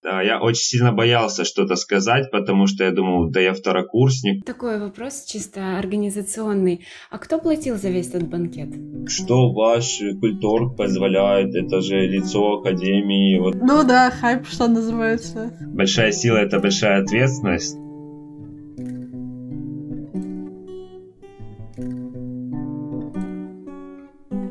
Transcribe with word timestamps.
Да, 0.00 0.22
я 0.22 0.40
очень 0.40 0.62
сильно 0.62 0.92
боялся 0.92 1.44
что-то 1.44 1.74
сказать, 1.74 2.30
потому 2.30 2.68
что 2.68 2.84
я 2.84 2.92
думал, 2.92 3.30
да 3.30 3.40
я 3.40 3.52
второкурсник. 3.52 4.44
Такой 4.44 4.78
вопрос 4.78 5.24
чисто 5.24 5.76
организационный. 5.76 6.86
А 7.10 7.18
кто 7.18 7.40
платил 7.40 7.76
за 7.76 7.88
весь 7.88 8.10
этот 8.10 8.28
банкет? 8.28 8.68
Что 9.08 9.52
ваш 9.52 10.00
культур 10.20 10.76
позволяет? 10.76 11.52
Это 11.52 11.80
же 11.80 11.96
лицо 12.06 12.60
Академии. 12.60 13.40
Вот. 13.40 13.56
Ну 13.56 13.82
да, 13.82 14.12
хайп, 14.12 14.46
что 14.46 14.68
называется. 14.68 15.52
Большая 15.62 16.12
сила— 16.12 16.36
это 16.38 16.60
большая 16.60 17.02
ответственность. 17.02 17.76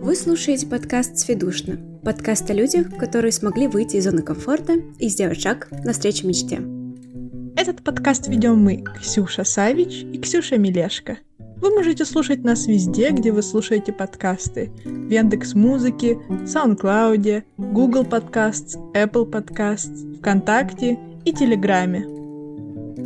Вы 0.02 0.16
слушаете 0.16 0.68
подкаст 0.68 1.18
«Сведушно». 1.18 1.97
Подкаст 2.08 2.50
о 2.50 2.54
людях, 2.54 2.96
которые 2.98 3.34
смогли 3.34 3.68
выйти 3.68 3.98
из 3.98 4.06
зоны 4.06 4.22
комфорта 4.22 4.76
и 4.98 5.10
сделать 5.10 5.42
шаг 5.42 5.68
навстречу 5.84 6.26
мечте. 6.26 6.62
Этот 7.58 7.84
подкаст 7.84 8.30
ведем 8.30 8.64
мы, 8.64 8.82
Ксюша 9.02 9.44
Савич 9.44 10.06
и 10.14 10.18
Ксюша 10.18 10.58
Милешко. 10.58 11.18
Вы 11.58 11.70
можете 11.72 12.06
слушать 12.06 12.46
нас 12.46 12.66
везде, 12.66 13.10
где 13.10 13.34
вы 13.34 13.42
слушаете 13.42 13.92
подкасты. 13.92 14.72
В 14.86 15.10
Яндекс 15.10 15.54
Музыке, 15.54 16.18
SoundCloud, 16.30 17.44
Google 17.58 18.04
Podcasts, 18.04 18.78
Apple 18.94 19.30
Podcasts, 19.30 20.18
ВКонтакте 20.20 20.98
и 21.26 21.34
Телеграме. 21.34 22.17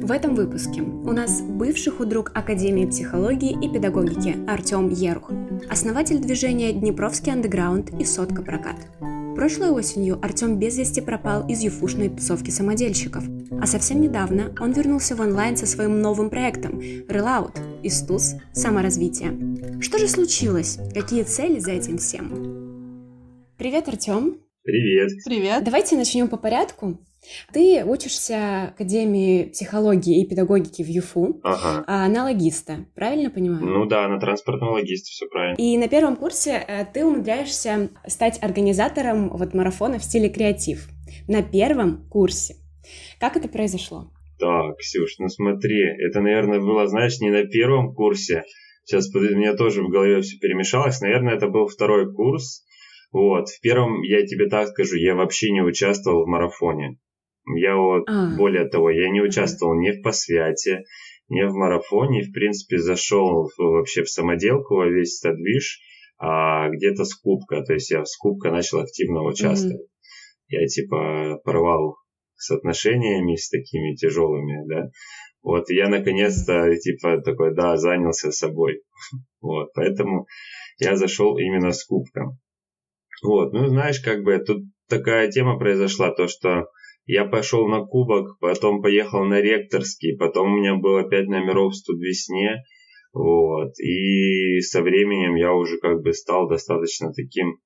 В 0.02 0.10
этом 0.10 0.34
выпуске 0.34 0.82
у 0.82 1.12
нас 1.12 1.42
бывший 1.44 1.92
худрук 1.92 2.32
Академии 2.34 2.88
психологии 2.88 3.52
и 3.52 3.72
педагогики 3.72 4.36
Артем 4.48 4.90
Ерух, 4.90 5.30
основатель 5.70 6.18
движения 6.18 6.74
Днепровский 6.74 7.32
андеграунд 7.32 7.92
и 8.00 8.04
Сотка 8.04 8.42
прокат. 8.42 8.78
Прошлой 9.36 9.70
осенью 9.70 10.18
Артем 10.24 10.58
без 10.58 10.76
вести 10.80 11.02
пропал 11.02 11.48
из 11.48 11.62
юфушной 11.62 12.10
тусовки 12.10 12.50
самодельщиков, 12.50 13.24
а 13.62 13.68
совсем 13.68 14.02
недавно 14.02 14.56
он 14.60 14.72
вернулся 14.72 15.16
в 15.16 15.22
онлайн 15.22 15.56
со 15.56 15.68
своим 15.68 16.02
новым 16.02 16.32
проектом 16.32 16.80
Relout 16.80 17.60
из 17.84 18.02
ТУЗ 18.02 18.38
«Саморазвитие». 18.54 19.82
Что 19.82 20.00
же 20.00 20.08
случилось? 20.08 20.80
Какие 20.96 21.22
цели 21.22 21.60
за 21.60 21.74
этим 21.74 22.00
всем? 22.00 23.54
Привет, 23.56 23.88
Артем. 23.88 24.40
Привет. 24.64 25.12
Привет. 25.26 25.64
Давайте 25.64 25.96
начнем 25.96 26.28
по 26.28 26.38
порядку. 26.38 26.98
Ты 27.54 27.84
учишься 27.86 28.72
в 28.72 28.76
Академии 28.76 29.46
психологии 29.46 30.22
и 30.22 30.28
педагогики 30.28 30.82
в 30.82 30.88
ЮФУ, 30.88 31.40
ага. 31.44 31.84
а 31.88 32.08
на 32.08 32.24
логиста, 32.24 32.86
правильно 32.96 33.30
понимаю? 33.30 33.66
Ну 33.66 33.86
да, 33.86 34.08
на 34.08 34.20
транспортном 34.20 34.72
логисте 34.72 35.12
все 35.12 35.28
правильно. 35.28 35.56
И 35.58 35.78
на 35.78 35.88
первом 35.88 36.16
курсе 36.16 36.64
э, 36.68 36.86
ты 36.86 37.06
умудряешься 37.06 37.90
стать 38.08 38.42
организатором 38.42 39.30
вот 39.30 39.54
марафона 39.54 40.00
в 40.00 40.04
стиле 40.04 40.30
креатив. 40.30 40.88
На 41.28 41.44
первом 41.44 42.08
курсе. 42.10 42.56
Как 43.20 43.38
это 43.38 43.48
произошло? 43.48 44.12
Так, 44.40 44.78
Ксюш, 44.78 45.20
ну 45.20 45.28
смотри, 45.28 45.84
это, 46.00 46.22
наверное, 46.22 46.60
было, 46.60 46.88
знаешь, 46.88 47.20
не 47.20 47.30
на 47.30 47.44
первом 47.46 47.94
курсе. 47.94 48.44
Сейчас 48.84 49.14
у 49.14 49.20
меня 49.20 49.54
тоже 49.54 49.84
в 49.84 49.90
голове 49.90 50.22
все 50.22 50.40
перемешалось. 50.40 51.02
Наверное, 51.02 51.36
это 51.36 51.48
был 51.48 51.68
второй 51.68 52.12
курс. 52.12 52.66
Вот, 53.12 53.50
в 53.50 53.62
первом, 53.62 54.02
я 54.02 54.26
тебе 54.26 54.48
так 54.48 54.70
скажу, 54.70 54.96
я 54.96 55.16
вообще 55.16 55.52
не 55.52 55.62
участвовал 55.62 56.24
в 56.24 56.28
марафоне. 56.28 56.98
Я 57.56 57.76
вот, 57.76 58.04
а. 58.08 58.36
более 58.36 58.68
того, 58.68 58.90
я 58.90 59.10
не 59.10 59.22
участвовал 59.22 59.80
ни 59.80 59.92
в 59.92 60.02
посвяте, 60.02 60.84
ни 61.30 61.44
в 61.44 61.54
марафоне, 61.54 62.24
в 62.24 62.32
принципе, 62.34 62.78
зашел 62.78 63.50
вообще 63.58 64.04
в 64.04 64.10
самоделку 64.10 64.76
во 64.76 64.88
весь 64.88 65.24
этот 65.24 65.38
движ, 65.38 65.80
а 66.20 66.70
где-то 66.70 67.06
с 67.06 67.16
кубка, 67.16 67.62
то 67.64 67.74
есть 67.74 67.90
я 67.90 68.04
с 68.06 68.16
кубка 68.18 68.52
начал 68.52 68.80
активно 68.80 69.24
участвовать. 69.24 69.82
Mm-hmm. 69.82 70.50
Я 70.50 70.68
типа 70.68 71.40
порвал 71.44 71.96
с 72.36 72.52
отношениями 72.52 73.36
с 73.36 73.50
такими 73.50 73.96
тяжелыми, 73.96 74.68
да. 74.68 74.90
Вот, 75.44 75.70
я 75.70 75.90
наконец-то, 75.90 76.76
типа, 76.78 77.22
такой, 77.22 77.56
да, 77.56 77.78
занялся 77.78 78.32
собой. 78.32 78.82
Вот, 79.42 79.70
поэтому 79.74 80.28
я 80.78 80.96
зашел 80.96 81.38
именно 81.40 81.72
с 81.72 81.84
кубком. 81.84 82.38
Вот, 83.24 83.54
ну, 83.54 83.70
знаешь, 83.70 84.00
как 84.00 84.24
бы 84.24 84.38
тут 84.38 84.64
такая 84.88 85.32
тема 85.32 85.58
произошла, 85.58 86.14
то, 86.14 86.28
что 86.28 86.68
я 87.12 87.26
пошел 87.26 87.68
на 87.68 87.82
кубок, 87.86 88.40
потом 88.40 88.82
поехал 88.82 89.26
на 89.26 89.42
ректорский, 89.42 90.16
потом 90.18 90.54
у 90.54 90.58
меня 90.58 90.76
было 90.76 91.04
5 91.04 91.28
номеров 91.28 91.74
в 91.74 91.76
студвесне, 91.76 92.64
вот, 93.12 93.78
и 93.80 94.62
со 94.62 94.82
временем 94.82 95.36
я 95.36 95.54
уже 95.54 95.78
как 95.80 96.02
бы 96.02 96.14
стал 96.14 96.48
достаточно 96.48 97.12
таким, 97.12 97.58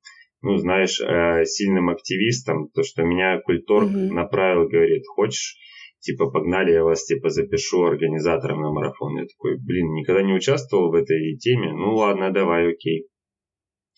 ну, 0.42 0.58
знаешь, 0.58 1.00
э, 1.00 1.46
сильным 1.46 1.90
активистом, 1.90 2.70
то, 2.74 2.82
что 2.82 3.04
меня 3.04 3.40
культур 3.42 3.84
mm-hmm. 3.84 4.14
направил, 4.14 4.68
говорит, 4.68 5.04
хочешь, 5.06 5.58
типа, 6.00 6.32
погнали, 6.32 6.72
я 6.72 6.84
вас, 6.84 7.06
типа, 7.06 7.30
запишу 7.30 7.84
организатором 7.84 8.62
на 8.64 8.72
марафон. 8.72 9.18
Я 9.18 9.28
такой, 9.28 9.58
блин, 9.64 9.94
никогда 9.94 10.24
не 10.24 10.34
участвовал 10.34 10.90
в 10.90 10.96
этой 10.96 11.38
теме, 11.38 11.72
ну, 11.72 11.94
ладно, 11.94 12.32
давай, 12.32 12.68
окей. 12.72 13.06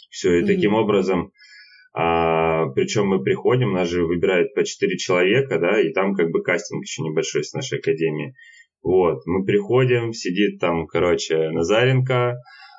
Все, 0.09 0.39
и 0.39 0.43
mm-hmm. 0.43 0.47
таким 0.47 0.73
образом 0.73 1.31
а, 1.99 2.67
причем 2.75 3.07
мы 3.07 3.23
приходим, 3.23 3.73
нас 3.73 3.89
же 3.89 4.05
выбирают 4.05 4.53
по 4.53 4.63
4 4.63 4.97
человека, 4.97 5.57
да, 5.57 5.81
и 5.81 5.91
там 5.93 6.13
как 6.13 6.29
бы 6.29 6.43
кастинг 6.43 6.83
еще 6.83 7.01
небольшой 7.01 7.43
с 7.43 7.53
нашей 7.53 7.79
академии. 7.79 8.35
Вот, 8.83 9.25
мы 9.25 9.43
приходим, 9.43 10.13
сидит 10.13 10.59
там, 10.59 10.85
короче, 10.85 11.49
Назаренко, 11.49 12.35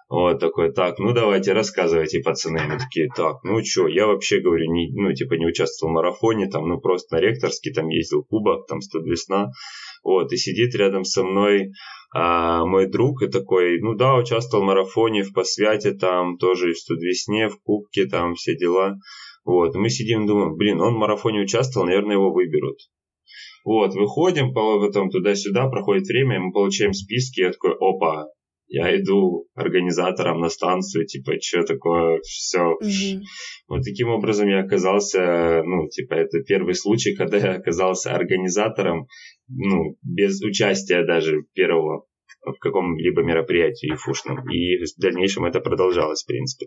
вот 0.08 0.38
такой, 0.38 0.72
так, 0.72 1.00
ну 1.00 1.12
давайте 1.12 1.52
рассказывайте, 1.52 2.20
пацаны. 2.20 2.60
Мы 2.68 2.78
такие, 2.78 3.08
так, 3.08 3.42
ну 3.42 3.60
что, 3.64 3.88
я 3.88 4.06
вообще 4.06 4.38
говорю, 4.38 4.72
не, 4.72 4.92
ну 4.94 5.12
типа 5.12 5.34
не 5.34 5.46
участвовал 5.46 5.90
в 5.90 5.94
марафоне, 5.96 6.46
там, 6.46 6.68
ну 6.68 6.80
просто 6.80 7.16
на 7.16 7.20
ректорский, 7.20 7.72
там 7.72 7.88
ездил 7.88 8.22
кубок, 8.22 8.68
там 8.68 8.80
100 8.80 9.00
весна. 9.00 9.50
Вот, 10.02 10.32
и 10.32 10.36
сидит 10.36 10.74
рядом 10.74 11.04
со 11.04 11.22
мной 11.22 11.72
а, 12.14 12.64
мой 12.64 12.86
друг 12.86 13.22
и 13.22 13.28
такой, 13.28 13.80
ну 13.80 13.94
да, 13.94 14.16
участвовал 14.16 14.64
в 14.64 14.66
марафоне, 14.66 15.22
в 15.22 15.32
посвяте 15.32 15.92
там, 15.92 16.38
тоже 16.38 16.72
в 16.72 16.78
студвесне, 16.78 17.48
в 17.48 17.60
кубке 17.62 18.06
там, 18.06 18.34
все 18.34 18.56
дела. 18.56 18.96
Вот, 19.44 19.74
мы 19.74 19.90
сидим 19.90 20.26
думаем, 20.26 20.56
блин, 20.56 20.80
он 20.80 20.94
в 20.94 20.98
марафоне 20.98 21.40
участвовал, 21.40 21.86
наверное, 21.86 22.16
его 22.16 22.32
выберут. 22.32 22.78
Вот, 23.64 23.94
выходим, 23.94 24.54
потом 24.54 25.10
туда-сюда, 25.10 25.68
проходит 25.68 26.06
время, 26.06 26.36
и 26.36 26.38
мы 26.38 26.52
получаем 26.52 26.92
списки, 26.92 27.40
я 27.40 27.52
такой, 27.52 27.74
опа, 27.78 28.28
я 28.68 28.94
иду 29.00 29.46
организатором 29.54 30.40
на 30.40 30.48
станцию, 30.48 31.06
типа, 31.06 31.32
что 31.40 31.64
такое, 31.64 32.20
все. 32.22 32.76
Mm-hmm. 32.82 33.22
Вот 33.68 33.82
таким 33.82 34.08
образом 34.08 34.48
я 34.48 34.60
оказался, 34.60 35.62
ну, 35.64 35.88
типа, 35.88 36.14
это 36.14 36.40
первый 36.40 36.74
случай, 36.74 37.14
когда 37.14 37.38
я 37.38 37.52
оказался 37.54 38.14
организатором, 38.14 39.06
ну, 39.48 39.96
без 40.02 40.42
участия 40.42 41.04
даже 41.04 41.44
первого 41.54 42.04
в 42.44 42.58
каком-либо 42.60 43.22
мероприятии 43.22 43.94
фушном. 43.96 44.48
И 44.50 44.76
в 44.76 45.00
дальнейшем 45.00 45.44
это 45.44 45.60
продолжалось, 45.60 46.22
в 46.22 46.26
принципе. 46.26 46.66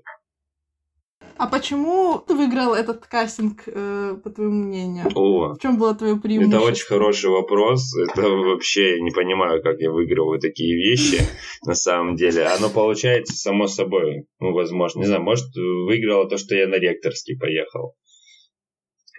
А 1.42 1.48
почему 1.48 2.20
ты 2.20 2.36
выиграл 2.36 2.76
этот 2.76 3.08
кастинг, 3.08 3.64
э, 3.66 4.16
по 4.24 4.30
твоему 4.30 4.64
мнению? 4.66 5.08
О, 5.16 5.56
в 5.56 5.60
чем 5.60 5.80
было 5.80 5.96
твое 5.96 6.16
преимущество? 6.16 6.58
Это 6.58 6.66
очень 6.68 6.86
хороший 6.86 7.32
вопрос. 7.32 7.96
Это 7.98 8.30
вообще 8.30 8.98
я 8.98 9.02
не 9.02 9.10
понимаю, 9.10 9.64
как 9.64 9.80
я 9.80 9.90
выигрываю 9.90 10.40
такие 10.40 10.76
вещи 10.76 11.24
на 11.66 11.74
самом 11.74 12.16
деле. 12.16 12.44
Оно 12.44 12.70
получается 12.70 13.34
само 13.34 13.66
собой. 13.66 14.28
Ну, 14.40 14.54
возможно. 14.54 15.00
Не 15.00 15.08
знаю, 15.08 15.24
может, 15.24 15.48
выиграло 15.56 16.30
то, 16.30 16.38
что 16.38 16.54
я 16.54 16.68
на 16.68 16.76
ректорский 16.76 17.36
поехал. 17.36 17.96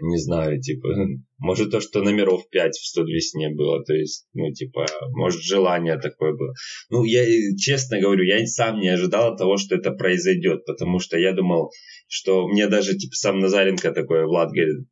Не 0.04 0.18
знаю, 0.18 0.60
типа, 0.60 0.88
может 1.38 1.70
то, 1.70 1.80
что 1.80 2.02
номеров 2.02 2.48
5 2.50 2.72
в 2.72 2.86
102 2.86 3.06
сне 3.20 3.50
было, 3.50 3.84
то 3.84 3.94
есть, 3.94 4.26
ну, 4.34 4.52
типа, 4.52 4.84
может 5.10 5.42
желание 5.42 5.96
такое 5.96 6.32
было. 6.34 6.54
Ну, 6.90 7.04
я, 7.04 7.24
честно 7.56 8.00
говорю, 8.00 8.24
я 8.24 8.44
сам 8.46 8.80
не 8.80 8.88
ожидал 8.88 9.36
того, 9.36 9.58
что 9.58 9.76
это 9.76 9.92
произойдет, 9.92 10.64
потому 10.66 10.98
что 10.98 11.16
я 11.18 11.32
думал, 11.32 11.70
что 12.08 12.48
мне 12.48 12.66
даже, 12.66 12.98
типа, 12.98 13.14
сам 13.14 13.38
Назаренко 13.38 13.92
такой, 13.92 14.26
Влад, 14.26 14.50
говорит, 14.50 14.88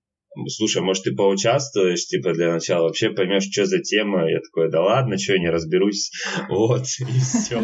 слушай, 0.47 0.81
может, 0.81 1.03
ты 1.03 1.13
поучаствуешь, 1.13 2.07
типа, 2.07 2.33
для 2.33 2.53
начала, 2.53 2.85
вообще 2.85 3.11
поймешь, 3.11 3.49
что 3.51 3.67
за 3.67 3.81
тема. 3.81 4.31
Я 4.31 4.39
такой, 4.39 4.71
да 4.71 4.81
ладно, 4.81 5.19
что, 5.19 5.33
я 5.33 5.41
не 5.41 5.51
разберусь. 5.51 6.13
Вот, 6.49 6.85
и 7.01 7.21
все. 7.21 7.61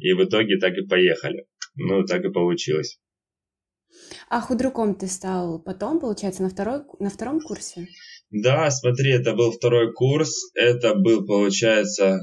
И 0.00 0.12
в 0.14 0.24
итоге 0.24 0.56
так 0.56 0.72
и 0.78 0.86
поехали. 0.86 1.44
Ну, 1.76 2.04
так 2.04 2.24
и 2.24 2.32
получилось. 2.32 2.98
А 4.28 4.40
худруком 4.40 4.94
ты 4.94 5.06
стал 5.06 5.58
потом, 5.60 6.00
получается, 6.00 6.42
на, 6.42 6.50
второй, 6.50 6.82
на 6.98 7.10
втором 7.10 7.40
курсе? 7.40 7.88
Да, 8.30 8.70
смотри, 8.70 9.12
это 9.12 9.34
был 9.34 9.50
второй 9.50 9.92
курс. 9.92 10.50
Это 10.54 10.94
был, 10.94 11.26
получается, 11.26 12.20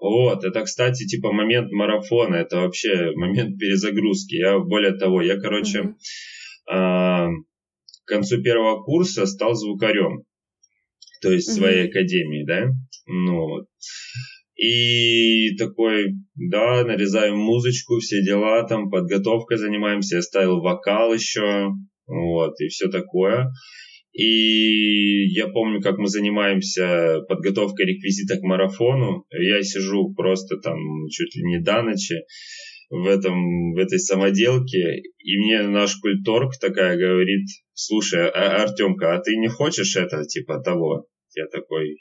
вот, 0.00 0.44
это, 0.44 0.62
кстати, 0.62 1.06
типа 1.06 1.32
момент 1.32 1.72
марафона, 1.72 2.36
это 2.36 2.58
вообще 2.58 3.12
момент 3.14 3.58
перезагрузки. 3.58 4.34
Я, 4.34 4.58
более 4.58 4.92
того, 4.92 5.22
я, 5.22 5.40
короче, 5.40 5.80
mm-hmm. 5.80 6.72
э, 6.72 7.28
к 8.04 8.08
концу 8.08 8.42
первого 8.42 8.82
курса 8.82 9.24
стал 9.26 9.54
звукарем, 9.54 10.24
то 11.22 11.32
есть 11.32 11.48
mm-hmm. 11.48 11.58
своей 11.58 11.88
академии, 11.88 12.44
да, 12.44 12.66
ну 13.06 13.48
вот. 13.48 13.66
И 14.64 15.56
такой, 15.56 16.14
да, 16.36 16.84
нарезаем 16.84 17.36
музычку, 17.36 17.98
все 17.98 18.22
дела, 18.22 18.66
там, 18.66 18.88
подготовкой 18.90 19.58
занимаемся, 19.58 20.16
я 20.16 20.22
ставил 20.22 20.60
вокал 20.60 21.12
еще, 21.12 21.72
вот, 22.06 22.58
и 22.60 22.68
все 22.68 22.88
такое. 22.88 23.50
И 24.14 25.26
я 25.34 25.48
помню, 25.48 25.82
как 25.82 25.98
мы 25.98 26.06
занимаемся 26.06 27.20
подготовкой 27.28 27.86
реквизита 27.86 28.38
к 28.38 28.42
марафону. 28.42 29.26
Я 29.30 29.62
сижу 29.62 30.14
просто 30.14 30.56
там 30.58 30.78
чуть 31.10 31.34
ли 31.36 31.42
не 31.42 31.60
до 31.60 31.82
ночи 31.82 32.14
в, 32.90 33.06
этом, 33.06 33.72
в 33.74 33.78
этой 33.78 33.98
самоделке, 33.98 35.02
и 35.18 35.36
мне 35.36 35.62
наш 35.68 35.96
культорг 35.96 36.52
такая 36.60 36.96
говорит, 36.96 37.48
слушай, 37.74 38.28
а, 38.28 38.62
Артемка, 38.62 39.14
а 39.14 39.20
ты 39.20 39.36
не 39.36 39.48
хочешь 39.48 39.96
это, 39.96 40.24
типа 40.24 40.60
того? 40.60 41.06
Я 41.34 41.48
такой, 41.48 41.98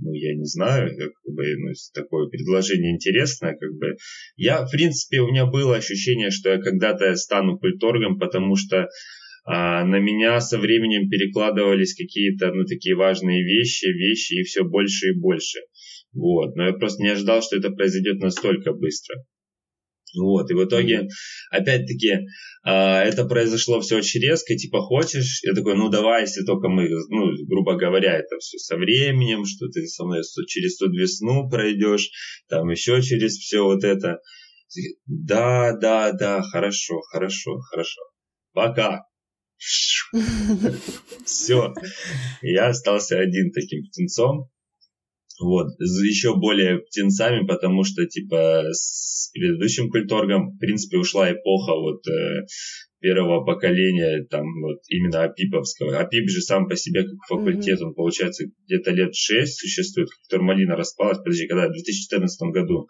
ну, 0.00 0.12
я 0.12 0.34
не 0.34 0.44
знаю, 0.44 0.90
как 0.96 1.34
бы, 1.34 1.44
ну, 1.56 1.72
такое 1.94 2.28
предложение 2.28 2.92
интересное, 2.92 3.56
как 3.56 3.72
бы. 3.74 3.96
Я, 4.36 4.64
в 4.64 4.70
принципе, 4.70 5.20
у 5.20 5.28
меня 5.28 5.46
было 5.46 5.76
ощущение, 5.76 6.30
что 6.30 6.50
я 6.50 6.58
когда-то 6.58 7.14
стану 7.16 7.58
культоргом, 7.58 8.18
потому 8.18 8.56
что 8.56 8.88
а 9.48 9.84
на 9.84 10.00
меня 10.00 10.40
со 10.40 10.58
временем 10.58 11.08
перекладывались 11.08 11.94
какие-то, 11.94 12.52
ну, 12.52 12.64
такие 12.64 12.96
важные 12.96 13.44
вещи, 13.44 13.86
вещи 13.86 14.40
и 14.40 14.42
все 14.42 14.64
больше 14.64 15.10
и 15.10 15.18
больше. 15.18 15.60
Вот. 16.12 16.56
Но 16.56 16.66
я 16.66 16.72
просто 16.72 17.00
не 17.02 17.10
ожидал, 17.10 17.42
что 17.42 17.56
это 17.56 17.70
произойдет 17.70 18.18
настолько 18.18 18.72
быстро. 18.72 19.22
Вот, 20.14 20.50
и 20.50 20.54
в 20.54 20.64
итоге, 20.64 21.08
опять-таки, 21.50 22.26
а, 22.62 23.02
это 23.02 23.24
произошло 23.24 23.80
все 23.80 23.96
очень 23.96 24.20
резко, 24.20 24.54
типа, 24.54 24.80
хочешь? 24.80 25.40
Я 25.42 25.52
такой, 25.52 25.76
ну, 25.76 25.88
давай, 25.88 26.22
если 26.22 26.44
только 26.44 26.68
мы, 26.68 26.88
ну, 27.08 27.32
грубо 27.46 27.74
говоря, 27.74 28.14
это 28.14 28.38
все 28.38 28.58
со 28.58 28.76
временем, 28.76 29.44
что 29.44 29.68
ты 29.68 29.86
со 29.86 30.04
мной 30.04 30.22
через 30.46 30.76
ту 30.76 30.90
весну 30.90 31.48
пройдешь, 31.48 32.10
там 32.48 32.70
еще 32.70 33.02
через 33.02 33.36
все 33.36 33.62
вот 33.62 33.84
это. 33.84 34.20
Да, 35.06 35.72
да, 35.72 36.12
да, 36.12 36.42
хорошо, 36.42 37.00
хорошо, 37.12 37.58
хорошо. 37.70 38.00
Пока. 38.52 39.04
Все. 41.24 41.72
Я 42.42 42.68
остался 42.68 43.18
один 43.18 43.52
таким 43.52 43.84
птенцом. 43.84 44.50
Вот. 45.40 45.68
Еще 45.78 46.34
более 46.34 46.78
птенцами, 46.78 47.46
потому 47.46 47.84
что, 47.84 48.06
типа, 48.06 48.64
с 48.72 49.30
предыдущим 49.32 49.90
культоргом, 49.90 50.50
в 50.50 50.58
принципе, 50.58 50.98
ушла 50.98 51.30
эпоха 51.30 51.72
вот 51.74 52.06
э, 52.08 52.46
первого 53.00 53.44
поколения, 53.44 54.24
там, 54.30 54.44
вот, 54.62 54.78
именно 54.88 55.24
Апиповского. 55.24 55.98
Апип 55.98 56.28
же 56.28 56.40
сам 56.40 56.68
по 56.68 56.76
себе, 56.76 57.02
как 57.04 57.14
факультет, 57.28 57.80
mm-hmm. 57.80 57.84
он, 57.84 57.94
получается, 57.94 58.46
где-то 58.66 58.92
лет 58.92 59.14
шесть 59.14 59.58
существует, 59.58 60.08
как 60.08 60.38
Турмалина 60.38 60.74
распалась, 60.74 61.18
подожди, 61.18 61.46
когда, 61.46 61.68
в 61.68 61.72
2014 61.72 62.40
году. 62.52 62.88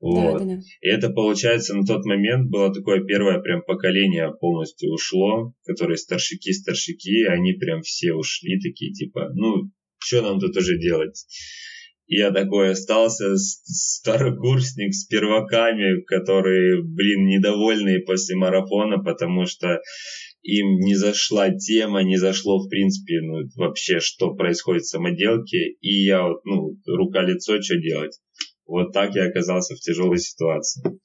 Вот. 0.00 0.38
Да, 0.38 0.38
да, 0.38 0.44
да. 0.44 0.60
И 0.82 0.88
это, 0.88 1.08
получается, 1.08 1.74
на 1.74 1.84
тот 1.84 2.04
момент 2.04 2.50
было 2.50 2.72
такое 2.72 3.02
первое 3.04 3.40
прям 3.40 3.62
поколение 3.62 4.30
полностью 4.38 4.92
ушло, 4.92 5.54
которые 5.64 5.96
старшики-старшики, 5.96 7.24
они 7.24 7.54
прям 7.54 7.80
все 7.80 8.12
ушли, 8.12 8.60
такие 8.60 8.92
типа, 8.92 9.30
ну, 9.34 9.70
что 9.98 10.20
нам 10.20 10.38
тут 10.38 10.56
уже 10.56 10.78
делать? 10.78 11.24
Я 12.08 12.30
такой 12.30 12.70
остался 12.70 13.36
старокурсник 13.36 14.94
с 14.94 15.06
перваками, 15.06 16.02
которые, 16.02 16.82
блин, 16.82 17.26
недовольные 17.26 18.00
после 18.00 18.36
марафона, 18.36 19.02
потому 19.02 19.46
что 19.46 19.80
им 20.42 20.78
не 20.78 20.94
зашла 20.94 21.50
тема, 21.50 22.04
не 22.04 22.16
зашло, 22.16 22.58
в 22.58 22.68
принципе, 22.68 23.20
ну, 23.20 23.48
вообще, 23.56 23.98
что 23.98 24.34
происходит 24.34 24.84
в 24.84 24.88
самоделке. 24.88 25.72
И 25.80 26.04
я 26.04 26.22
ну, 26.44 26.76
рука-лицо, 26.86 27.60
что 27.60 27.76
делать? 27.76 28.16
Вот 28.66 28.92
так 28.92 29.14
я 29.16 29.24
оказался 29.24 29.74
в 29.74 29.80
тяжелой 29.80 30.18
ситуации. 30.18 31.00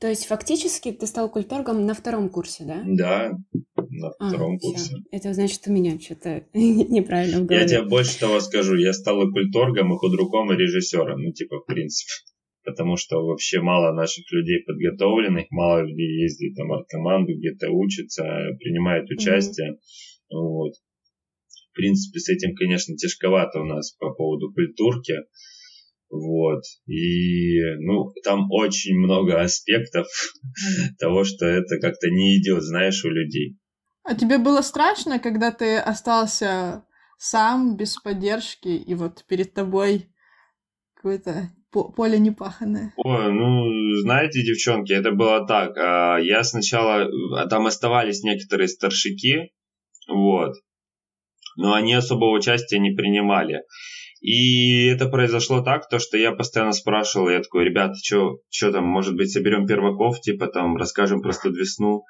То 0.00 0.08
есть 0.08 0.24
фактически 0.24 0.92
ты 0.92 1.06
стал 1.06 1.30
культоргом 1.30 1.84
на 1.84 1.92
втором 1.92 2.30
курсе, 2.30 2.64
да? 2.64 2.82
Да, 2.86 3.32
на 3.76 4.08
а, 4.18 4.28
втором 4.28 4.56
а, 4.56 4.58
курсе. 4.58 4.84
Все. 4.84 4.96
Это 5.12 5.34
значит, 5.34 5.60
у 5.66 5.72
меня 5.72 6.00
что-то 6.00 6.42
неправильно 6.54 7.40
в 7.40 7.46
голове. 7.46 7.62
Я 7.62 7.68
тебе 7.68 7.82
больше 7.82 8.18
того 8.18 8.40
скажу, 8.40 8.76
я 8.76 8.94
стал 8.94 9.22
и 9.22 9.30
культоргом, 9.30 9.92
и 9.92 9.98
худруком, 9.98 10.52
и 10.52 10.56
режиссером, 10.56 11.20
ну 11.20 11.32
типа 11.32 11.58
в 11.58 11.66
принципе. 11.66 12.10
Потому 12.64 12.96
что 12.96 13.16
вообще 13.20 13.60
мало 13.60 13.92
наших 13.92 14.24
людей 14.32 14.62
подготовленных, 14.64 15.50
мало 15.50 15.82
людей 15.82 16.22
ездит 16.22 16.56
там 16.56 16.72
арт-команду, 16.72 17.34
где-то 17.36 17.70
учатся, 17.70 18.22
принимают 18.58 19.10
участие. 19.10 19.72
Mm-hmm. 19.72 20.36
Вот. 20.36 20.72
В 20.72 21.76
принципе, 21.76 22.20
с 22.20 22.28
этим, 22.30 22.54
конечно, 22.54 22.96
тяжковато 22.96 23.60
у 23.60 23.64
нас 23.64 23.92
по 23.92 24.14
поводу 24.14 24.52
культурки. 24.52 25.14
Вот. 26.10 26.62
И, 26.86 27.60
ну, 27.78 28.12
там 28.24 28.50
очень 28.50 28.96
много 28.96 29.40
аспектов 29.40 30.06
того, 30.98 31.24
что 31.24 31.46
это 31.46 31.78
как-то 31.80 32.10
не 32.10 32.38
идет, 32.38 32.62
знаешь, 32.62 33.04
у 33.04 33.08
людей. 33.08 33.56
А 34.02 34.14
тебе 34.14 34.38
было 34.38 34.60
страшно, 34.60 35.18
когда 35.18 35.52
ты 35.52 35.78
остался 35.78 36.84
сам, 37.18 37.76
без 37.76 37.96
поддержки, 37.96 38.68
и 38.68 38.94
вот 38.94 39.24
перед 39.28 39.54
тобой 39.54 40.08
какое-то 40.94 41.50
поле 41.70 42.18
непаханное? 42.18 42.92
Ой, 42.96 43.32
ну, 43.32 43.94
знаете, 44.00 44.42
девчонки, 44.42 44.92
это 44.92 45.12
было 45.12 45.46
так. 45.46 45.76
А, 45.76 46.18
я 46.18 46.42
сначала... 46.42 47.08
А, 47.38 47.46
там 47.46 47.66
оставались 47.66 48.22
некоторые 48.22 48.68
старшики, 48.68 49.52
вот. 50.08 50.54
Но 51.56 51.74
они 51.74 51.94
особого 51.94 52.36
участия 52.36 52.78
не 52.78 52.90
принимали. 52.92 53.62
И 54.20 54.86
это 54.86 55.08
произошло 55.08 55.62
так, 55.62 55.88
то, 55.88 55.98
что 55.98 56.18
я 56.18 56.32
постоянно 56.32 56.72
спрашивал, 56.72 57.30
я 57.30 57.40
такой, 57.40 57.64
ребята, 57.64 57.94
что 58.02 58.72
там, 58.72 58.84
может 58.84 59.16
быть, 59.16 59.32
соберем 59.32 59.66
перваков, 59.66 60.20
типа 60.20 60.48
там 60.48 60.76
расскажем 60.76 61.22
про 61.22 61.32
студ 61.32 61.56
весну. 61.56 62.04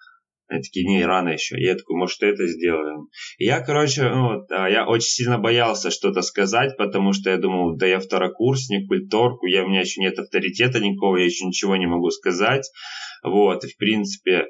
Они 0.49 0.63
такие, 0.63 0.85
не, 0.85 1.05
рано 1.05 1.29
еще. 1.29 1.55
Я 1.61 1.77
такой, 1.77 1.97
может, 1.97 2.21
это 2.23 2.45
сделаем. 2.49 3.07
И 3.39 3.45
я, 3.45 3.61
короче, 3.61 4.09
ну, 4.09 4.45
да, 4.49 4.67
я 4.67 4.85
очень 4.85 5.09
сильно 5.09 5.39
боялся 5.39 5.93
что-то 5.93 6.23
сказать, 6.23 6.77
потому 6.77 7.13
что 7.13 7.31
я 7.31 7.37
думал, 7.37 7.77
да 7.77 7.87
я 7.87 8.01
второкурсник, 8.01 8.89
культурку, 8.89 9.47
я, 9.47 9.65
у 9.65 9.69
меня 9.69 9.83
еще 9.83 10.01
нет 10.01 10.19
авторитета 10.19 10.81
никакого, 10.81 11.19
я 11.19 11.27
еще 11.27 11.47
ничего 11.47 11.77
не 11.77 11.87
могу 11.87 12.11
сказать. 12.11 12.69
Вот, 13.23 13.63
и 13.65 13.69
в 13.69 13.77
принципе, 13.77 14.47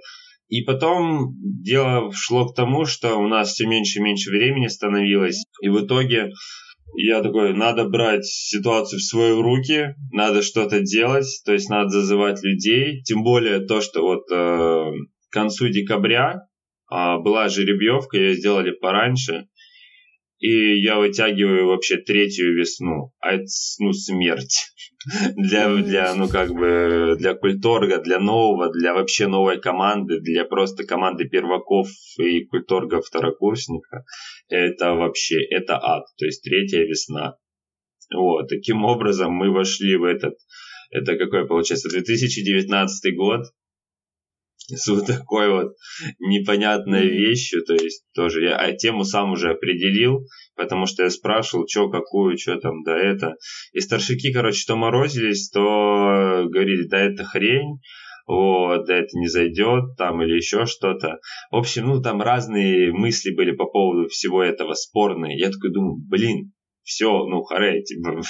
и 0.49 0.63
потом 0.63 1.35
дело 1.63 2.11
шло 2.13 2.47
к 2.49 2.57
тому, 2.57 2.87
что 2.87 3.17
у 3.17 3.29
нас 3.29 3.53
все 3.53 3.67
меньше 3.67 3.99
и 3.99 4.03
меньше 4.03 4.31
времени 4.31 4.69
становилось. 4.69 5.45
И 5.63 5.69
в 5.69 5.85
итоге 5.85 6.31
я 6.95 7.23
такой, 7.23 7.55
надо 7.55 7.85
брать 7.85 8.25
ситуацию 8.25 8.99
в 8.99 9.03
свои 9.03 9.33
руки, 9.33 9.95
надо 10.13 10.43
что-то 10.43 10.81
делать, 10.81 11.27
то 11.45 11.53
есть 11.53 11.69
надо 11.71 11.91
зазывать 11.91 12.43
людей, 12.43 13.03
тем 13.03 13.23
более 13.23 13.61
то, 13.61 13.81
что 13.81 14.03
вот 14.03 14.31
э, 14.33 14.93
к 15.29 15.33
концу 15.33 15.69
декабря 15.69 16.47
э, 16.91 17.19
была 17.19 17.49
жеребьевка, 17.49 18.17
ее 18.17 18.35
сделали 18.35 18.73
пораньше, 18.73 19.47
и 20.41 20.81
я 20.81 20.99
вытягиваю 20.99 21.69
вообще 21.69 21.99
третью 21.99 22.57
весну, 22.57 23.13
а 23.21 23.35
это, 23.35 23.45
ну, 23.79 23.93
смерть. 23.93 24.57
Для, 25.37 25.75
для, 25.77 26.15
ну, 26.15 26.29
как 26.29 26.51
бы, 26.51 27.17
для 27.19 27.35
культорга, 27.35 28.03
для 28.03 28.19
нового, 28.19 28.71
для 28.71 28.93
вообще 28.93 29.29
новой 29.29 29.59
команды, 29.59 30.21
для 30.21 30.45
просто 30.45 30.85
команды 30.85 31.27
перваков 31.27 31.89
и 32.19 32.45
культорга 32.45 33.01
второкурсника, 33.01 34.05
это 34.49 34.93
вообще, 34.95 35.43
это 35.43 35.79
ад, 35.83 36.05
то 36.19 36.27
есть 36.27 36.43
третья 36.43 36.81
весна. 36.81 37.37
Вот, 38.15 38.49
таким 38.49 38.85
образом 38.85 39.33
мы 39.33 39.51
вошли 39.51 39.97
в 39.97 40.05
этот, 40.05 40.35
это 40.91 41.17
какой 41.17 41.47
получается, 41.47 41.89
2019 41.89 43.17
год, 43.17 43.47
с 44.77 44.89
вот 44.89 45.07
такой 45.07 45.51
вот 45.51 45.73
непонятной 46.19 47.09
вещью, 47.09 47.65
то 47.65 47.75
есть 47.75 48.05
тоже 48.15 48.45
я 48.45 48.57
а 48.57 48.73
тему 48.73 49.05
сам 49.05 49.33
уже 49.33 49.51
определил, 49.51 50.27
потому 50.57 50.87
что 50.87 51.05
я 51.05 51.11
спрашивал, 51.11 51.67
что, 51.69 51.91
какую, 51.91 52.39
что 52.39 52.57
там, 52.59 52.83
да 52.85 52.97
это. 52.97 53.35
И 53.73 53.81
старшики, 53.81 54.33
короче, 54.33 54.65
то 54.67 54.77
морозились, 54.77 55.51
то 55.51 56.47
говорили, 56.49 56.89
да 56.89 56.99
это 56.99 57.25
хрень, 57.25 57.81
вот, 58.27 58.87
да 58.87 58.97
это 58.97 59.19
не 59.19 59.29
зайдет, 59.29 59.97
там, 59.97 60.23
или 60.23 60.37
еще 60.37 60.67
что-то. 60.67 61.19
В 61.51 61.57
общем, 61.57 61.87
ну, 61.87 62.01
там 62.01 62.23
разные 62.23 62.93
мысли 62.93 63.35
были 63.35 63.53
по 63.53 63.67
поводу 63.67 64.09
всего 64.09 64.43
этого 64.43 64.75
спорные. 64.75 65.39
Я 65.39 65.51
такой 65.51 65.73
думаю, 65.73 65.97
блин, 66.09 66.53
все, 66.83 67.25
ну, 67.27 67.43
харе, 67.43 67.83
типа, 67.83 68.21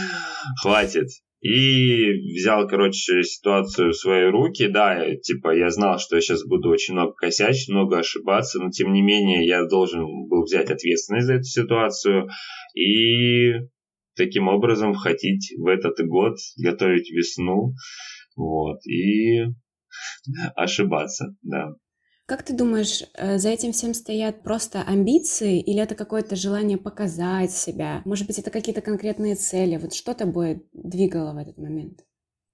хватит. 0.62 1.08
И 1.42 2.12
взял, 2.36 2.68
короче, 2.68 3.22
ситуацию 3.24 3.90
в 3.90 3.96
свои 3.96 4.26
руки. 4.26 4.68
Да, 4.68 5.04
типа, 5.16 5.56
я 5.56 5.70
знал, 5.70 5.98
что 5.98 6.14
я 6.14 6.22
сейчас 6.22 6.46
буду 6.46 6.68
очень 6.70 6.94
много 6.94 7.14
косячить, 7.14 7.68
много 7.68 7.98
ошибаться, 7.98 8.60
но 8.60 8.70
тем 8.70 8.92
не 8.92 9.02
менее 9.02 9.44
я 9.44 9.66
должен 9.66 10.28
был 10.28 10.44
взять 10.44 10.70
ответственность 10.70 11.26
за 11.26 11.34
эту 11.34 11.42
ситуацию 11.42 12.28
и 12.76 13.54
таким 14.14 14.46
образом 14.46 14.94
входить 14.94 15.52
в 15.58 15.66
этот 15.66 15.98
год, 16.06 16.36
готовить 16.62 17.10
весну, 17.10 17.72
вот, 18.36 18.78
и 18.86 19.44
ошибаться, 20.54 21.34
да. 21.42 21.70
Как 22.26 22.44
ты 22.44 22.56
думаешь, 22.56 23.02
э, 23.14 23.38
за 23.38 23.50
этим 23.50 23.72
всем 23.72 23.94
стоят 23.94 24.42
просто 24.42 24.82
амбиции 24.82 25.60
или 25.60 25.82
это 25.82 25.94
какое-то 25.94 26.36
желание 26.36 26.78
показать 26.78 27.50
себя? 27.50 28.02
Может 28.04 28.26
быть, 28.26 28.38
это 28.38 28.50
какие-то 28.50 28.80
конкретные 28.80 29.34
цели? 29.34 29.76
Вот 29.76 29.92
что 29.92 30.14
тобой 30.14 30.62
двигало 30.72 31.34
в 31.34 31.38
этот 31.38 31.58
момент? 31.58 32.00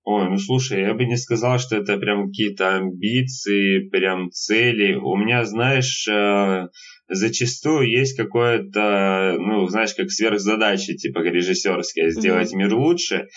Ой, 0.04 0.30
ну 0.30 0.38
слушай, 0.38 0.80
я 0.80 0.94
бы 0.94 1.04
не 1.04 1.18
сказал, 1.18 1.58
что 1.58 1.76
это 1.76 1.98
прям 1.98 2.28
какие-то 2.28 2.76
амбиции, 2.76 3.90
прям 3.90 4.30
цели. 4.30 4.94
У 4.94 5.16
меня, 5.16 5.44
знаешь, 5.44 6.08
э, 6.08 6.68
зачастую 7.08 7.90
есть 7.90 8.16
какое-то, 8.16 9.36
ну, 9.38 9.68
знаешь, 9.68 9.92
как 9.94 10.10
сверхзадача, 10.10 10.94
типа 10.94 11.18
режиссерская, 11.18 12.08
сделать 12.08 12.54
mm-hmm. 12.54 12.56
мир 12.56 12.74
лучше. 12.74 13.28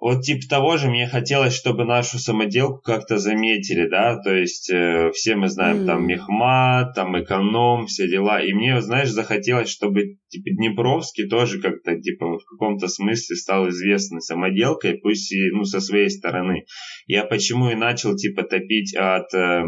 Вот 0.00 0.22
типа 0.22 0.40
того 0.48 0.78
же 0.78 0.88
мне 0.88 1.06
хотелось, 1.06 1.54
чтобы 1.54 1.84
нашу 1.84 2.18
самоделку 2.18 2.80
как-то 2.80 3.18
заметили, 3.18 3.86
да, 3.86 4.16
то 4.16 4.34
есть 4.34 4.70
э, 4.70 5.10
все 5.12 5.36
мы 5.36 5.48
знаем 5.50 5.82
mm. 5.82 5.86
там 5.86 6.06
мехмат, 6.06 6.94
там 6.94 7.20
эконом, 7.22 7.86
все 7.86 8.08
дела, 8.08 8.42
и 8.42 8.54
мне, 8.54 8.80
знаешь, 8.80 9.10
захотелось, 9.10 9.68
чтобы 9.68 10.16
типа 10.30 10.56
Днепровский 10.56 11.28
тоже 11.28 11.60
как-то 11.60 12.00
типа 12.00 12.38
в 12.38 12.44
каком-то 12.46 12.88
смысле 12.88 13.36
стал 13.36 13.68
известной 13.68 14.22
самоделкой, 14.22 14.94
пусть 14.94 15.30
и 15.32 15.50
ну 15.50 15.64
со 15.64 15.80
своей 15.80 16.08
стороны. 16.08 16.64
Я 17.06 17.24
почему 17.24 17.70
и 17.70 17.74
начал 17.74 18.16
типа 18.16 18.44
топить 18.44 18.96
от 18.96 19.34
э, 19.34 19.64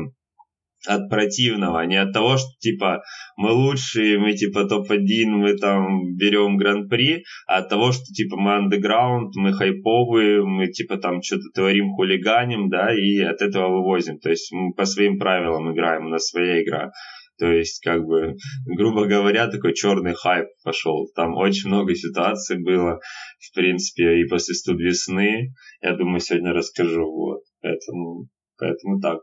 от 0.87 1.09
противного, 1.09 1.81
а 1.81 1.87
не 1.87 1.97
от 1.97 2.13
того, 2.13 2.37
что 2.37 2.49
типа 2.61 3.03
мы 3.37 3.53
лучшие, 3.53 4.19
мы 4.19 4.33
типа 4.33 4.65
топ-1, 4.65 5.27
мы 5.27 5.57
там 5.57 6.15
берем 6.17 6.57
гран-при, 6.57 7.25
а 7.47 7.59
от 7.59 7.69
того, 7.69 7.93
что 7.93 8.05
типа 8.05 8.37
мы 8.37 8.57
андеграунд, 8.57 9.35
мы 9.37 9.53
хайповые, 9.53 10.45
мы 10.45 10.67
типа 10.69 10.99
там 10.99 11.23
что-то 11.23 11.45
творим, 11.55 11.95
хулиганим, 11.95 12.69
да, 12.69 12.95
и 12.95 13.21
от 13.21 13.43
этого 13.43 13.69
вывозим. 13.69 14.19
То 14.19 14.31
есть 14.31 14.53
мы 14.53 14.73
по 14.73 14.85
своим 14.85 15.19
правилам 15.19 15.73
играем, 15.73 16.07
у 16.07 16.09
нас 16.09 16.29
своя 16.29 16.63
игра. 16.63 16.91
То 17.39 17.51
есть, 17.51 17.83
как 17.83 18.05
бы, 18.05 18.37
грубо 18.67 19.07
говоря, 19.07 19.49
такой 19.49 19.75
черный 19.75 20.15
хайп 20.15 20.47
пошел. 20.63 21.09
Там 21.17 21.35
очень 21.35 21.69
много 21.69 21.95
ситуаций 21.95 22.63
было, 22.63 23.01
в 23.41 23.55
принципе, 23.55 24.21
и 24.21 24.29
после 24.29 24.55
студ 24.55 24.79
весны. 24.79 25.53
Я 25.81 25.97
думаю, 25.97 26.21
сегодня 26.21 26.53
расскажу. 26.53 27.05
Вот. 27.05 27.41
Поэтому, 27.61 28.29
поэтому 28.59 29.01
так. 29.01 29.19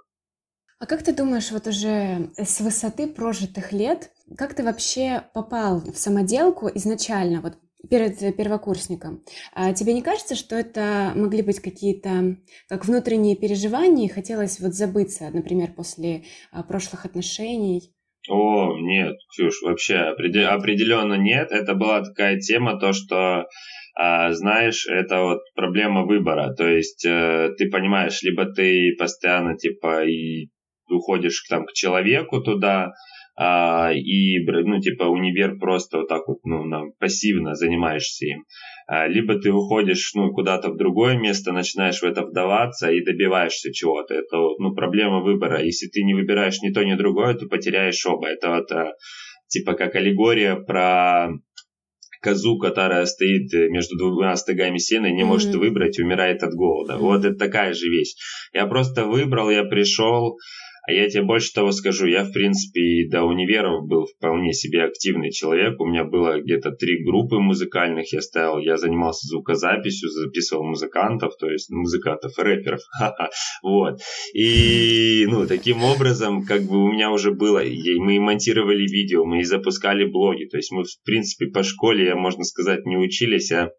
А 0.79 0.85
как 0.85 1.03
ты 1.03 1.13
думаешь, 1.13 1.51
вот 1.51 1.67
уже 1.67 2.31
с 2.37 2.61
высоты 2.61 3.07
прожитых 3.07 3.73
лет, 3.73 4.11
как 4.37 4.53
ты 4.53 4.63
вообще 4.63 5.23
попал 5.33 5.81
в 5.81 5.97
самоделку 5.97 6.69
изначально, 6.73 7.41
вот 7.41 7.57
перед 7.89 8.17
первокурсником? 8.37 9.21
А 9.53 9.73
тебе 9.73 9.93
не 9.93 10.01
кажется, 10.01 10.35
что 10.35 10.55
это 10.55 11.11
могли 11.15 11.41
быть 11.41 11.59
какие-то 11.59 12.37
как 12.69 12.85
внутренние 12.85 13.35
переживания, 13.35 14.05
и 14.05 14.11
хотелось 14.11 14.61
вот 14.61 14.73
забыться, 14.73 15.29
например, 15.33 15.73
после 15.75 16.23
а, 16.51 16.63
прошлых 16.63 17.05
отношений? 17.05 17.93
О, 18.29 18.77
нет, 18.79 19.17
Ксюш, 19.31 19.61
вообще 19.63 19.95
определенно 19.95 21.15
нет. 21.15 21.51
Это 21.51 21.73
была 21.73 22.03
такая 22.03 22.39
тема, 22.39 22.79
то, 22.79 22.93
что 22.93 23.47
а, 23.95 24.31
знаешь, 24.31 24.87
это 24.87 25.23
вот 25.23 25.39
проблема 25.55 26.05
выбора. 26.05 26.53
То 26.53 26.69
есть 26.69 27.05
э, 27.05 27.49
ты 27.57 27.69
понимаешь, 27.69 28.21
либо 28.21 28.45
ты 28.45 28.95
постоянно 28.97 29.57
типа 29.57 30.05
и 30.05 30.47
уходишь 30.89 31.45
там 31.49 31.65
к 31.65 31.73
человеку 31.73 32.41
туда, 32.41 32.93
а, 33.41 33.93
и, 33.93 34.37
ну, 34.45 34.81
типа, 34.81 35.03
универ 35.03 35.57
просто 35.59 35.99
вот 35.99 36.09
так 36.09 36.27
вот, 36.27 36.39
ну, 36.43 36.93
пассивно 36.99 37.55
занимаешься 37.55 38.25
им. 38.25 38.43
А, 38.85 39.07
либо 39.07 39.39
ты 39.39 39.49
уходишь, 39.49 40.11
ну, 40.13 40.31
куда-то 40.33 40.71
в 40.71 40.77
другое 40.77 41.17
место, 41.17 41.53
начинаешь 41.53 42.01
в 42.01 42.03
это 42.03 42.23
вдаваться 42.23 42.91
и 42.91 43.01
добиваешься 43.01 43.71
чего-то. 43.71 44.13
Это, 44.13 44.35
ну, 44.59 44.75
проблема 44.75 45.21
выбора. 45.21 45.63
Если 45.63 45.87
ты 45.87 46.03
не 46.03 46.13
выбираешь 46.13 46.59
ни 46.61 46.73
то, 46.73 46.83
ни 46.83 46.95
другое, 46.95 47.33
то 47.33 47.47
потеряешь 47.47 48.05
оба. 48.05 48.27
Это 48.27 48.49
вот, 48.49 48.71
а, 48.73 48.91
типа, 49.47 49.73
как 49.73 49.95
аллегория 49.95 50.57
про 50.57 51.29
козу, 52.21 52.57
которая 52.57 53.05
стоит 53.05 53.53
между 53.71 53.97
двумя 53.97 54.35
стогами 54.35 54.79
сена 54.79 55.07
и 55.07 55.13
не 55.13 55.21
mm-hmm. 55.21 55.25
может 55.25 55.55
выбрать, 55.55 55.97
умирает 55.97 56.43
от 56.43 56.53
голода. 56.53 56.95
Mm-hmm. 56.95 56.97
Вот 56.97 57.23
это 57.23 57.35
такая 57.35 57.73
же 57.73 57.87
вещь. 57.87 58.15
Я 58.51 58.67
просто 58.67 59.05
выбрал, 59.05 59.49
я 59.49 59.63
пришел, 59.63 60.37
а 60.89 60.91
я 60.91 61.07
тебе 61.07 61.21
больше 61.21 61.53
того 61.53 61.71
скажу, 61.71 62.07
я, 62.07 62.23
в 62.23 62.31
принципе, 62.31 62.81
и 62.81 63.07
до 63.07 63.23
универов 63.23 63.87
был 63.87 64.07
вполне 64.07 64.53
себе 64.53 64.83
активный 64.83 65.31
человек. 65.31 65.79
У 65.79 65.85
меня 65.85 66.03
было 66.03 66.41
где-то 66.41 66.71
три 66.71 67.03
группы 67.03 67.37
музыкальных 67.37 68.11
я 68.11 68.21
ставил. 68.21 68.57
Я 68.57 68.75
занимался 68.77 69.27
звукозаписью, 69.27 70.09
записывал 70.09 70.63
музыкантов, 70.63 71.37
то 71.39 71.47
есть 71.47 71.69
музыкантов, 71.69 72.37
рэперов. 72.37 72.81
Вот. 73.61 73.99
И, 74.33 75.27
ну, 75.29 75.45
таким 75.45 75.83
образом, 75.83 76.43
как 76.43 76.63
бы 76.63 76.83
у 76.83 76.91
меня 76.91 77.11
уже 77.11 77.31
было, 77.31 77.59
мы 77.59 78.15
и 78.15 78.19
монтировали 78.19 78.81
видео, 78.81 79.25
мы 79.25 79.41
и 79.41 79.43
запускали 79.43 80.05
блоги. 80.05 80.45
То 80.45 80.57
есть 80.57 80.71
мы, 80.71 80.83
в 80.85 81.03
принципе, 81.05 81.51
по 81.51 81.61
школе, 81.61 82.15
можно 82.15 82.43
сказать, 82.43 82.85
не 82.85 82.97
учились, 82.97 83.51
а 83.51 83.69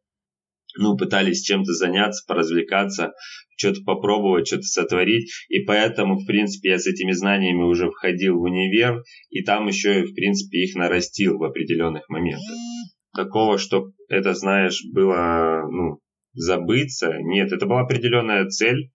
ну, 0.76 0.96
пытались 0.96 1.42
чем-то 1.42 1.72
заняться, 1.72 2.24
поразвлекаться, 2.26 3.12
что-то 3.56 3.80
попробовать, 3.84 4.46
что-то 4.46 4.62
сотворить. 4.62 5.30
И 5.48 5.60
поэтому, 5.60 6.18
в 6.18 6.26
принципе, 6.26 6.70
я 6.70 6.78
с 6.78 6.86
этими 6.86 7.12
знаниями 7.12 7.62
уже 7.62 7.90
входил 7.90 8.38
в 8.38 8.42
универ, 8.42 9.02
и 9.30 9.42
там 9.42 9.66
еще, 9.66 10.04
в 10.04 10.14
принципе, 10.14 10.58
их 10.58 10.74
нарастил 10.76 11.38
в 11.38 11.44
определенных 11.44 12.08
моментах. 12.08 12.56
Такого, 13.14 13.58
что 13.58 13.90
это, 14.08 14.34
знаешь, 14.34 14.80
было, 14.92 15.62
ну, 15.70 15.98
забыться, 16.32 17.12
нет, 17.20 17.52
это 17.52 17.66
была 17.66 17.82
определенная 17.82 18.46
цель, 18.46 18.90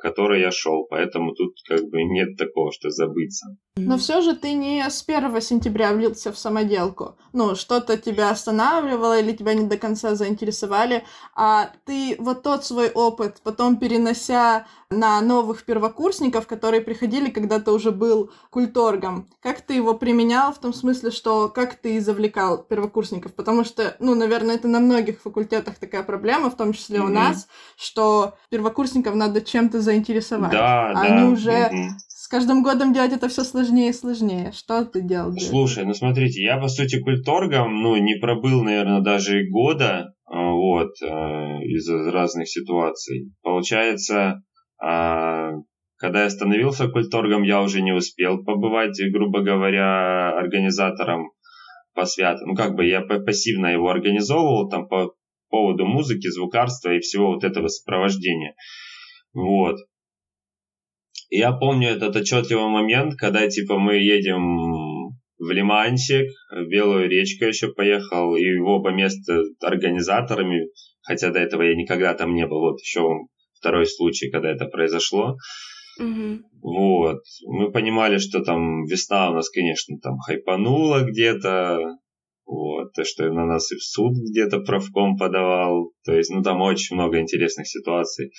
которой 0.00 0.40
я 0.40 0.50
шел, 0.52 0.86
поэтому 0.88 1.34
тут 1.34 1.54
как 1.68 1.82
бы 1.90 2.04
нет 2.04 2.36
такого, 2.36 2.70
что 2.72 2.90
забыться. 2.90 3.56
Но 3.76 3.96
все 3.96 4.20
же 4.22 4.34
ты 4.34 4.52
не 4.52 4.80
с 4.88 5.04
1 5.06 5.40
сентября 5.40 5.92
влился 5.92 6.32
в 6.32 6.38
самоделку. 6.38 7.16
Ну, 7.32 7.54
что-то 7.54 7.96
тебя 7.96 8.30
останавливало 8.30 9.20
или 9.20 9.32
тебя 9.32 9.54
не 9.54 9.66
до 9.66 9.76
конца 9.76 10.14
заинтересовали, 10.14 11.04
а 11.34 11.70
ты 11.84 12.16
вот 12.18 12.42
тот 12.42 12.64
свой 12.64 12.90
опыт, 12.90 13.40
потом 13.42 13.76
перенося 13.76 14.66
на 14.90 15.20
новых 15.20 15.64
первокурсников, 15.64 16.46
которые 16.46 16.80
приходили, 16.80 17.28
когда 17.28 17.60
ты 17.60 17.72
уже 17.72 17.90
был 17.90 18.30
культоргом, 18.50 19.28
как 19.42 19.60
ты 19.60 19.74
его 19.74 19.94
применял 19.94 20.52
в 20.52 20.60
том 20.60 20.72
смысле, 20.72 21.10
что 21.10 21.50
как 21.50 21.74
ты 21.74 22.00
завлекал 22.00 22.62
первокурсников? 22.62 23.34
Потому 23.34 23.64
что, 23.64 23.96
ну, 24.00 24.14
наверное, 24.14 24.54
это 24.54 24.66
на 24.66 24.80
многих 24.80 25.20
факультетах 25.20 25.74
такая 25.78 26.02
проблема, 26.02 26.48
в 26.48 26.56
том 26.56 26.72
числе 26.72 27.00
mm-hmm. 27.00 27.04
у 27.04 27.08
нас, 27.08 27.48
что 27.76 28.34
первокурсников 28.50 29.14
надо 29.14 29.42
чем-то 29.42 29.82
заинтересовать. 29.82 30.52
Да, 30.52 30.90
а 30.90 30.94
да. 30.94 31.00
Они 31.02 31.30
уже 31.30 31.50
mm-hmm. 31.50 31.88
с 32.08 32.26
каждым 32.26 32.62
годом 32.62 32.94
делать 32.94 33.12
это 33.12 33.28
все 33.28 33.44
сложнее 33.44 33.90
и 33.90 33.94
сложнее. 33.94 34.52
Что 34.52 34.86
ты 34.86 35.02
делал? 35.02 35.36
Слушай, 35.38 35.84
ну 35.84 35.92
смотрите, 35.92 36.42
я 36.42 36.56
по 36.56 36.68
сути 36.68 36.98
культоргом, 36.98 37.82
ну, 37.82 37.94
не 37.96 38.14
пробыл, 38.14 38.62
наверное, 38.62 39.02
даже 39.02 39.42
и 39.42 39.50
года, 39.50 40.14
а, 40.24 40.50
вот, 40.50 40.92
а, 41.02 41.58
из-за 41.62 42.10
разных 42.10 42.48
ситуаций. 42.48 43.32
Получается, 43.42 44.42
а, 44.80 45.52
когда 45.96 46.24
я 46.24 46.30
становился 46.30 46.88
культоргом, 46.88 47.42
я 47.42 47.60
уже 47.60 47.82
не 47.82 47.92
успел 47.92 48.44
побывать, 48.44 48.98
грубо 49.12 49.40
говоря, 49.40 50.30
организатором 50.30 51.32
посвята. 51.94 52.46
Ну, 52.46 52.54
как 52.54 52.76
бы 52.76 52.86
я 52.86 53.02
пассивно 53.02 53.66
его 53.66 53.90
организовывал 53.90 54.68
там 54.68 54.88
по 54.88 55.14
поводу 55.50 55.86
музыки, 55.86 56.28
звукарства 56.28 56.90
и 56.94 57.00
всего 57.00 57.32
вот 57.32 57.44
этого 57.44 57.68
сопровождения. 57.68 58.54
Вот. 59.32 59.76
Я 61.30 61.52
помню 61.52 61.90
этот 61.90 62.16
отчетливый 62.16 62.68
момент, 62.70 63.14
когда 63.16 63.46
типа 63.48 63.78
мы 63.78 63.96
едем 63.96 65.10
в 65.38 65.50
Лимансик, 65.50 66.30
в 66.50 66.68
Белую 66.68 67.08
речку 67.08 67.44
еще 67.44 67.72
поехал, 67.72 68.34
и 68.36 68.58
в 68.58 68.66
оба 68.66 68.90
места 68.90 69.42
организаторами, 69.60 70.68
хотя 71.02 71.30
до 71.30 71.40
этого 71.40 71.62
я 71.62 71.74
никогда 71.74 72.14
там 72.14 72.34
не 72.34 72.46
был, 72.46 72.60
вот 72.60 72.80
еще 72.80 73.00
второй 73.58 73.86
случай, 73.86 74.30
когда 74.30 74.50
это 74.50 74.66
произошло. 74.66 75.36
Угу. 75.98 76.38
Вот. 76.62 77.22
Мы 77.46 77.72
понимали, 77.72 78.18
что 78.18 78.40
там 78.40 78.84
весна 78.84 79.30
у 79.30 79.34
нас, 79.34 79.50
конечно, 79.50 79.96
там 80.00 80.18
хайпанула 80.18 81.02
где-то. 81.02 81.78
Вот. 82.46 82.92
То, 82.94 83.04
что 83.04 83.28
на 83.30 83.46
нас 83.46 83.70
и 83.72 83.76
в 83.76 83.82
суд 83.82 84.12
где-то 84.30 84.60
правком 84.60 85.16
подавал. 85.16 85.92
То 86.04 86.14
есть, 86.14 86.30
ну, 86.30 86.42
там 86.42 86.62
очень 86.62 86.96
много 86.96 87.20
интересных 87.20 87.66
ситуаций. 87.68 88.30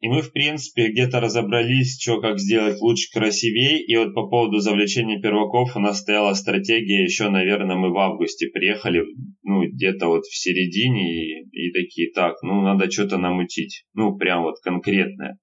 И 0.00 0.08
мы, 0.08 0.22
в 0.22 0.32
принципе, 0.32 0.88
где-то 0.88 1.20
разобрались, 1.20 2.00
что 2.00 2.22
как 2.22 2.38
сделать 2.38 2.80
лучше, 2.80 3.10
красивее. 3.12 3.84
И 3.84 3.96
вот 3.96 4.14
по 4.14 4.28
поводу 4.28 4.58
завлечения 4.58 5.20
перваков 5.20 5.76
у 5.76 5.80
нас 5.80 6.00
стояла 6.00 6.32
стратегия 6.32 7.04
еще, 7.04 7.28
наверное, 7.28 7.76
мы 7.76 7.92
в 7.92 7.98
августе 7.98 8.48
приехали, 8.48 9.02
ну, 9.42 9.62
где-то 9.68 10.06
вот 10.06 10.24
в 10.24 10.34
середине, 10.34 11.42
и, 11.42 11.48
и 11.52 11.72
такие, 11.72 12.10
так, 12.14 12.42
ну, 12.42 12.62
надо 12.62 12.90
что-то 12.90 13.18
намутить. 13.18 13.84
Ну, 13.92 14.16
прям 14.16 14.42
вот 14.42 14.54
конкретное. 14.62 15.38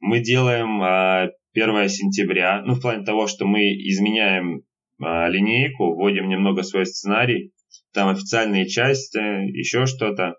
Мы 0.00 0.20
делаем 0.20 0.80
а, 0.82 1.28
1 1.52 1.88
сентября, 1.90 2.62
ну, 2.64 2.76
в 2.76 2.80
плане 2.80 3.04
того, 3.04 3.26
что 3.26 3.44
мы 3.44 3.60
изменяем 3.60 4.62
а, 4.98 5.28
линейку, 5.28 5.94
вводим 5.94 6.30
немного 6.30 6.62
свой 6.62 6.86
сценарий, 6.86 7.52
там 7.92 8.08
официальные 8.08 8.66
части, 8.66 9.18
еще 9.18 9.84
что-то. 9.84 10.36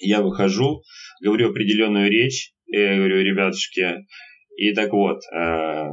Я 0.00 0.22
выхожу, 0.22 0.82
говорю 1.22 1.50
определенную 1.50 2.10
речь, 2.10 2.53
я 2.66 2.96
говорю, 2.96 3.22
ребятушки, 3.22 4.06
и 4.56 4.72
так 4.72 4.92
вот, 4.92 5.20
э, 5.32 5.88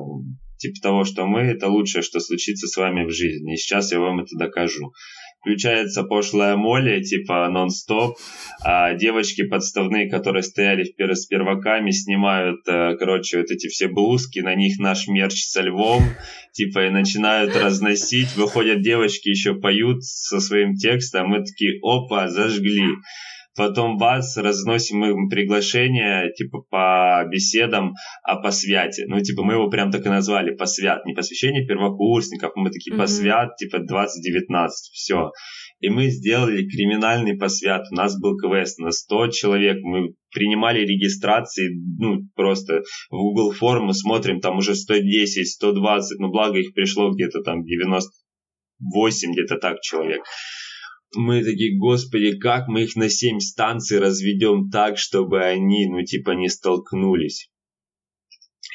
типа 0.57 0.75
того, 0.81 1.03
что 1.03 1.25
мы 1.25 1.41
это 1.41 1.67
лучшее, 1.67 2.03
что 2.03 2.19
случится 2.19 2.67
с 2.67 2.77
вами 2.77 3.05
в 3.05 3.11
жизни. 3.11 3.53
И 3.53 3.57
сейчас 3.57 3.91
я 3.91 3.99
вам 3.99 4.21
это 4.21 4.37
докажу. 4.37 4.93
включается 5.39 6.03
пошлая 6.03 6.55
моли, 6.55 7.01
типа 7.01 7.49
нон-стоп, 7.49 8.15
а 8.63 8.93
девочки 8.93 9.43
подставные, 9.47 10.07
которые 10.07 10.43
стояли 10.43 10.83
с 10.83 11.25
перваками, 11.25 11.89
снимают, 11.89 12.59
э, 12.67 12.95
короче, 12.97 13.39
вот 13.39 13.49
эти 13.49 13.67
все 13.67 13.87
блузки, 13.87 14.39
на 14.39 14.53
них 14.53 14.77
наш 14.77 15.07
мерч 15.07 15.45
со 15.45 15.63
львом, 15.63 16.03
типа, 16.53 16.85
и 16.85 16.89
начинают 16.91 17.55
разносить, 17.55 18.35
выходят 18.35 18.83
девочки, 18.83 19.29
еще 19.29 19.55
поют 19.55 20.03
со 20.03 20.39
своим 20.39 20.75
текстом, 20.75 21.29
мы 21.29 21.43
такие, 21.43 21.79
опа, 21.81 22.29
зажгли. 22.29 22.89
Потом 23.61 23.97
бац, 23.97 24.37
разносим 24.37 25.05
им 25.05 25.29
приглашение, 25.29 26.33
типа, 26.33 26.63
по 26.71 27.23
беседам 27.31 27.93
о 28.23 28.37
посвяте. 28.41 29.05
Ну, 29.05 29.19
типа, 29.19 29.43
мы 29.43 29.53
его 29.53 29.69
прям 29.69 29.91
так 29.91 30.03
и 30.03 30.09
назвали, 30.09 30.55
посвят. 30.55 31.05
Не 31.05 31.13
посвящение 31.13 31.63
первокурсников, 31.67 32.53
мы 32.55 32.71
такие, 32.71 32.97
посвят, 32.97 33.55
типа, 33.57 33.77
2019, 33.77 34.91
все. 34.93 35.29
И 35.79 35.89
мы 35.89 36.09
сделали 36.09 36.67
криминальный 36.67 37.37
посвят. 37.37 37.83
У 37.91 37.95
нас 37.95 38.19
был 38.19 38.35
квест 38.35 38.79
на 38.79 38.89
100 38.89 39.27
человек. 39.27 39.77
Мы 39.83 40.15
принимали 40.33 40.79
регистрации, 40.79 41.69
ну, 41.99 42.21
просто 42.33 42.81
в 43.11 43.15
Google 43.15 43.51
форму 43.51 43.93
смотрим, 43.93 44.39
там 44.39 44.57
уже 44.57 44.73
110, 44.73 45.47
120, 45.47 46.19
ну, 46.19 46.31
благо 46.31 46.57
их 46.57 46.73
пришло 46.73 47.11
где-то 47.11 47.43
там 47.43 47.63
98, 47.63 49.33
где-то 49.33 49.57
так 49.57 49.81
человек 49.81 50.23
мы 51.15 51.43
такие, 51.43 51.77
господи, 51.77 52.37
как 52.37 52.67
мы 52.67 52.83
их 52.83 52.95
на 52.95 53.09
семь 53.09 53.39
станций 53.39 53.99
разведем 53.99 54.69
так, 54.69 54.97
чтобы 54.97 55.41
они, 55.43 55.87
ну, 55.87 56.03
типа, 56.03 56.31
не 56.31 56.49
столкнулись. 56.49 57.49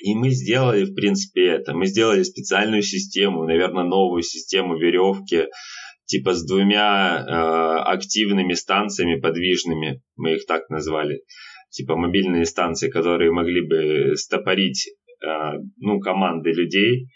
И 0.02 0.14
мы 0.14 0.30
сделали, 0.30 0.84
в 0.84 0.94
принципе, 0.94 1.46
это. 1.46 1.74
Мы 1.74 1.86
сделали 1.86 2.22
специальную 2.22 2.82
систему, 2.82 3.44
наверное, 3.44 3.84
новую 3.84 4.22
систему 4.22 4.76
веревки, 4.76 5.46
типа 6.06 6.34
с 6.34 6.44
двумя 6.46 7.18
э, 7.18 7.32
активными 7.92 8.54
станциями 8.54 9.20
подвижными, 9.20 10.02
мы 10.16 10.34
их 10.34 10.46
так 10.46 10.68
назвали, 10.70 11.22
типа 11.70 11.96
мобильные 11.96 12.44
станции, 12.46 12.90
которые 12.90 13.32
могли 13.32 13.66
бы 13.66 14.16
стопорить 14.16 14.88
э, 15.22 15.26
ну, 15.78 15.98
команды 16.00 16.50
людей, 16.50 17.08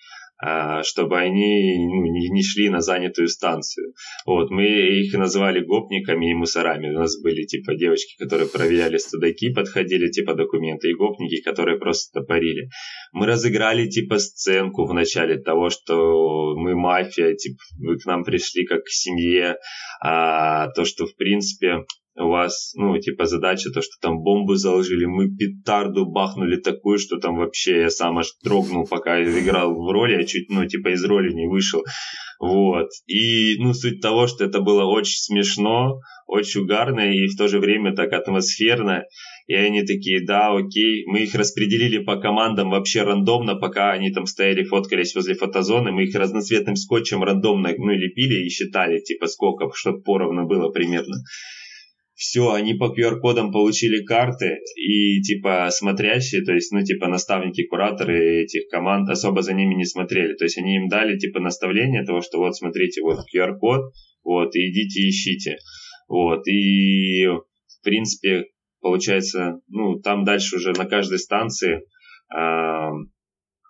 чтобы 0.82 1.18
они 1.18 1.76
ну, 1.78 2.02
не, 2.04 2.42
шли 2.42 2.70
на 2.70 2.80
занятую 2.80 3.28
станцию. 3.28 3.92
Вот, 4.24 4.50
мы 4.50 4.64
их 4.64 5.12
называли 5.14 5.60
гопниками 5.60 6.30
и 6.30 6.34
мусорами. 6.34 6.88
У 6.88 6.98
нас 6.98 7.20
были 7.20 7.44
типа 7.44 7.74
девочки, 7.74 8.16
которые 8.18 8.48
проверяли 8.48 8.96
студаки, 8.96 9.52
подходили 9.52 10.10
типа 10.10 10.34
документы, 10.34 10.90
и 10.90 10.94
гопники, 10.94 11.42
которые 11.42 11.78
просто 11.78 12.20
топорили. 12.20 12.68
Мы 13.12 13.26
разыграли 13.26 13.86
типа 13.88 14.18
сценку 14.18 14.86
в 14.86 14.94
начале 14.94 15.38
того, 15.38 15.68
что 15.68 16.54
мы 16.56 16.74
мафия, 16.74 17.34
типа 17.34 17.58
вы 17.78 17.98
к 17.98 18.06
нам 18.06 18.24
пришли 18.24 18.64
как 18.64 18.84
к 18.84 18.88
семье, 18.88 19.56
а 20.02 20.68
то, 20.68 20.84
что 20.84 21.06
в 21.06 21.14
принципе 21.16 21.84
у 22.16 22.28
вас, 22.28 22.72
ну, 22.74 22.98
типа, 22.98 23.26
задача 23.26 23.70
то, 23.70 23.82
что 23.82 23.92
там 24.00 24.22
бомбу 24.22 24.54
заложили, 24.54 25.04
мы 25.04 25.28
петарду 25.28 26.06
бахнули 26.06 26.56
такую, 26.56 26.98
что 26.98 27.18
там 27.18 27.36
вообще 27.36 27.82
я 27.82 27.90
сам 27.90 28.18
аж 28.18 28.32
трогнул, 28.42 28.86
пока 28.86 29.22
играл 29.22 29.74
в 29.74 29.90
роли, 29.90 30.20
я 30.20 30.24
чуть, 30.24 30.50
ну, 30.50 30.66
типа, 30.66 30.88
из 30.88 31.04
роли 31.04 31.32
не 31.32 31.46
вышел. 31.46 31.82
Вот. 32.40 32.88
И, 33.06 33.56
ну, 33.58 33.74
суть 33.74 34.00
того, 34.00 34.26
что 34.26 34.44
это 34.44 34.60
было 34.60 34.84
очень 34.84 35.18
смешно, 35.18 36.00
очень 36.26 36.62
угарно 36.62 37.00
и 37.00 37.26
в 37.26 37.36
то 37.36 37.48
же 37.48 37.60
время 37.60 37.94
так 37.94 38.12
атмосферно. 38.12 39.04
И 39.46 39.54
они 39.54 39.82
такие, 39.82 40.24
да, 40.24 40.56
окей. 40.56 41.04
Мы 41.06 41.24
их 41.24 41.34
распределили 41.34 41.98
по 41.98 42.16
командам 42.16 42.70
вообще 42.70 43.02
рандомно, 43.02 43.56
пока 43.56 43.90
они 43.90 44.10
там 44.10 44.26
стояли, 44.26 44.64
фоткались 44.64 45.14
возле 45.14 45.34
фотозоны. 45.34 45.92
Мы 45.92 46.04
их 46.04 46.14
разноцветным 46.14 46.76
скотчем 46.76 47.22
рандомно, 47.22 47.74
ну, 47.76 47.90
лепили 47.90 48.46
и 48.46 48.48
считали, 48.48 49.00
типа, 49.00 49.26
сколько, 49.26 49.68
чтобы 49.74 50.02
поровну 50.02 50.46
было 50.46 50.70
примерно 50.70 51.16
все, 52.20 52.52
они 52.52 52.74
по 52.74 52.94
QR-кодам 52.94 53.50
получили 53.50 54.04
карты, 54.04 54.58
и, 54.76 55.22
типа, 55.22 55.68
смотрящие, 55.70 56.44
то 56.44 56.52
есть, 56.52 56.70
ну, 56.70 56.82
типа, 56.82 57.08
наставники, 57.08 57.64
кураторы 57.64 58.42
этих 58.42 58.68
команд 58.68 59.08
особо 59.08 59.40
за 59.40 59.54
ними 59.54 59.74
не 59.74 59.86
смотрели. 59.86 60.34
То 60.34 60.44
есть, 60.44 60.58
они 60.58 60.76
им 60.76 60.88
дали, 60.88 61.16
типа, 61.16 61.40
наставление 61.40 62.04
того, 62.04 62.20
что 62.20 62.36
вот, 62.36 62.54
смотрите, 62.54 63.00
вот 63.00 63.20
QR-код, 63.34 63.94
вот, 64.22 64.54
и 64.54 64.70
идите 64.70 65.08
ищите. 65.08 65.56
Вот, 66.08 66.46
и, 66.46 67.24
в 67.24 67.82
принципе, 67.82 68.44
получается, 68.82 69.60
ну, 69.68 69.98
там 70.00 70.24
дальше 70.24 70.56
уже 70.56 70.72
на 70.72 70.84
каждой 70.84 71.18
станции, 71.18 71.76
э, 71.76 72.90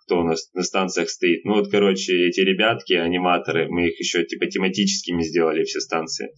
кто 0.03 0.19
у 0.19 0.23
нас 0.23 0.51
на 0.53 0.63
станциях 0.63 1.09
стоит, 1.09 1.45
ну, 1.45 1.53
вот, 1.53 1.71
короче, 1.71 2.27
эти 2.27 2.41
ребятки, 2.41 2.95
аниматоры, 2.95 3.69
мы 3.69 3.87
их 3.87 3.97
еще, 3.97 4.25
типа, 4.25 4.47
тематическими 4.47 5.21
сделали, 5.21 5.63
все 5.63 5.79
станции, 5.79 6.31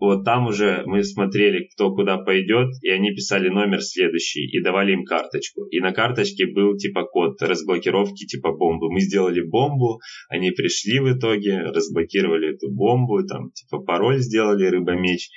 вот 0.00 0.24
там 0.24 0.46
уже 0.46 0.82
мы 0.86 1.04
смотрели, 1.04 1.68
кто 1.74 1.94
куда 1.94 2.16
пойдет, 2.16 2.68
и 2.82 2.88
они 2.88 3.10
писали 3.10 3.50
номер 3.50 3.82
следующий 3.82 4.46
и 4.46 4.62
давали 4.62 4.92
им 4.92 5.04
карточку. 5.04 5.66
И 5.66 5.78
на 5.78 5.92
карточке 5.92 6.46
был 6.46 6.74
типа 6.76 7.04
код 7.04 7.40
разблокировки 7.42 8.24
типа 8.24 8.52
бомбы. 8.52 8.90
Мы 8.90 9.00
сделали 9.00 9.42
бомбу, 9.42 10.00
они 10.30 10.52
пришли 10.52 11.00
в 11.00 11.12
итоге, 11.12 11.60
разблокировали 11.60 12.54
эту 12.54 12.72
бомбу, 12.72 13.26
там 13.26 13.50
типа 13.50 13.82
пароль 13.82 14.20
сделали, 14.20 14.64
рыба-меч. 14.64 15.28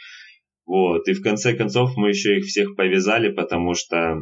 Вот, 0.65 1.09
и 1.09 1.13
в 1.13 1.21
конце 1.21 1.53
концов 1.53 1.97
мы 1.97 2.09
еще 2.09 2.37
их 2.37 2.45
всех 2.45 2.77
повязали, 2.77 3.33
потому 3.33 3.73
что 3.73 4.15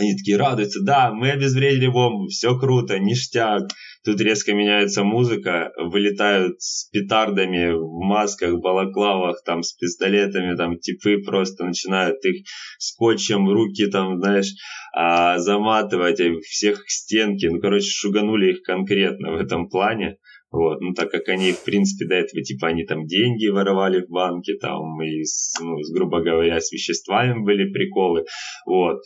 они 0.00 0.16
такие 0.16 0.36
радуются, 0.36 0.82
да, 0.82 1.12
мы 1.12 1.30
обезвредили 1.30 1.86
бомбу, 1.86 2.26
все 2.26 2.58
круто, 2.58 2.98
ништяк. 2.98 3.68
Тут 4.04 4.20
резко 4.20 4.54
меняется 4.54 5.04
музыка, 5.04 5.72
вылетают 5.76 6.60
с 6.60 6.88
петардами 6.90 7.72
в 7.72 8.00
масках, 8.02 8.58
балаклавах, 8.58 9.42
там 9.44 9.62
с 9.62 9.74
пистолетами, 9.74 10.56
там 10.56 10.78
типы 10.78 11.18
просто 11.18 11.64
начинают 11.64 12.24
их 12.24 12.46
скотчем 12.78 13.48
руки 13.50 13.86
там, 13.86 14.18
знаешь, 14.18 14.52
а, 14.94 15.38
заматывать, 15.38 16.18
всех 16.44 16.84
к 16.84 16.88
стенке. 16.88 17.50
Ну, 17.50 17.60
короче, 17.60 17.90
шуганули 17.90 18.52
их 18.52 18.62
конкретно 18.62 19.32
в 19.32 19.36
этом 19.36 19.68
плане. 19.68 20.16
Вот, 20.52 20.80
ну, 20.80 20.94
так 20.94 21.12
как 21.12 21.28
они, 21.28 21.52
в 21.52 21.64
принципе, 21.64 22.08
до 22.08 22.16
этого, 22.16 22.42
типа, 22.42 22.68
они 22.68 22.84
там 22.84 23.06
деньги 23.06 23.46
воровали 23.46 24.00
в 24.00 24.08
банке, 24.08 24.54
там, 24.60 25.00
и, 25.00 25.22
с, 25.22 25.54
ну, 25.60 25.78
с, 25.80 25.92
грубо 25.92 26.22
говоря, 26.22 26.58
с 26.58 26.72
веществами 26.72 27.44
были 27.44 27.72
приколы, 27.72 28.24
вот. 28.66 28.98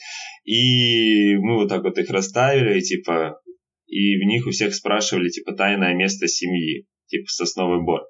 И 0.44 1.36
мы 1.36 1.56
вот 1.56 1.68
так 1.68 1.82
вот 1.84 1.98
их 1.98 2.08
расставили, 2.08 2.80
типа, 2.80 3.38
и 3.86 4.16
в 4.16 4.26
них 4.26 4.46
у 4.46 4.50
всех 4.50 4.74
спрашивали, 4.74 5.28
типа, 5.28 5.52
тайное 5.52 5.94
место 5.94 6.28
семьи, 6.28 6.86
типа, 7.08 7.26
сосновый 7.26 7.84
бор, 7.84 8.00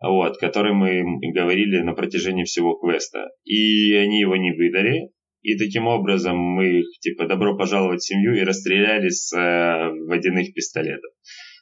вот, 0.00 0.38
который 0.38 0.72
мы 0.72 1.02
говорили 1.32 1.78
на 1.82 1.94
протяжении 1.94 2.44
всего 2.44 2.76
квеста. 2.76 3.26
И 3.44 3.92
они 3.94 4.20
его 4.20 4.36
не 4.36 4.52
выдали, 4.52 5.10
и 5.42 5.56
таким 5.56 5.88
образом 5.88 6.36
мы 6.36 6.80
их, 6.80 6.86
типа, 7.00 7.26
добро 7.26 7.56
пожаловать 7.56 8.02
в 8.02 8.06
семью 8.06 8.36
и 8.36 8.44
расстреляли 8.44 9.08
с 9.08 9.32
э, 9.36 9.90
водяных 10.06 10.54
пистолетов. 10.54 11.10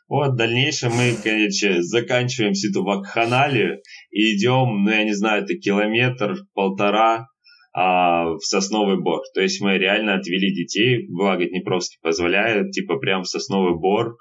Вот, 0.09 0.33
в 0.33 0.37
дальнейшем 0.37 0.93
мы, 0.93 1.15
короче, 1.23 1.83
заканчиваем 1.83 2.53
всю 2.53 2.71
эту 2.71 2.85
вакханалию 2.85 3.81
и 4.11 4.37
идем, 4.37 4.85
ну, 4.85 4.91
я 4.91 5.05
не 5.05 5.15
знаю, 5.15 5.43
это 5.43 5.55
километр, 5.55 6.37
полтора 6.55 7.27
а, 7.73 8.27
в 8.35 8.41
сосновый 8.41 9.03
бор. 9.03 9.21
То 9.35 9.43
есть 9.43 9.61
мы 9.61 9.77
реально 9.79 10.15
отвели 10.15 10.55
детей, 10.55 11.07
благо 11.09 11.45
Днепровский 11.45 11.99
позволяет, 12.01 12.71
типа 12.71 12.99
прям 12.99 13.23
в 13.23 13.29
сосновый 13.29 13.79
бор, 13.79 14.17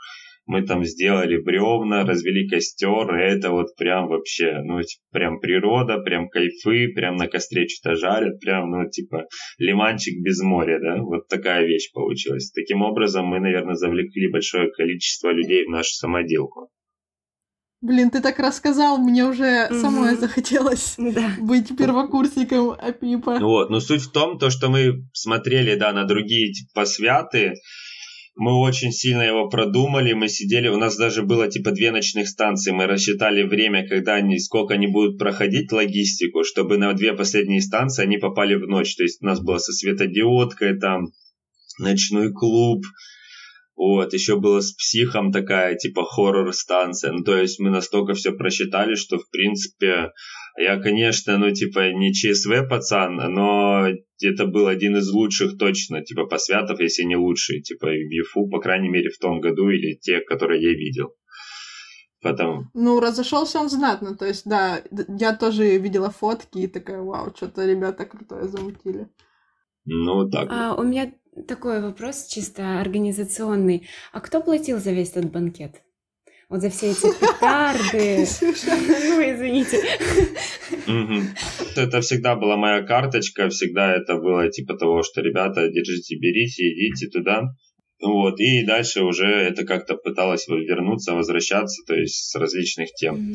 мы 0.45 0.61
там 0.61 0.83
сделали 0.83 1.37
бревна, 1.37 2.05
развели 2.05 2.47
костер, 2.47 3.15
и 3.15 3.21
это 3.21 3.51
вот 3.51 3.75
прям 3.75 4.07
вообще, 4.07 4.61
ну, 4.63 4.81
типа, 4.81 5.01
прям 5.11 5.39
природа, 5.39 5.97
прям 5.97 6.29
кайфы, 6.29 6.89
прям 6.93 7.15
на 7.15 7.27
костре 7.27 7.67
что-то 7.67 7.95
жарят, 7.95 8.39
прям, 8.39 8.69
ну, 8.69 8.89
типа, 8.89 9.25
лиманчик 9.57 10.21
без 10.23 10.41
моря, 10.41 10.79
да, 10.79 11.01
вот 11.01 11.27
такая 11.27 11.65
вещь 11.65 11.91
получилась. 11.93 12.51
Таким 12.51 12.81
образом, 12.81 13.25
мы, 13.25 13.39
наверное, 13.39 13.75
завлекли 13.75 14.31
большое 14.31 14.71
количество 14.71 15.31
людей 15.31 15.65
в 15.65 15.69
нашу 15.69 15.93
самоделку. 15.93 16.69
Блин, 17.81 18.09
ты 18.09 18.19
так 18.19 18.39
рассказал, 18.39 18.97
мне 18.97 19.25
уже 19.25 19.43
mm-hmm. 19.43 19.79
самой 19.79 20.15
захотелось 20.15 20.95
да. 20.97 21.35
быть 21.39 21.75
первокурсником 21.77 22.71
Апипа. 22.71 23.37
Вот, 23.39 23.69
но 23.69 23.79
суть 23.79 24.01
в 24.01 24.11
том, 24.11 24.39
то, 24.39 24.49
что 24.49 24.69
мы 24.69 25.05
смотрели, 25.13 25.75
да, 25.75 25.91
на 25.91 26.05
другие 26.05 26.51
типа 26.51 26.85
святы, 26.85 27.53
мы 28.35 28.59
очень 28.59 28.91
сильно 28.91 29.21
его 29.21 29.47
продумали, 29.49 30.13
мы 30.13 30.27
сидели, 30.27 30.67
у 30.67 30.77
нас 30.77 30.97
даже 30.97 31.23
было 31.23 31.47
типа 31.47 31.71
две 31.71 31.91
ночных 31.91 32.27
станции, 32.27 32.71
мы 32.71 32.85
рассчитали 32.85 33.43
время, 33.43 33.87
когда 33.87 34.15
они, 34.15 34.39
сколько 34.39 34.73
они 34.73 34.87
будут 34.87 35.17
проходить 35.17 35.71
логистику, 35.71 36.43
чтобы 36.43 36.77
на 36.77 36.93
две 36.93 37.13
последние 37.13 37.61
станции 37.61 38.03
они 38.03 38.17
попали 38.17 38.55
в 38.55 38.67
ночь, 38.67 38.95
то 38.95 39.03
есть 39.03 39.21
у 39.21 39.25
нас 39.25 39.41
было 39.41 39.57
со 39.57 39.71
светодиодкой, 39.71 40.77
там, 40.77 41.07
ночной 41.79 42.33
клуб, 42.33 42.83
вот, 43.77 44.13
еще 44.13 44.39
было 44.39 44.61
с 44.61 44.71
психом 44.73 45.31
такая, 45.31 45.75
типа, 45.75 46.05
хоррор-станция. 46.05 47.11
Ну, 47.11 47.23
то 47.23 47.37
есть 47.37 47.59
мы 47.59 47.69
настолько 47.69 48.13
все 48.13 48.31
просчитали, 48.31 48.95
что, 48.95 49.17
в 49.17 49.29
принципе, 49.29 50.11
я, 50.57 50.77
конечно, 50.79 51.37
ну, 51.37 51.51
типа, 51.51 51.91
не 51.91 52.13
ЧСВ 52.13 52.69
пацан, 52.69 53.15
но 53.15 53.87
это 54.21 54.45
был 54.45 54.67
один 54.67 54.97
из 54.97 55.11
лучших 55.11 55.57
точно, 55.57 56.01
типа, 56.01 56.25
посвятов, 56.25 56.79
если 56.79 57.03
не 57.03 57.15
лучший, 57.15 57.61
типа, 57.61 57.87
в 57.87 58.11
ЕФУ, 58.11 58.47
по 58.49 58.59
крайней 58.59 58.89
мере, 58.89 59.09
в 59.09 59.17
том 59.17 59.41
году, 59.41 59.69
или 59.69 59.95
те, 59.95 60.21
которые 60.21 60.61
я 60.61 60.71
видел. 60.71 61.13
Потом... 62.21 62.71
Ну, 62.73 62.99
разошелся 62.99 63.59
он 63.59 63.69
знатно, 63.69 64.15
то 64.15 64.25
есть, 64.25 64.47
да, 64.49 64.81
я 65.19 65.35
тоже 65.35 65.77
видела 65.77 66.09
фотки 66.09 66.59
и 66.59 66.67
такая, 66.67 67.01
вау, 67.01 67.35
что-то 67.35 67.65
ребята 67.65 68.05
крутое 68.05 68.47
замутили. 68.47 69.09
Ну, 69.85 70.27
так. 70.29 70.47
А, 70.49 70.75
у 70.75 70.83
меня 70.83 71.13
такой 71.47 71.81
вопрос 71.81 72.25
чисто 72.27 72.79
организационный. 72.79 73.87
А 74.11 74.21
кто 74.21 74.41
платил 74.41 74.79
за 74.79 74.91
весь 74.91 75.11
этот 75.11 75.31
банкет? 75.31 75.83
Вот 76.49 76.61
за 76.61 76.69
все 76.69 76.91
эти 76.91 77.07
петарды. 77.19 78.25
Ну, 78.41 79.21
извините. 79.21 79.81
Это 81.75 82.01
всегда 82.01 82.35
была 82.35 82.55
моя 82.57 82.83
карточка, 82.83 83.49
всегда 83.49 83.95
это 83.95 84.15
было 84.15 84.49
типа 84.49 84.77
того, 84.77 85.03
что 85.03 85.21
ребята, 85.21 85.67
держите, 85.69 86.17
берите, 86.17 86.63
идите 86.63 87.09
туда. 87.09 87.43
Вот, 88.01 88.39
и 88.39 88.65
дальше 88.65 89.03
уже 89.03 89.25
это 89.25 89.63
как-то 89.65 89.95
пыталось 89.95 90.47
вернуться, 90.47 91.13
возвращаться, 91.13 91.81
то 91.87 91.95
есть 91.95 92.29
с 92.29 92.35
различных 92.35 92.93
тем. 92.93 93.33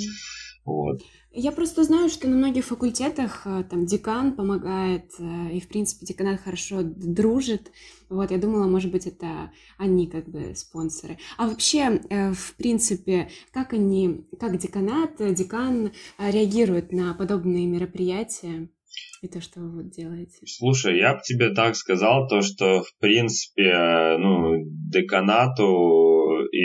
Вот. 0.64 1.00
Я 1.32 1.52
просто 1.52 1.84
знаю, 1.84 2.08
что 2.08 2.28
на 2.28 2.36
многих 2.36 2.64
факультетах 2.64 3.42
э, 3.44 3.62
там 3.70 3.86
декан 3.86 4.34
помогает, 4.34 5.12
э, 5.20 5.52
и, 5.52 5.60
в 5.60 5.68
принципе, 5.68 6.04
деканат 6.04 6.40
хорошо 6.40 6.80
дружит. 6.82 7.70
Вот, 8.08 8.32
я 8.32 8.38
думала, 8.38 8.66
может 8.66 8.90
быть, 8.90 9.06
это 9.06 9.52
они 9.78 10.08
как 10.08 10.28
бы 10.28 10.56
спонсоры. 10.56 11.18
А 11.38 11.46
вообще, 11.46 12.00
э, 12.10 12.32
в 12.32 12.56
принципе, 12.56 13.28
как 13.52 13.72
они, 13.74 14.26
как 14.40 14.58
деканат, 14.58 15.18
декан 15.34 15.92
реагирует 16.18 16.90
на 16.90 17.14
подобные 17.14 17.66
мероприятия? 17.66 18.68
И 19.22 19.28
то, 19.28 19.40
что 19.40 19.60
вы 19.60 19.82
вот 19.82 19.90
делаете. 19.90 20.44
Слушай, 20.46 20.98
я 20.98 21.14
бы 21.14 21.20
тебе 21.22 21.54
так 21.54 21.76
сказал, 21.76 22.26
то, 22.26 22.40
что, 22.40 22.82
в 22.82 22.98
принципе, 22.98 24.16
ну, 24.18 24.64
деканату 24.64 26.09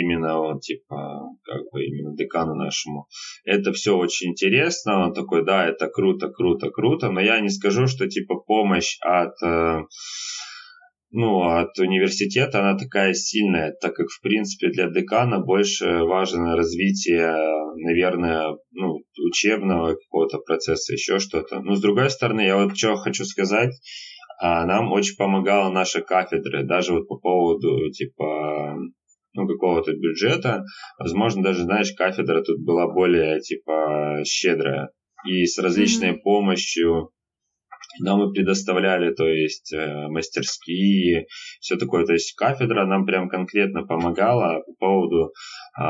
именно 0.00 0.38
вот, 0.38 0.60
типа, 0.60 1.30
как 1.44 1.62
бы 1.72 1.84
именно 1.84 2.14
декану 2.16 2.54
нашему. 2.54 3.06
Это 3.44 3.72
все 3.72 3.96
очень 3.96 4.30
интересно, 4.30 5.06
он 5.06 5.12
такой, 5.14 5.44
да, 5.44 5.66
это 5.66 5.88
круто, 5.88 6.28
круто, 6.28 6.70
круто, 6.70 7.10
но 7.10 7.20
я 7.20 7.40
не 7.40 7.50
скажу, 7.50 7.86
что, 7.86 8.08
типа, 8.08 8.36
помощь 8.46 8.96
от 9.00 9.34
э, 9.42 9.82
ну, 11.10 11.42
от 11.44 11.78
университета 11.78 12.60
она 12.60 12.76
такая 12.76 13.14
сильная, 13.14 13.72
так 13.80 13.94
как, 13.94 14.08
в 14.08 14.20
принципе, 14.20 14.68
для 14.68 14.90
декана 14.90 15.40
больше 15.40 16.02
важно 16.02 16.56
развитие, 16.56 17.32
наверное, 17.76 18.56
ну, 18.72 18.98
учебного 19.24 19.94
какого-то 19.94 20.38
процесса, 20.38 20.92
еще 20.92 21.18
что-то. 21.18 21.60
Но, 21.60 21.74
с 21.74 21.80
другой 21.80 22.10
стороны, 22.10 22.42
я 22.42 22.56
вот 22.56 22.76
что 22.76 22.96
хочу 22.96 23.24
сказать, 23.24 23.72
а, 24.38 24.66
нам 24.66 24.92
очень 24.92 25.16
помогала 25.16 25.70
наша 25.70 26.02
кафедра, 26.02 26.64
даже 26.64 26.92
вот 26.92 27.08
по 27.08 27.16
поводу, 27.16 27.90
типа, 27.90 28.76
ну, 29.36 29.46
какого-то 29.46 29.92
бюджета. 29.92 30.64
Возможно, 30.98 31.42
даже, 31.42 31.62
знаешь, 31.62 31.92
кафедра 31.92 32.42
тут 32.42 32.64
была 32.64 32.92
более, 32.92 33.40
типа, 33.40 34.22
щедрая. 34.24 34.90
И 35.26 35.44
с 35.44 35.58
различной 35.58 36.12
mm-hmm. 36.12 36.22
помощью 36.22 37.10
нам 38.00 38.28
и 38.28 38.32
предоставляли, 38.32 39.14
то 39.14 39.26
есть, 39.26 39.72
э, 39.72 40.08
мастерские, 40.08 41.26
все 41.60 41.76
такое. 41.76 42.04
То 42.04 42.12
есть, 42.12 42.34
кафедра 42.34 42.86
нам 42.86 43.06
прям 43.06 43.28
конкретно 43.28 43.86
помогала 43.86 44.62
по 44.66 44.72
поводу 44.78 45.32
э, 45.78 45.82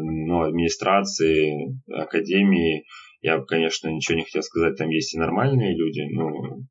ну, 0.00 0.42
администрации, 0.42 1.76
академии. 1.92 2.84
Я, 3.20 3.40
конечно, 3.40 3.88
ничего 3.88 4.18
не 4.18 4.24
хотел 4.24 4.42
сказать, 4.42 4.76
там 4.76 4.88
есть 4.88 5.14
и 5.14 5.18
нормальные 5.18 5.76
люди, 5.76 6.00
ну, 6.10 6.64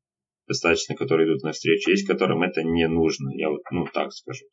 достаточно, 0.48 0.96
которые 0.96 1.28
идут 1.28 1.44
навстречу, 1.44 1.90
есть 1.90 2.08
которым 2.08 2.42
это 2.42 2.62
не 2.64 2.88
нужно, 2.88 3.30
я 3.36 3.50
вот, 3.50 3.60
ну, 3.70 3.86
так 3.92 4.12
скажу. 4.12 4.44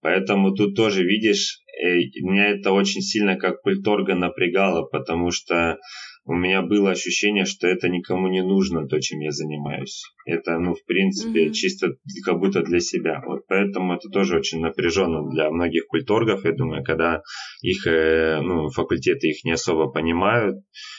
Поэтому 0.00 0.54
тут 0.54 0.76
тоже, 0.76 1.02
видишь, 1.02 1.60
э, 1.82 1.96
меня 2.22 2.50
это 2.50 2.72
очень 2.72 3.00
сильно 3.00 3.36
как 3.36 3.60
культорга 3.62 4.14
напрягало, 4.14 4.84
потому 4.86 5.30
что 5.30 5.78
у 6.24 6.34
меня 6.34 6.60
было 6.60 6.90
ощущение, 6.90 7.46
что 7.46 7.66
это 7.66 7.88
никому 7.88 8.28
не 8.28 8.42
нужно, 8.42 8.86
то, 8.86 9.00
чем 9.00 9.20
я 9.20 9.30
занимаюсь. 9.30 10.04
Это, 10.26 10.58
ну, 10.58 10.74
в 10.74 10.84
принципе, 10.84 11.46
mm-hmm. 11.46 11.52
чисто 11.52 11.94
как 12.22 12.38
будто 12.38 12.62
для 12.62 12.80
себя. 12.80 13.22
Вот 13.26 13.46
поэтому 13.48 13.94
это 13.94 14.10
тоже 14.10 14.36
очень 14.36 14.60
напряженно 14.60 15.28
для 15.30 15.50
многих 15.50 15.86
культоргов, 15.86 16.44
я 16.44 16.52
думаю, 16.52 16.84
когда 16.84 17.22
их, 17.62 17.86
э, 17.86 18.40
ну, 18.42 18.68
факультеты 18.68 19.28
их 19.28 19.42
не 19.44 19.52
особо 19.52 19.90
понимают, 19.90 20.56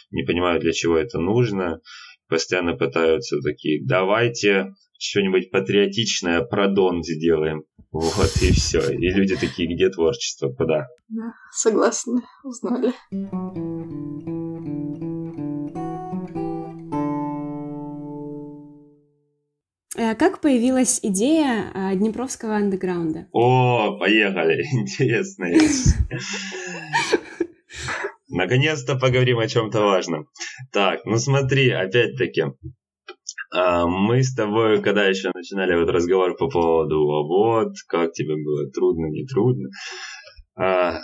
не 0.10 0.24
понимают, 0.24 0.64
для 0.64 0.74
чего 0.74 0.98
это 0.98 1.20
нужно, 1.20 1.80
постоянно 2.28 2.76
пытаются 2.76 3.40
такие, 3.42 3.86
давайте 3.86 4.74
что-нибудь 5.00 5.50
патриотичное 5.52 6.42
про 6.42 6.68
Дон 6.68 7.04
сделаем. 7.04 7.64
Вот 7.92 8.32
и 8.42 8.52
все. 8.52 8.92
И 8.92 9.10
люди 9.10 9.36
такие, 9.36 9.74
где 9.74 9.90
творчество, 9.90 10.50
куда? 10.50 10.88
Да, 11.08 11.34
согласны, 11.52 12.22
узнали. 12.44 12.94
Э, 19.98 20.16
как 20.16 20.40
появилась 20.40 21.00
идея 21.04 21.72
э, 21.74 21.96
Днепровского 21.96 22.56
андеграунда? 22.56 23.28
О, 23.32 23.98
поехали! 23.98 24.64
Интересно. 24.72 25.48
Наконец-то 28.30 28.96
поговорим 28.96 29.40
о 29.40 29.48
чем-то 29.48 29.82
важном. 29.82 30.28
Так, 30.72 31.06
ну 31.06 31.18
смотри, 31.18 31.72
опять-таки, 31.72 32.42
а, 32.42 32.52
мы 33.52 34.24
с 34.24 34.34
тобой, 34.36 34.82
когда 34.82 35.06
еще 35.06 35.32
начинали 35.34 35.76
вот 35.76 35.90
разговор 35.90 36.36
по 36.38 36.50
поводу 36.50 37.00
вот, 37.06 37.74
как 37.88 38.14
тебе 38.14 38.36
было 38.36 38.70
трудно, 38.70 39.08
не 39.08 39.26
трудно, 39.26 39.70
а, 40.56 41.00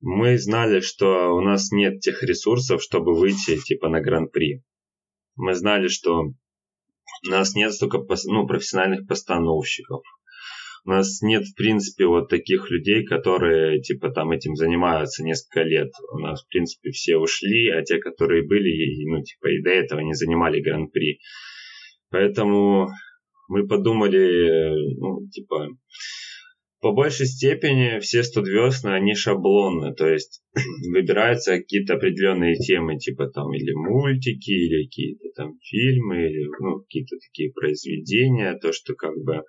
мы 0.00 0.36
знали, 0.36 0.80
что 0.80 1.34
у 1.34 1.40
нас 1.40 1.70
нет 1.70 2.00
тех 2.00 2.22
ресурсов, 2.24 2.82
чтобы 2.82 3.14
выйти 3.14 3.56
типа 3.56 3.88
на 3.88 4.00
гран-при. 4.00 4.64
Мы 5.36 5.54
знали, 5.54 5.88
что 5.88 6.32
у 7.24 7.30
нас 7.30 7.54
нет 7.54 7.72
столько 7.72 7.98
ну, 8.26 8.46
профессиональных 8.46 9.06
постановщиков. 9.06 10.02
У 10.84 10.90
нас 10.90 11.22
нет, 11.22 11.44
в 11.44 11.54
принципе, 11.54 12.06
вот 12.06 12.28
таких 12.28 12.68
людей, 12.68 13.04
которые, 13.04 13.80
типа, 13.80 14.10
там 14.10 14.32
этим 14.32 14.56
занимаются 14.56 15.22
несколько 15.22 15.62
лет. 15.62 15.92
У 16.12 16.18
нас, 16.18 16.42
в 16.42 16.48
принципе, 16.48 16.90
все 16.90 17.16
ушли, 17.18 17.70
а 17.70 17.82
те, 17.82 17.98
которые 17.98 18.44
были, 18.44 19.08
ну, 19.08 19.22
типа, 19.22 19.46
и 19.48 19.62
до 19.62 19.70
этого 19.70 20.00
не 20.00 20.14
занимали 20.14 20.60
гран-при. 20.60 21.20
Поэтому 22.12 22.90
мы 23.48 23.66
подумали, 23.66 24.98
ну, 24.98 25.26
типа, 25.30 25.68
по 26.80 26.92
большей 26.92 27.26
степени 27.26 28.00
все 28.00 28.22
студвесны, 28.22 28.90
они 28.90 29.14
шаблонны, 29.14 29.94
то 29.94 30.06
есть 30.08 30.42
выбираются 30.92 31.56
какие-то 31.56 31.94
определенные 31.94 32.56
темы, 32.56 32.98
типа 32.98 33.28
там 33.28 33.54
или 33.54 33.72
мультики, 33.72 34.50
или 34.50 34.84
какие-то 34.84 35.28
там 35.34 35.58
фильмы, 35.62 36.26
или 36.26 36.48
ну, 36.60 36.80
какие-то 36.80 37.16
такие 37.16 37.50
произведения, 37.52 38.58
то, 38.60 38.72
что 38.72 38.94
как 38.94 39.14
бы 39.24 39.42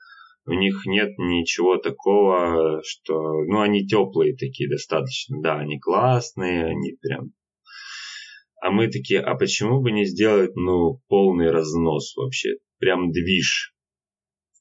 у 0.45 0.53
них 0.53 0.85
нет 0.85 1.17
ничего 1.17 1.77
такого, 1.77 2.81
что, 2.85 3.43
ну, 3.45 3.59
они 3.59 3.85
теплые 3.85 4.35
такие 4.37 4.69
достаточно, 4.69 5.41
да, 5.41 5.59
они 5.59 5.79
классные, 5.79 6.65
они 6.65 6.95
прям 7.01 7.31
а 8.63 8.71
мы 8.71 8.87
такие, 8.87 9.19
а 9.19 9.35
почему 9.35 9.81
бы 9.81 9.91
не 9.91 10.05
сделать, 10.05 10.55
ну, 10.55 11.01
полный 11.09 11.51
разнос 11.51 12.15
вообще? 12.15 12.55
Прям 12.79 13.11
движ. 13.11 13.73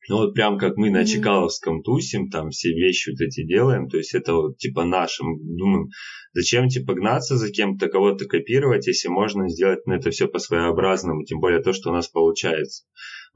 Ну 0.09 0.17
вот 0.17 0.35
прям 0.35 0.59
как 0.59 0.77
мы 0.77 0.91
на 0.91 1.07
Чекаловском 1.07 1.85
тусим, 1.85 2.29
там 2.29 2.51
все 2.51 2.71
вещи 2.71 3.11
вот 3.11 3.21
эти 3.21 3.47
делаем, 3.47 3.89
то 3.89 3.99
есть 3.99 4.13
это 4.13 4.35
вот 4.35 4.59
типа 4.59 4.85
нашим, 4.85 5.39
думаем, 5.57 5.91
зачем 6.33 6.67
типа 6.67 6.95
гнаться 6.95 7.37
за 7.37 7.53
кем-то, 7.53 7.87
кого-то 7.89 8.25
копировать, 8.25 8.89
если 8.89 9.07
можно 9.07 9.49
сделать 9.49 9.87
ну, 9.87 9.95
это 9.95 10.11
все 10.11 10.27
по-своеобразному, 10.27 11.23
тем 11.23 11.39
более 11.39 11.63
то, 11.63 11.73
что 11.73 11.91
у 11.91 11.93
нас 11.93 12.09
получается. 12.09 12.85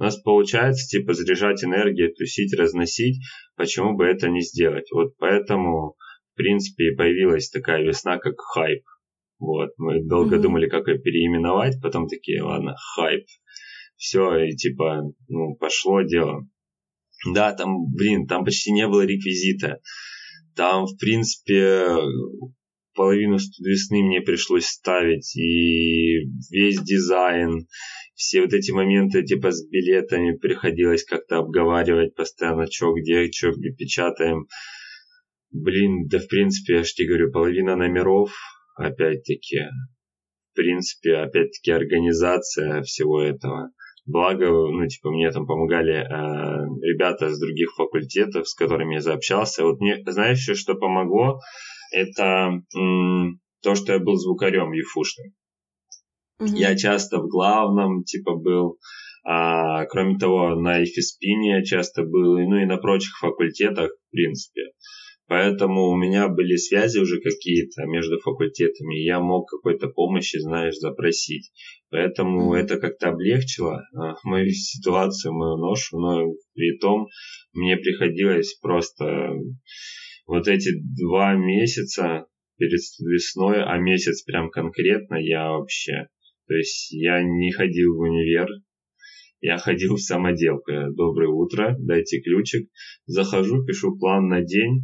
У 0.00 0.02
нас 0.02 0.20
получается 0.20 0.88
типа 0.88 1.14
заряжать 1.14 1.62
энергию, 1.62 2.12
тусить, 2.12 2.52
разносить, 2.59 3.22
почему 3.55 3.96
бы 3.96 4.05
это 4.05 4.29
не 4.29 4.40
сделать? 4.40 4.90
Вот 4.90 5.16
поэтому, 5.18 5.94
в 6.33 6.37
принципе, 6.37 6.96
появилась 6.96 7.50
такая 7.50 7.85
весна, 7.85 8.18
как 8.18 8.35
хайп. 8.40 8.83
Вот, 9.38 9.70
мы 9.77 10.03
долго 10.03 10.37
mm-hmm. 10.37 10.42
думали, 10.42 10.68
как 10.68 10.88
ее 10.88 10.99
переименовать, 10.99 11.81
потом 11.83 12.09
такие, 12.09 12.42
ладно, 12.42 12.75
хайп. 12.94 13.27
Все, 13.96 14.37
и 14.44 14.57
типа, 14.57 15.03
ну, 15.29 15.57
пошло 15.57 16.03
дело. 16.03 16.46
Да, 17.35 17.53
там, 17.53 17.92
блин, 17.94 18.27
там 18.27 18.44
почти 18.44 18.72
не 18.72 18.87
было 18.87 19.05
реквизита. 19.05 19.81
Там, 20.55 20.87
в 20.87 20.96
принципе, 20.99 21.87
половину 22.94 23.37
весны 23.61 24.03
мне 24.03 24.20
пришлось 24.20 24.66
ставить, 24.66 25.37
и 25.37 26.27
весь 26.51 26.81
дизайн, 26.81 27.66
все 28.14 28.40
вот 28.40 28.55
эти 28.55 28.70
моменты, 28.70 29.22
типа, 29.22 29.51
с 29.51 29.66
билетами 29.68 30.37
приходилось 30.37 31.05
как-то 31.05 31.38
обговаривать 31.38 32.14
постоянно, 32.14 32.66
что 32.70 32.94
где, 32.94 33.31
что 33.31 33.53
где 33.53 33.70
печатаем. 33.70 34.46
Блин, 35.51 36.07
да, 36.09 36.18
в 36.18 36.27
принципе, 36.27 36.77
я 36.77 36.85
же 36.85 36.92
тебе 36.92 37.09
говорю, 37.09 37.31
половина 37.31 37.77
номеров, 37.77 38.33
опять-таки, 38.76 39.60
в 40.52 40.54
принципе, 40.54 41.16
опять-таки, 41.16 41.70
организация 41.72 42.82
всего 42.82 43.22
этого. 43.22 43.70
Благо, 44.06 44.46
ну, 44.46 44.86
типа, 44.86 45.10
мне 45.10 45.30
там 45.32 45.46
помогали 45.46 45.94
э, 45.94 46.04
ребята 46.82 47.28
с 47.28 47.40
других 47.40 47.74
факультетов, 47.76 48.48
с 48.48 48.54
которыми 48.54 48.94
я 48.94 49.00
заобщался. 49.00 49.64
Вот 49.64 49.80
мне, 49.80 50.00
знаешь, 50.06 50.38
еще 50.38 50.54
что 50.54 50.76
помогло? 50.76 51.40
Это 51.92 52.62
м- 52.76 53.40
то, 53.62 53.74
что 53.74 53.94
я 53.94 53.98
был 53.98 54.14
звукарем 54.14 54.72
юфушным. 54.72 55.32
Угу. 56.38 56.54
Я 56.54 56.76
часто 56.76 57.18
в 57.18 57.28
главном, 57.28 58.04
типа, 58.04 58.36
был. 58.36 58.78
А, 59.24 59.86
кроме 59.86 60.18
того, 60.18 60.54
на 60.54 60.84
эфиспине 60.84 61.58
я 61.58 61.64
часто 61.64 62.04
был, 62.04 62.38
ну 62.38 62.58
и 62.58 62.64
на 62.64 62.76
прочих 62.76 63.18
факультетах, 63.18 63.90
в 63.90 64.10
принципе. 64.12 64.62
Поэтому 65.28 65.88
у 65.88 65.96
меня 65.96 66.28
были 66.28 66.54
связи 66.54 66.98
уже 66.98 67.20
какие-то 67.20 67.84
между 67.86 68.20
факультетами, 68.20 69.00
и 69.00 69.04
я 69.04 69.18
мог 69.18 69.50
какой-то 69.50 69.88
помощи, 69.88 70.38
знаешь, 70.38 70.76
запросить. 70.76 71.50
Поэтому 71.90 72.54
mm-hmm. 72.54 72.58
это 72.58 72.78
как-то 72.78 73.08
облегчило 73.08 73.82
а, 73.94 74.14
мою 74.22 74.50
ситуацию, 74.50 75.32
мою 75.32 75.56
ношу, 75.56 75.98
но 75.98 76.32
при 76.54 76.78
том 76.78 77.08
мне 77.52 77.76
приходилось 77.76 78.54
просто 78.54 79.32
вот 80.26 80.46
эти 80.46 80.70
два 81.02 81.34
месяца 81.34 82.26
перед 82.56 82.80
весной, 83.00 83.62
а 83.64 83.78
месяц 83.78 84.22
прям 84.22 84.50
конкретно 84.50 85.16
я 85.16 85.50
вообще, 85.50 86.08
то 86.46 86.54
есть 86.54 86.92
я 86.92 87.22
не 87.22 87.50
ходил 87.52 87.96
в 87.96 88.00
универ, 88.00 88.48
я 89.40 89.58
ходил 89.58 89.96
в 89.96 90.00
самоделку. 90.00 90.72
Доброе 90.94 91.28
утро, 91.28 91.76
дайте 91.78 92.20
ключик. 92.20 92.70
Захожу, 93.06 93.64
пишу 93.64 93.96
план 93.98 94.28
на 94.28 94.42
день, 94.42 94.82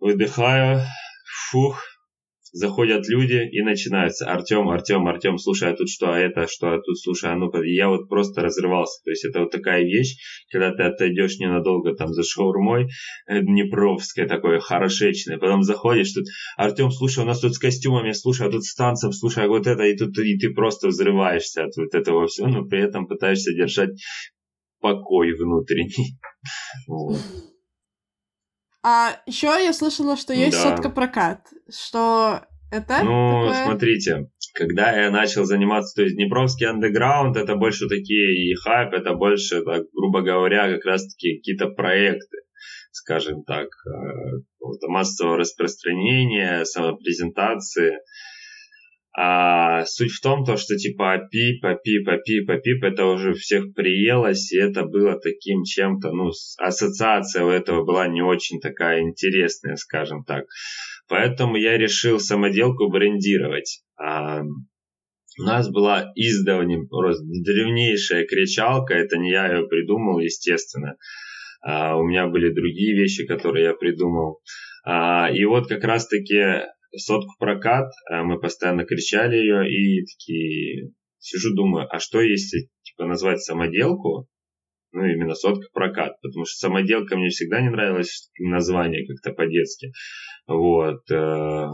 выдыхаю, 0.00 0.82
фух, 1.50 1.82
заходят 2.54 3.08
люди 3.08 3.48
и 3.50 3.62
начинается 3.62 4.26
Артем, 4.26 4.68
Артем, 4.68 5.06
Артем, 5.08 5.38
слушай, 5.38 5.70
а 5.70 5.74
тут 5.74 5.88
что, 5.88 6.12
а 6.12 6.18
это, 6.18 6.46
что, 6.46 6.68
а 6.68 6.80
тут, 6.80 6.96
слушай, 7.00 7.28
а 7.28 7.34
ну 7.34 7.50
и 7.60 7.74
я 7.74 7.88
вот 7.88 8.08
просто 8.08 8.42
разрывался. 8.42 9.02
То 9.04 9.10
есть 9.10 9.24
это 9.24 9.40
вот 9.40 9.50
такая 9.50 9.82
вещь, 9.82 10.14
когда 10.52 10.72
ты 10.72 10.84
отойдешь 10.84 11.38
ненадолго 11.38 11.96
там 11.96 12.08
за 12.12 12.22
шаурмой, 12.22 12.86
э, 13.26 13.40
Днепровская 13.40 14.28
такое, 14.28 14.60
хорошечное, 14.60 15.38
потом 15.38 15.64
заходишь, 15.64 16.12
тут, 16.12 16.26
Артем, 16.56 16.92
слушай, 16.92 17.24
у 17.24 17.26
нас 17.26 17.40
тут 17.40 17.54
с 17.54 17.58
костюмами, 17.58 18.12
слушай, 18.12 18.46
а 18.46 18.50
тут 18.50 18.62
с 18.62 18.74
танцем, 18.76 19.12
слушай, 19.12 19.44
а 19.44 19.48
вот 19.48 19.66
это, 19.66 19.82
и 19.82 19.96
тут 19.96 20.16
и 20.18 20.38
ты 20.38 20.54
просто 20.54 20.88
взрываешься 20.88 21.64
от 21.64 21.76
вот 21.76 21.92
этого 21.92 22.28
всего, 22.28 22.46
но 22.46 22.64
при 22.64 22.84
этом 22.84 23.08
пытаешься 23.08 23.52
держать 23.52 23.90
покой 24.80 25.32
внутренний. 25.32 26.18
Вот. 26.86 27.18
А 28.84 29.16
еще 29.24 29.46
я 29.46 29.72
слышала, 29.72 30.14
что 30.14 30.34
есть 30.34 30.62
да. 30.62 30.70
сотка 30.70 30.90
прокат. 30.90 31.40
Что 31.70 32.42
это? 32.70 33.02
Ну, 33.02 33.46
такое? 33.46 33.64
смотрите, 33.64 34.28
когда 34.52 34.92
я 34.92 35.10
начал 35.10 35.44
заниматься, 35.46 35.96
то 35.96 36.02
есть 36.02 36.16
Днепровский 36.16 36.66
андеграунд, 36.66 37.36
это 37.38 37.56
больше 37.56 37.88
такие 37.88 38.50
и 38.50 38.54
хайп, 38.54 38.92
это 38.92 39.14
больше, 39.14 39.62
так, 39.62 39.84
грубо 39.94 40.20
говоря, 40.20 40.70
как 40.70 40.84
раз-таки 40.84 41.38
какие-то 41.38 41.68
проекты, 41.68 42.36
скажем 42.92 43.42
так, 43.44 43.68
э, 43.68 44.86
массового 44.86 45.38
распространения, 45.38 46.66
самопрезентации. 46.66 48.00
А 49.16 49.84
суть 49.84 50.10
в 50.10 50.20
том, 50.20 50.44
то, 50.44 50.56
что 50.56 50.76
типа 50.76 51.28
пип, 51.30 51.62
пип, 51.84 52.08
пип, 52.24 52.62
пип, 52.64 52.82
это 52.82 53.06
уже 53.06 53.34
всех 53.34 53.72
приелось, 53.72 54.52
и 54.52 54.58
это 54.58 54.84
было 54.84 55.20
таким 55.20 55.62
чем-то, 55.62 56.10
ну, 56.10 56.32
ассоциация 56.58 57.44
у 57.44 57.50
этого 57.50 57.84
была 57.84 58.08
не 58.08 58.22
очень 58.22 58.60
такая 58.60 59.02
интересная, 59.02 59.76
скажем 59.76 60.24
так. 60.24 60.46
Поэтому 61.08 61.56
я 61.56 61.78
решил 61.78 62.18
самоделку 62.18 62.90
брендировать. 62.90 63.82
А, 63.96 64.42
у 65.38 65.42
нас 65.42 65.70
была 65.70 66.10
издавним, 66.16 66.88
древнейшая 66.88 68.26
кричалка, 68.26 68.94
это 68.94 69.16
не 69.16 69.30
я 69.30 69.46
ее 69.46 69.68
придумал, 69.68 70.18
естественно. 70.18 70.96
А, 71.62 71.96
у 71.96 72.02
меня 72.02 72.26
были 72.26 72.52
другие 72.52 72.96
вещи, 72.96 73.26
которые 73.26 73.66
я 73.66 73.74
придумал. 73.74 74.40
А, 74.84 75.30
и 75.30 75.44
вот 75.44 75.68
как 75.68 75.84
раз-таки 75.84 76.66
сотку 76.96 77.32
прокат, 77.38 77.90
а 78.10 78.22
мы 78.24 78.40
постоянно 78.40 78.84
кричали 78.84 79.36
ее 79.36 79.68
и 79.68 80.04
такие 80.04 80.92
сижу, 81.18 81.54
думаю, 81.54 81.86
а 81.90 81.98
что 81.98 82.20
если 82.20 82.68
типа 82.82 83.06
назвать 83.06 83.42
самоделку, 83.42 84.28
ну 84.92 85.04
именно 85.04 85.34
сотка 85.34 85.66
прокат, 85.72 86.20
потому 86.20 86.44
что 86.44 86.58
самоделка 86.58 87.16
мне 87.16 87.28
всегда 87.28 87.60
не 87.60 87.70
нравилось 87.70 88.30
название 88.38 89.06
как-то 89.06 89.32
по-детски, 89.32 89.92
вот, 90.46 91.10
э, 91.10 91.66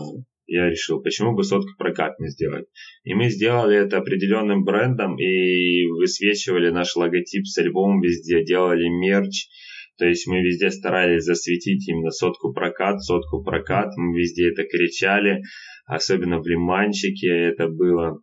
я 0.46 0.68
решил, 0.68 1.02
почему 1.02 1.34
бы 1.34 1.44
сотка 1.44 1.72
прокат 1.78 2.18
не 2.18 2.28
сделать. 2.28 2.66
И 3.04 3.14
мы 3.14 3.28
сделали 3.28 3.76
это 3.76 3.98
определенным 3.98 4.64
брендом 4.64 5.16
и 5.18 5.86
высвечивали 5.86 6.70
наш 6.70 6.96
логотип 6.96 7.46
с 7.46 7.58
альбомом 7.58 8.00
везде, 8.00 8.44
делали 8.44 8.88
мерч, 8.88 9.48
то 10.00 10.06
есть 10.06 10.26
мы 10.26 10.40
везде 10.40 10.70
старались 10.70 11.24
засветить 11.24 11.86
именно 11.86 12.10
сотку 12.10 12.54
прокат, 12.54 13.02
сотку 13.02 13.44
прокат. 13.44 13.90
Мы 13.98 14.18
везде 14.18 14.50
это 14.50 14.62
кричали, 14.64 15.42
особенно 15.84 16.40
в 16.40 16.46
Лиманчике 16.46 17.28
это 17.28 17.68
было. 17.68 18.18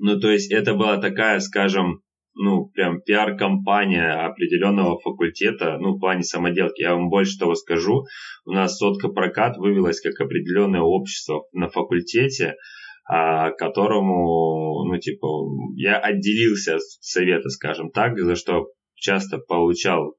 Ну, 0.00 0.20
то 0.20 0.30
есть 0.30 0.52
это 0.52 0.74
была 0.74 0.98
такая, 0.98 1.40
скажем, 1.40 2.02
ну, 2.34 2.66
прям 2.66 3.00
пиар-компания 3.02 4.24
определенного 4.24 5.00
факультета, 5.00 5.78
ну, 5.80 5.96
в 5.96 5.98
плане 5.98 6.22
самоделки. 6.22 6.82
Я 6.82 6.94
вам 6.94 7.08
больше 7.08 7.36
того 7.36 7.56
скажу, 7.56 8.04
у 8.44 8.52
нас 8.52 8.78
сотка 8.78 9.08
прокат 9.08 9.56
вывелась 9.58 10.00
как 10.00 10.20
определенное 10.20 10.82
общество 10.82 11.42
на 11.52 11.68
факультете, 11.68 12.54
а, 13.04 13.50
которому, 13.50 14.84
ну, 14.84 14.96
типа, 15.00 15.26
я 15.74 15.98
отделился 15.98 16.76
от 16.76 16.82
совета, 17.00 17.48
скажем 17.48 17.90
так, 17.90 18.16
за 18.16 18.36
что 18.36 18.68
часто 19.02 19.38
получал 19.38 20.14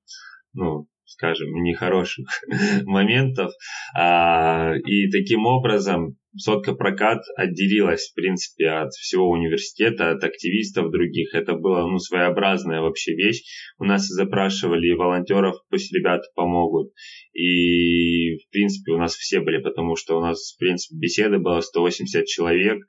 ну, 0.54 0.88
скажем, 1.06 1.52
нехороших 1.64 2.28
моментов. 2.86 3.52
А, 3.96 4.74
и 4.76 5.10
таким 5.10 5.46
образом 5.46 6.18
сотка 6.36 6.74
прокат 6.74 7.22
отделилась, 7.36 8.10
в 8.10 8.16
принципе, 8.16 8.70
от 8.70 8.92
всего 8.94 9.30
университета, 9.30 10.12
от 10.12 10.24
активистов 10.24 10.92
других. 10.92 11.34
Это 11.34 11.54
была, 11.54 11.88
ну, 11.88 12.00
своеобразная 12.00 12.82
вообще 12.82 13.14
вещь. 13.14 13.44
У 13.78 13.84
нас 13.84 14.08
запрашивали 14.08 14.94
волонтеров, 14.94 15.58
пусть 15.70 15.94
ребята 15.94 16.24
помогут. 16.36 16.92
И, 17.34 18.38
в 18.38 18.50
принципе, 18.52 18.94
у 18.94 18.98
нас 18.98 19.16
все 19.16 19.40
были, 19.42 19.62
потому 19.62 19.96
что 19.96 20.18
у 20.18 20.22
нас, 20.22 20.54
в 20.54 20.60
принципе, 20.60 20.98
беседы 20.98 21.40
было 21.40 21.62
180 21.62 22.26
человек, 22.26 22.80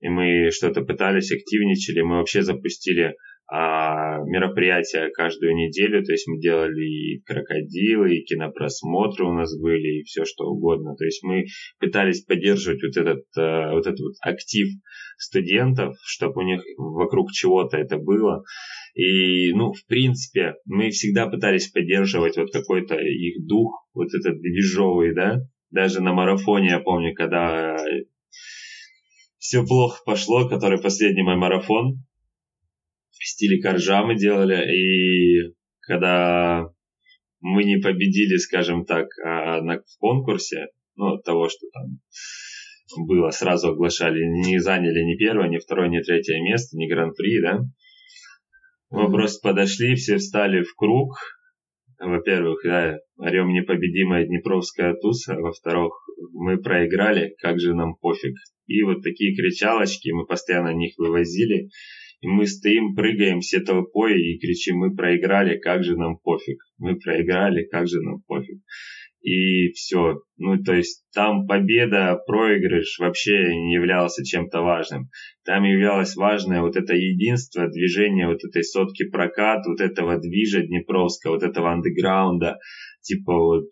и 0.00 0.08
мы 0.08 0.50
что-то 0.50 0.82
пытались, 0.82 1.32
активничали. 1.32 2.00
Мы 2.02 2.16
вообще 2.16 2.42
запустили 2.42 3.14
а, 3.50 4.18
мероприятия 4.26 5.08
каждую 5.10 5.54
неделю, 5.54 6.04
то 6.04 6.12
есть 6.12 6.28
мы 6.28 6.38
делали 6.38 6.84
и 6.84 7.22
крокодилы, 7.24 8.14
и 8.14 8.24
кинопросмотры 8.24 9.24
у 9.24 9.32
нас 9.32 9.58
были, 9.58 10.00
и 10.00 10.02
все 10.04 10.26
что 10.26 10.44
угодно. 10.44 10.94
То 10.96 11.04
есть 11.04 11.22
мы 11.22 11.46
пытались 11.80 12.22
поддерживать 12.24 12.82
вот 12.82 12.96
этот, 12.96 13.24
э, 13.38 13.72
вот 13.72 13.86
этот 13.86 14.00
вот 14.00 14.12
актив 14.20 14.68
студентов, 15.16 15.96
чтобы 16.04 16.42
у 16.42 16.44
них 16.44 16.60
вокруг 16.76 17.32
чего-то 17.32 17.78
это 17.78 17.96
было. 17.96 18.44
И, 18.94 19.52
ну, 19.54 19.72
в 19.72 19.86
принципе, 19.86 20.56
мы 20.66 20.90
всегда 20.90 21.26
пытались 21.26 21.70
поддерживать 21.70 22.36
вот 22.36 22.52
какой-то 22.52 22.96
их 22.96 23.46
дух, 23.46 23.88
вот 23.94 24.08
этот 24.12 24.40
движовый, 24.42 25.14
да. 25.14 25.38
Даже 25.70 26.02
на 26.02 26.12
марафоне, 26.12 26.68
я 26.68 26.80
помню, 26.80 27.14
когда 27.14 27.76
все 29.38 29.64
плохо 29.64 30.02
пошло, 30.04 30.48
который 30.48 30.78
последний 30.80 31.22
мой 31.22 31.36
марафон, 31.36 32.02
в 33.18 33.26
стиле 33.26 33.60
коржа 33.60 34.04
мы 34.04 34.16
делали, 34.16 34.64
и 34.74 35.54
когда 35.80 36.68
мы 37.40 37.64
не 37.64 37.78
победили, 37.78 38.36
скажем 38.36 38.84
так, 38.84 39.06
а, 39.24 39.60
на, 39.62 39.78
в 39.78 39.98
конкурсе, 39.98 40.68
ну, 40.96 41.14
от 41.14 41.24
того, 41.24 41.48
что 41.48 41.66
там 41.72 42.00
было, 43.06 43.30
сразу 43.30 43.68
оглашали, 43.68 44.24
не 44.24 44.58
заняли 44.58 45.02
ни 45.02 45.16
первое, 45.16 45.48
ни 45.48 45.58
второе, 45.58 45.88
ни 45.88 46.00
третье 46.00 46.40
место, 46.40 46.76
ни 46.76 46.88
гран-при, 46.88 47.40
да, 47.42 47.60
мы 48.90 49.04
mm-hmm. 49.04 49.12
просто 49.12 49.48
подошли, 49.48 49.94
все 49.94 50.16
встали 50.16 50.62
в 50.62 50.74
круг, 50.74 51.14
во-первых, 51.98 52.60
да, 52.64 52.98
орем 53.18 53.52
непобедимая 53.52 54.24
Днепровская 54.24 54.94
туса, 54.94 55.34
во-вторых, 55.34 55.92
мы 56.32 56.58
проиграли, 56.58 57.34
как 57.40 57.58
же 57.60 57.74
нам 57.74 57.96
пофиг. 57.96 58.34
И 58.66 58.82
вот 58.82 59.02
такие 59.02 59.34
кричалочки, 59.34 60.10
мы 60.10 60.26
постоянно 60.26 60.72
них 60.74 60.94
вывозили, 60.96 61.70
и 62.20 62.26
мы 62.26 62.46
стоим, 62.46 62.94
прыгаем 62.94 63.40
все 63.40 63.60
толпой 63.60 64.20
и 64.20 64.38
кричим, 64.38 64.78
мы 64.78 64.94
проиграли, 64.94 65.58
как 65.58 65.84
же 65.84 65.96
нам 65.96 66.18
пофиг. 66.18 66.58
Мы 66.78 66.98
проиграли, 66.98 67.64
как 67.64 67.86
же 67.86 68.00
нам 68.02 68.22
пофиг. 68.26 68.60
И 69.20 69.72
все. 69.72 70.20
Ну, 70.36 70.62
то 70.62 70.74
есть 70.74 71.04
там 71.12 71.46
победа, 71.46 72.18
проигрыш 72.26 72.98
вообще 72.98 73.54
не 73.54 73.74
являлся 73.74 74.24
чем-то 74.24 74.60
важным. 74.62 75.10
Там 75.44 75.64
являлось 75.64 76.16
важное 76.16 76.62
вот 76.62 76.76
это 76.76 76.94
единство, 76.94 77.68
движение 77.68 78.26
вот 78.28 78.44
этой 78.44 78.64
сотки 78.64 79.08
прокат, 79.08 79.64
вот 79.66 79.80
этого 79.80 80.18
движа 80.18 80.62
Днепровского, 80.62 81.34
вот 81.34 81.42
этого 81.42 81.72
андеграунда. 81.72 82.58
Типа 83.02 83.32
вот 83.32 83.66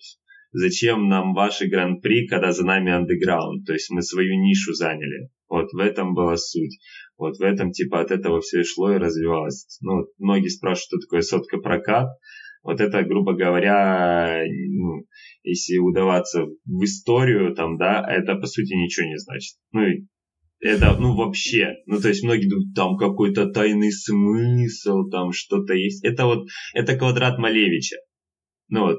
зачем 0.53 1.09
нам 1.09 1.35
ваши 1.35 1.69
гран-при, 1.69 2.27
когда 2.27 2.53
за 2.53 2.65
нами 2.65 2.93
андеграунд? 2.93 3.67
То 3.67 3.73
есть 3.73 3.91
мы 3.91 4.03
свою 4.03 4.35
нишу 4.41 4.73
заняли. 4.73 5.31
Вот 5.49 5.73
в 5.73 5.79
этом 5.79 6.15
была 6.15 6.37
суть. 6.37 6.79
Вот 7.19 7.39
в 7.39 7.43
этом 7.43 7.71
типа 7.73 8.01
от 8.01 8.11
этого 8.11 8.41
все 8.41 8.61
и 8.61 8.65
шло 8.65 8.93
и 8.93 8.99
развивалось. 8.99 9.79
Ну, 9.81 10.07
многие 10.19 10.49
спрашивают, 10.49 10.87
что 10.87 10.99
такое 10.99 11.23
сотка 11.23 11.59
прокат. 11.59 12.09
Вот 12.63 12.81
это, 12.81 13.03
грубо 13.05 13.35
говоря, 13.35 14.43
ну, 14.47 15.07
если 15.43 15.79
удаваться 15.79 16.45
в 16.45 16.85
историю, 16.85 17.55
там, 17.55 17.79
да, 17.79 18.05
это 18.09 18.35
по 18.35 18.47
сути 18.47 18.75
ничего 18.75 19.07
не 19.07 19.19
значит. 19.19 19.57
Ну, 19.73 19.83
это, 20.59 20.97
ну, 20.99 21.15
вообще, 21.15 21.75
ну, 21.87 22.01
то 22.01 22.09
есть 22.09 22.25
многие 22.25 22.49
думают, 22.49 22.75
там 22.75 22.97
какой-то 22.97 23.47
тайный 23.51 23.93
смысл, 23.93 25.09
там 25.11 25.33
что-то 25.33 25.75
есть. 25.75 26.05
Это 26.05 26.27
вот, 26.27 26.49
это 26.75 26.97
квадрат 26.97 27.39
Малевича. 27.39 27.97
Ну 28.69 28.81
вот, 28.81 28.99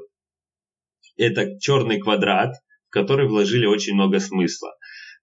это 1.16 1.58
черный 1.58 2.00
квадрат, 2.00 2.54
в 2.88 2.90
который 2.90 3.28
вложили 3.28 3.66
очень 3.66 3.94
много 3.94 4.18
смысла. 4.18 4.70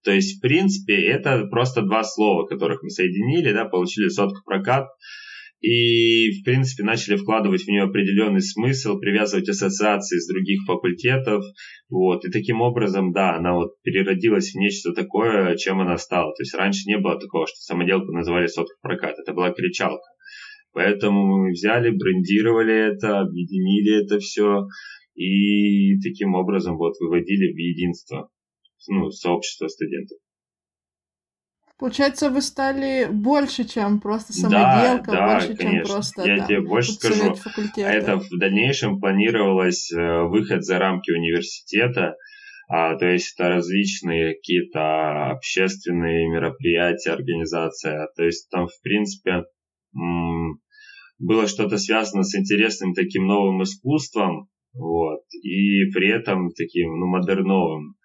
То 0.06 0.12
есть, 0.12 0.38
в 0.38 0.41
принципе, 0.41 1.04
это 1.08 1.46
просто 1.50 1.82
два 1.82 2.04
слова, 2.04 2.46
которых 2.46 2.84
мы 2.84 2.89
соединили, 2.89 3.52
да, 3.52 3.65
получили 3.65 4.08
сотку 4.08 4.44
прокат, 4.46 4.86
и, 5.62 6.30
в 6.30 6.44
принципе, 6.44 6.84
начали 6.84 7.15
вкладывать 7.15 7.63
в 7.63 7.68
нее 7.68 7.84
определенный 7.84 8.41
смысл, 8.41 9.00
привязывать 9.00 9.50
ассоциации 9.50 10.20
с 10.20 10.28
других 10.28 10.62
факультетов, 10.68 11.44
вот, 11.89 12.24
и 12.24 12.30
таким 12.30 12.62
образом, 12.62 13.13
да, 13.13 13.36
она 13.36 13.56
вот 13.56 13.72
переродилась 13.82 14.52
в 14.52 14.60
нечто 14.60 14.94
такое, 14.94 15.56
чем 15.56 15.82
она 15.82 15.98
стала. 15.98 16.32
То 16.36 16.44
есть 16.44 16.54
раньше 16.54 16.88
не 16.88 17.00
было 17.00 17.20
такого, 17.20 17.48
что 17.48 17.56
самоделку 17.56 18.12
называли 18.12 18.46
сотка 18.46 18.76
прокат, 18.84 19.15
это 19.18 19.34
была 19.34 19.52
кричалка. 19.52 20.06
Поэтому 20.72 21.26
мы 21.26 21.52
взяли, 21.52 21.89
брендировали 21.89 22.94
это, 22.94 23.22
объединили 23.22 24.04
это 24.04 24.20
все 24.20 24.68
и 25.15 25.98
таким 26.02 26.36
образом 26.36 26.78
вот 26.78 26.94
выводили 27.00 27.54
в 27.54 27.58
единство 27.58 28.30
ну, 28.88 29.10
сообщество 29.12 29.67
студентов. 29.67 30.17
Получается, 31.78 32.30
вы 32.30 32.41
стали 32.41 33.10
больше, 33.12 33.65
чем 33.65 34.00
просто 34.00 34.32
самоделка, 34.32 35.12
да, 35.12 35.34
больше, 35.34 35.50
да, 35.50 35.56
конечно. 35.56 35.86
чем 35.86 35.93
просто 35.93 36.21
Я 36.26 36.38
там, 36.38 36.48
тебе 36.48 36.62
больше 36.62 36.91
скажу, 36.93 37.34
факультета. 37.36 37.89
это 37.89 38.17
в 38.17 38.30
дальнейшем 38.39 39.02
планировалось 39.02 39.91
э, 39.91 40.24
выход 40.24 40.63
за 40.63 40.80
рамки 40.80 41.12
университета, 41.12 42.15
а, 42.67 42.95
то 42.98 43.08
есть 43.08 43.36
это 43.38 43.50
различные 43.50 44.36
какие-то 44.36 45.32
общественные 45.32 46.30
мероприятия, 46.30 47.12
организация. 47.12 48.08
То 48.15 48.24
есть 48.24 48.50
там, 48.50 48.67
в 48.67 48.82
принципе, 48.82 49.43
было 51.19 51.48
что-то 51.48 51.78
связано 51.78 52.24
с 52.24 52.36
интересным 52.36 52.93
таким 52.93 53.28
новым 53.28 53.63
искусством, 53.63 54.50
вот, 54.74 55.21
и 55.41 55.89
при 55.91 56.10
этом 56.10 56.52
таким, 56.52 57.00
ну, 57.00 57.08
модерновым. 57.08 57.95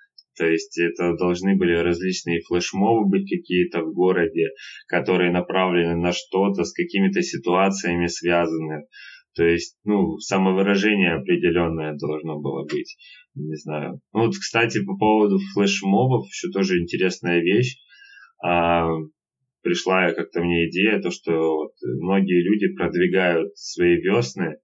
То 0.40 0.46
есть 0.46 0.78
это 0.78 1.12
должны 1.18 1.54
были 1.54 1.74
различные 1.74 2.40
флешмобы 2.40 3.10
быть 3.10 3.28
какие-то 3.28 3.82
в 3.82 3.92
городе, 3.92 4.46
которые 4.88 5.30
направлены 5.30 5.96
на 5.96 6.12
что-то, 6.12 6.64
с 6.64 6.72
какими-то 6.72 7.20
ситуациями 7.20 8.06
связаны. 8.06 8.86
То 9.34 9.44
есть, 9.44 9.76
ну, 9.84 10.16
самовыражение 10.16 11.12
определенное 11.12 11.94
должно 11.94 12.40
было 12.40 12.64
быть. 12.64 12.96
Не 13.34 13.54
знаю. 13.54 14.00
Ну, 14.14 14.20
вот, 14.24 14.30
кстати, 14.30 14.82
по 14.82 14.96
поводу 14.96 15.36
флешмобов, 15.52 16.24
еще 16.28 16.48
тоже 16.50 16.78
интересная 16.78 17.40
вещь. 17.40 17.76
А, 18.42 18.88
пришла 19.60 20.10
как-то 20.12 20.40
мне 20.40 20.70
идея, 20.70 21.02
то, 21.02 21.10
что 21.10 21.32
вот 21.32 21.72
многие 22.00 22.42
люди 22.42 22.74
продвигают 22.74 23.54
свои 23.58 23.96
весны 23.96 24.56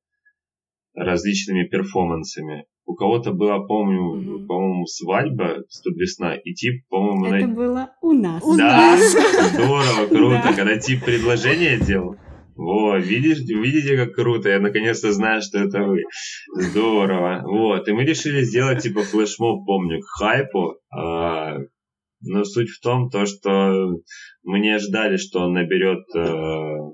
различными 0.95 1.69
перформансами. 1.69 2.65
У 2.87 2.95
кого-то 2.95 3.33
была, 3.33 3.59
помню, 3.59 4.01
угу. 4.01 4.47
по-моему, 4.47 4.87
свадьба, 4.87 5.65
весна, 5.97 6.37
и 6.37 6.53
тип, 6.55 6.85
по-моему... 6.89 7.27
Это 7.27 7.47
на... 7.49 7.55
было 7.55 7.91
у 8.01 8.13
нас. 8.13 8.43
У 8.45 8.57
да, 8.57 8.97
нас. 8.97 9.53
здорово, 9.53 10.07
круто, 10.09 10.41
да. 10.45 10.53
когда 10.53 10.79
тип 10.79 11.05
предложение 11.05 11.79
делал. 11.79 12.17
Во, 12.55 12.97
видишь, 12.97 13.41
видите, 13.41 13.97
как 13.97 14.15
круто, 14.15 14.49
я 14.49 14.61
наконец-то 14.61 15.13
знаю, 15.13 15.43
что 15.43 15.59
это 15.59 15.83
вы. 15.83 16.05
Здорово. 16.55 17.43
Вот, 17.45 17.87
и 17.89 17.93
мы 17.93 18.05
решили 18.05 18.43
сделать, 18.43 18.83
типа, 18.83 19.03
флешмоб, 19.03 19.67
помню, 19.67 20.01
к 20.01 20.07
хайпу. 20.07 20.77
А, 20.91 21.59
но 22.23 22.45
суть 22.45 22.71
в 22.71 22.81
том, 22.81 23.11
то, 23.11 23.27
что 23.27 23.91
мы 24.43 24.61
не 24.61 24.71
ожидали, 24.71 25.17
что 25.17 25.41
он 25.41 25.53
наберет 25.53 26.05
а, 26.15 26.93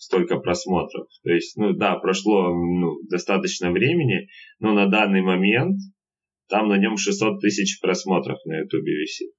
столько 0.00 0.38
просмотров. 0.38 1.06
То 1.22 1.30
есть, 1.30 1.56
ну 1.56 1.74
да, 1.74 1.96
прошло 1.96 2.48
ну, 2.54 2.98
достаточно 3.08 3.70
времени, 3.70 4.28
но 4.58 4.72
на 4.72 4.86
данный 4.86 5.20
момент 5.20 5.76
там 6.48 6.68
на 6.68 6.78
нем 6.78 6.96
600 6.96 7.40
тысяч 7.40 7.80
просмотров 7.80 8.38
на 8.46 8.60
ютубе 8.60 8.92
висит. 8.92 9.30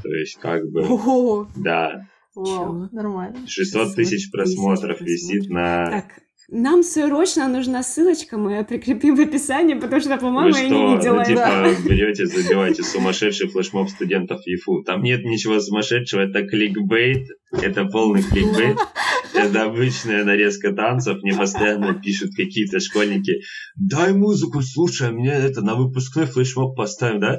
То 0.00 0.08
есть, 0.10 0.36
как 0.36 0.62
бы... 0.70 0.82
Ого! 0.82 1.48
Да. 1.56 2.06
Вау, 2.34 2.88
нормально. 2.92 3.46
600 3.48 3.96
тысяч 3.96 4.30
просмотров 4.30 5.00
висит 5.00 5.48
на... 5.48 5.90
Так, 5.90 6.20
нам 6.52 6.82
срочно 6.82 7.48
нужна 7.48 7.82
ссылочка, 7.82 8.36
мы 8.36 8.52
ее 8.52 8.64
прикрепим 8.64 9.16
в 9.16 9.20
описании, 9.20 9.74
потому 9.74 10.00
что, 10.00 10.16
по-моему, 10.16 10.56
я 10.56 10.68
не 10.68 10.96
видела. 10.96 11.18
Ну, 11.18 11.24
типа, 11.24 11.40
да. 11.40 11.74
берете, 11.88 12.26
забиваете 12.26 12.82
сумасшедший 12.82 13.48
флешмоб 13.48 13.88
студентов 13.88 14.40
ЕФУ. 14.46 14.82
Там 14.84 15.02
нет 15.02 15.24
ничего 15.24 15.60
сумасшедшего, 15.60 16.22
это 16.22 16.46
кликбейт, 16.46 17.28
это 17.52 17.84
полный 17.84 18.22
кликбейт. 18.22 18.78
Это 19.34 19.64
обычная 19.64 20.24
нарезка 20.24 20.72
танцев, 20.72 21.22
мне 21.22 21.34
постоянно 21.36 21.94
пишут 21.94 22.30
какие-то 22.36 22.80
школьники, 22.80 23.40
дай 23.76 24.12
музыку, 24.12 24.60
слушай, 24.62 25.08
а 25.08 25.12
мне 25.12 25.30
это 25.30 25.62
на 25.62 25.74
выпускной 25.74 26.26
флешмоб 26.26 26.76
поставим, 26.76 27.20
да? 27.20 27.38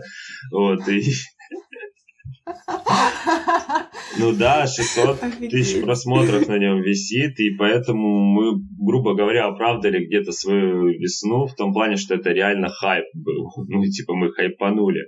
Вот, 0.51 0.87
и 0.87 1.03
ну 4.17 4.33
да, 4.33 4.67
600 4.67 5.19
тысяч 5.49 5.81
просмотров 5.81 6.47
на 6.47 6.57
нем 6.57 6.81
висит, 6.81 7.39
и 7.39 7.55
поэтому 7.57 8.19
мы, 8.19 8.61
грубо 8.79 9.15
говоря, 9.15 9.47
оправдали 9.47 10.05
где-то 10.05 10.31
свою 10.31 10.89
весну 10.89 11.47
в 11.47 11.55
том 11.55 11.73
плане, 11.73 11.97
что 11.97 12.15
это 12.15 12.31
реально 12.31 12.69
хайп 12.69 13.05
был. 13.13 13.51
Ну, 13.67 13.83
типа 13.85 14.13
мы 14.15 14.31
хайпанули. 14.31 15.01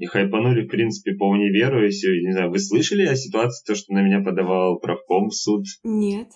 И 0.00 0.06
хайпанули, 0.06 0.62
в 0.62 0.68
принципе, 0.68 1.12
по 1.12 1.28
универу, 1.28 1.84
если, 1.84 2.24
не 2.24 2.32
знаю, 2.32 2.50
вы 2.50 2.58
слышали 2.58 3.04
о 3.04 3.14
ситуации, 3.14 3.62
то, 3.66 3.74
что 3.74 3.92
на 3.92 4.02
меня 4.02 4.24
подавал 4.24 4.80
правком 4.80 5.28
в 5.28 5.34
суд? 5.34 5.66
Нет. 5.84 6.28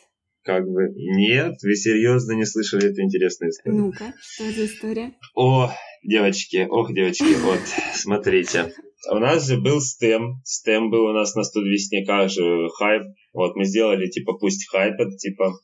Как 0.42 0.64
бы, 0.68 0.82
нет, 0.94 1.54
вы 1.62 1.74
серьезно 1.74 2.32
не 2.34 2.44
слышали 2.44 2.90
эту 2.90 3.00
интересную 3.00 3.48
историю? 3.48 3.80
Ну-ка, 3.80 4.12
что 4.20 4.52
за 4.52 4.66
история? 4.66 5.14
О, 5.34 5.70
девочки, 6.02 6.66
ох, 6.68 6.92
девочки, 6.92 7.34
вот, 7.42 7.60
смотрите. 7.94 8.70
У 9.10 9.16
нас 9.16 9.48
же 9.48 9.58
был 9.58 9.80
стем, 9.80 10.42
стем 10.44 10.90
был 10.90 11.06
у 11.06 11.14
нас 11.14 11.34
на 11.34 11.42
студвестниках 11.42 12.28
же 12.28 12.68
хайп, 12.78 13.04
вот 13.32 13.56
мы 13.56 13.64
сделали 13.64 14.10
типа 14.10 14.34
пусть 14.34 14.68
хайпет, 14.68 15.16
типа, 15.16 15.54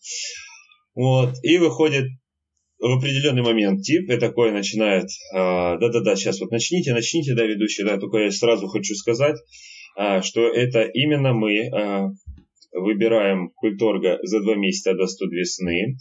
вот, 0.94 1.34
и 1.42 1.58
выходит 1.58 2.06
в 2.80 2.98
определенный 2.98 3.42
момент 3.42 3.82
тип 3.82 4.10
и 4.10 4.16
такой 4.16 4.52
начинает, 4.52 5.06
а, 5.34 5.76
да-да-да, 5.76 6.16
сейчас 6.16 6.40
вот 6.40 6.50
начните, 6.50 6.92
начните, 6.92 7.34
да, 7.34 7.44
ведущий, 7.44 7.84
да, 7.84 7.98
только 7.98 8.18
я 8.18 8.30
сразу 8.30 8.66
хочу 8.68 8.94
сказать, 8.94 9.36
а, 9.96 10.22
что 10.22 10.48
это 10.48 10.82
именно 10.82 11.32
мы 11.34 11.68
а, 11.68 12.08
выбираем 12.72 13.50
культорга 13.54 14.18
за 14.22 14.40
два 14.40 14.56
месяца 14.56 14.94
до 14.94 15.06
студ 15.06 15.30
весны, 15.32 15.96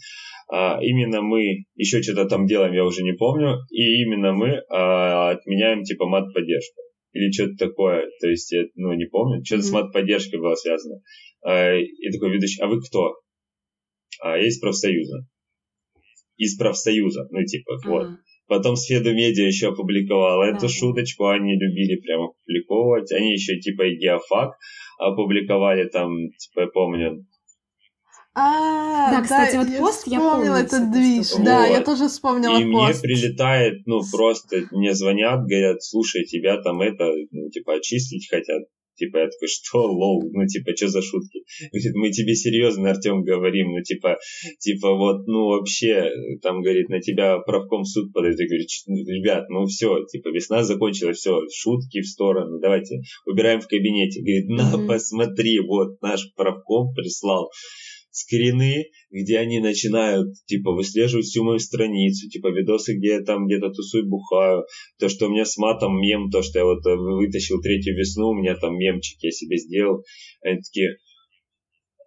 а, 0.52 0.78
именно 0.82 1.22
мы 1.22 1.64
еще 1.76 2.02
что-то 2.02 2.24
там 2.26 2.46
делаем, 2.46 2.72
я 2.72 2.84
уже 2.84 3.02
не 3.02 3.12
помню, 3.12 3.58
и 3.70 4.02
именно 4.02 4.32
мы 4.32 4.62
а, 4.68 5.30
отменяем 5.30 5.84
типа 5.84 6.06
мат-поддержку 6.06 6.80
или 7.12 7.30
что-то 7.30 7.68
такое. 7.68 8.06
То 8.20 8.28
есть, 8.28 8.50
я, 8.52 8.64
ну, 8.74 8.92
не 8.94 9.06
помню. 9.06 9.44
Что-то 9.44 9.62
mm-hmm. 9.62 9.64
с 9.64 9.72
мат-поддержкой 9.72 10.40
было 10.40 10.54
связано. 10.54 11.00
А, 11.42 11.76
и 11.76 12.10
такой 12.12 12.32
ведущий, 12.32 12.62
а 12.62 12.66
вы 12.66 12.80
кто? 12.80 13.16
А 14.22 14.36
я 14.36 14.46
из 14.46 14.58
профсоюза. 14.58 15.26
Из 16.40 16.56
профсоюза, 16.56 17.28
ну, 17.30 17.44
типа, 17.44 17.72
uh-huh. 17.72 17.90
вот. 17.90 18.08
Потом 18.48 18.74
Сфеду 18.74 19.12
Медиа 19.12 19.46
еще 19.46 19.68
опубликовала 19.68 20.44
uh-huh. 20.44 20.56
эту 20.56 20.68
шуточку, 20.68 21.26
они 21.26 21.52
любили 21.54 22.00
прямо 22.00 22.30
опубликовывать. 22.30 23.12
Они 23.12 23.32
еще, 23.32 23.58
типа, 23.60 23.82
и 23.82 23.96
Геофак 23.96 24.56
опубликовали 24.98 25.84
там, 25.88 26.10
типа, 26.38 26.60
я 26.60 26.66
помню, 26.68 27.26
а, 28.32 29.10
да, 29.10 29.22
кстати, 29.22 29.56
вот 29.56 29.66
пост 29.76 30.06
я 30.06 30.20
помню. 30.20 30.52
этот 30.52 30.92
движ, 30.92 31.34
да, 31.44 31.66
я 31.66 31.82
тоже 31.82 32.06
вспомнила 32.06 32.58
и 32.58 32.72
пост. 32.72 33.04
И 33.04 33.08
мне 33.08 33.16
прилетает, 33.16 33.86
ну, 33.86 34.00
просто 34.12 34.68
мне 34.70 34.94
звонят, 34.94 35.40
говорят, 35.46 35.82
слушай, 35.82 36.24
тебя 36.24 36.62
там 36.62 36.80
это, 36.80 37.10
ну, 37.32 37.50
типа, 37.50 37.74
очистить 37.74 38.28
хотят. 38.30 38.62
Типа, 39.00 39.16
я 39.16 39.28
такой, 39.28 39.48
что, 39.48 39.90
лол, 39.90 40.22
ну, 40.30 40.46
типа, 40.46 40.76
что 40.76 40.88
за 40.88 41.00
шутки? 41.00 41.40
Говорит, 41.72 41.94
мы 41.94 42.10
тебе 42.10 42.34
серьезно, 42.34 42.90
Артем, 42.90 43.24
говорим, 43.24 43.72
ну, 43.72 43.82
типа, 43.82 44.18
типа, 44.58 44.94
вот, 44.94 45.26
ну, 45.26 45.46
вообще, 45.46 46.10
там, 46.42 46.60
говорит, 46.60 46.90
на 46.90 47.00
тебя 47.00 47.38
правком 47.38 47.84
суд 47.84 48.12
подает, 48.12 48.38
и 48.38 48.46
говорит, 48.46 48.68
ну, 48.86 48.96
ребят, 48.96 49.48
ну, 49.48 49.64
все, 49.64 50.04
типа, 50.04 50.28
весна 50.28 50.64
закончилась, 50.64 51.16
все, 51.16 51.40
шутки 51.50 52.02
в 52.02 52.06
сторону, 52.06 52.60
давайте, 52.60 53.00
убираем 53.24 53.62
в 53.62 53.68
кабинете. 53.68 54.20
Говорит, 54.20 54.48
на, 54.48 54.74
mm-hmm. 54.74 54.86
посмотри, 54.86 55.60
вот, 55.60 56.00
наш 56.02 56.30
правком 56.34 56.92
прислал 56.94 57.50
скрины, 58.10 58.86
где 59.10 59.38
они 59.38 59.60
начинают, 59.60 60.34
типа, 60.46 60.72
выслеживать 60.72 61.26
всю 61.26 61.44
мою 61.44 61.58
страницу, 61.58 62.28
типа, 62.28 62.48
видосы, 62.48 62.96
где 62.96 63.14
я 63.14 63.20
там 63.22 63.46
где-то 63.46 63.70
тусую, 63.70 64.08
бухаю, 64.08 64.64
то, 64.98 65.08
что 65.08 65.26
у 65.26 65.30
меня 65.30 65.44
с 65.44 65.56
матом 65.56 66.00
мем, 66.00 66.30
то, 66.30 66.42
что 66.42 66.58
я 66.58 66.64
вот 66.64 66.84
э, 66.86 66.96
вытащил 66.96 67.60
третью 67.60 67.96
весну, 67.96 68.30
у 68.30 68.34
меня 68.34 68.56
там 68.56 68.76
мемчик 68.76 69.18
я 69.22 69.30
себе 69.30 69.56
сделал, 69.58 70.04
они 70.42 70.58
такие, 70.58 70.96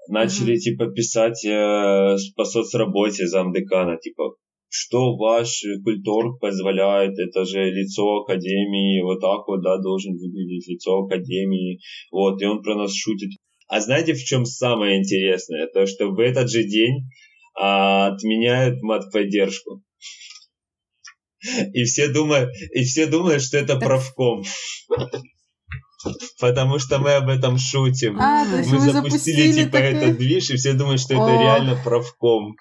начали, 0.10 0.56
mm-hmm. 0.56 0.60
типа, 0.60 0.88
писать 0.91 1.45
э, 1.45 2.18
по 2.36 2.45
соцработе 2.45 3.28
замдекана, 3.28 3.97
типа, 3.97 4.36
что 4.76 5.16
ваш 5.18 5.64
культур 5.84 6.39
позволяет, 6.39 7.18
это 7.20 7.45
же 7.45 7.64
лицо 7.70 8.24
Академии, 8.24 9.04
вот 9.04 9.22
так 9.22 9.47
вот, 9.47 9.62
да, 9.62 9.78
должен 9.78 10.14
выглядеть 10.14 10.68
лицо 10.68 10.97
Академии, 10.97 11.80
вот, 12.12 12.41
и 12.41 12.45
он 12.45 12.64
про 12.64 12.76
нас 12.76 12.91
шутит. 12.93 13.30
А 13.74 13.80
знаете, 13.80 14.13
в 14.13 14.24
чем 14.24 14.45
самое 14.45 14.99
интересное? 14.99 15.65
То, 15.65 15.88
что 15.88 16.11
в 16.11 16.19
этот 16.19 16.47
же 16.47 16.63
день 16.63 17.09
а, 17.59 18.13
отменяют 18.13 18.84
мат-поддержку. 18.84 19.82
И 21.74 21.84
все 21.86 22.07
думают, 22.09 22.51
и 22.71 22.84
все 22.84 23.07
думают, 23.07 23.41
что 23.41 23.57
это 23.57 23.78
правком. 23.78 24.43
Потому 26.39 26.78
что 26.78 26.99
мы 26.99 27.13
об 27.13 27.30
этом 27.30 27.57
шутим. 27.57 28.19
А, 28.19 28.45
мы 28.45 28.63
запустили, 28.63 28.91
запустили 28.91 29.53
типа 29.63 29.71
такой- 29.71 29.93
этот 29.93 30.17
движ, 30.19 30.51
и 30.51 30.57
все 30.57 30.74
думают, 30.74 31.01
что 31.01 31.15
это 31.15 31.36
О. 31.36 31.41
реально 31.41 31.76
правком. 31.84 32.55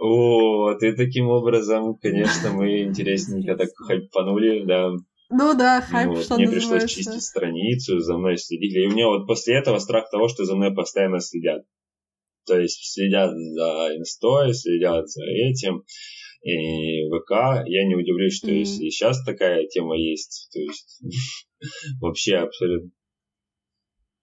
Вот, 0.00 0.82
и 0.82 0.92
таким 0.96 1.28
образом, 1.28 1.94
конечно, 1.94 2.50
мы 2.52 2.82
интересненько 2.82 3.56
так 3.56 3.68
хайпанули, 3.76 4.64
да. 4.64 4.90
Ну 5.30 5.54
да, 5.54 5.80
хайп, 5.80 6.08
Вот, 6.08 6.24
что 6.24 6.34
мне 6.34 6.46
пришлось 6.48 6.82
называется. 6.82 6.88
чистить 6.96 7.22
страницу, 7.22 8.00
за 8.00 8.18
мной 8.18 8.36
следили. 8.36 8.82
И 8.82 8.86
у 8.88 8.90
меня 8.90 9.06
вот 9.06 9.28
после 9.28 9.54
этого 9.54 9.78
страх 9.78 10.10
того, 10.10 10.26
что 10.28 10.44
за 10.44 10.56
мной 10.56 10.74
постоянно 10.74 11.20
следят. 11.20 11.64
То 12.46 12.58
есть 12.58 12.92
следят 12.92 13.30
за 13.30 13.90
инстой, 13.96 14.52
следят 14.54 15.08
за 15.08 15.24
этим. 15.24 15.84
И 16.42 17.08
ВК, 17.10 17.30
я 17.66 17.86
не 17.86 17.94
удивлюсь, 17.94 18.36
что 18.38 18.48
Мгм. 18.48 18.56
если 18.56 18.88
сейчас 18.88 19.22
такая 19.24 19.66
тема 19.68 19.96
есть, 19.96 20.48
то 20.52 20.58
есть 20.58 21.00
вообще 22.00 22.36
абсолютно. 22.36 22.90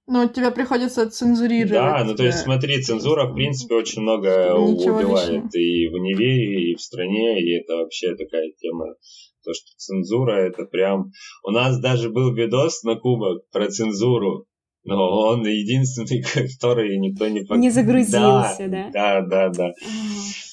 Ну, 0.09 0.27
тебе 0.29 0.51
приходится 0.51 1.09
цензурировать. 1.09 1.71
Да, 1.73 2.03
ну 2.05 2.15
то 2.15 2.23
есть 2.23 2.39
смотри, 2.39 2.81
цензура 2.81 3.27
в 3.27 3.33
принципе 3.33 3.75
очень 3.75 4.01
много 4.01 4.53
ничего 4.57 4.97
убивает 4.97 5.29
лишнего. 5.29 5.49
и 5.53 5.89
в 5.89 5.93
универе, 5.95 6.71
и 6.71 6.75
в 6.75 6.81
стране, 6.81 7.41
и 7.43 7.59
это 7.59 7.75
вообще 7.75 8.15
такая 8.15 8.51
тема. 8.57 8.95
То, 9.47 9.53
что 9.53 9.77
цензура 9.77 10.33
это 10.33 10.65
прям... 10.65 11.13
У 11.45 11.51
нас 11.51 11.79
даже 11.79 12.09
был 12.09 12.33
видос 12.33 12.83
на 12.83 12.95
кубок 12.95 13.49
про 13.49 13.69
цензуру, 13.69 14.45
но 14.83 14.97
он 15.29 15.47
единственный, 15.47 16.21
который 16.53 16.97
никто 16.97 17.29
не... 17.29 17.45
Не 17.57 17.69
загрузился, 17.69 18.67
да? 18.67 18.89
Да, 18.91 19.21
да, 19.21 19.49
да. 19.49 19.67
А, 19.67 19.71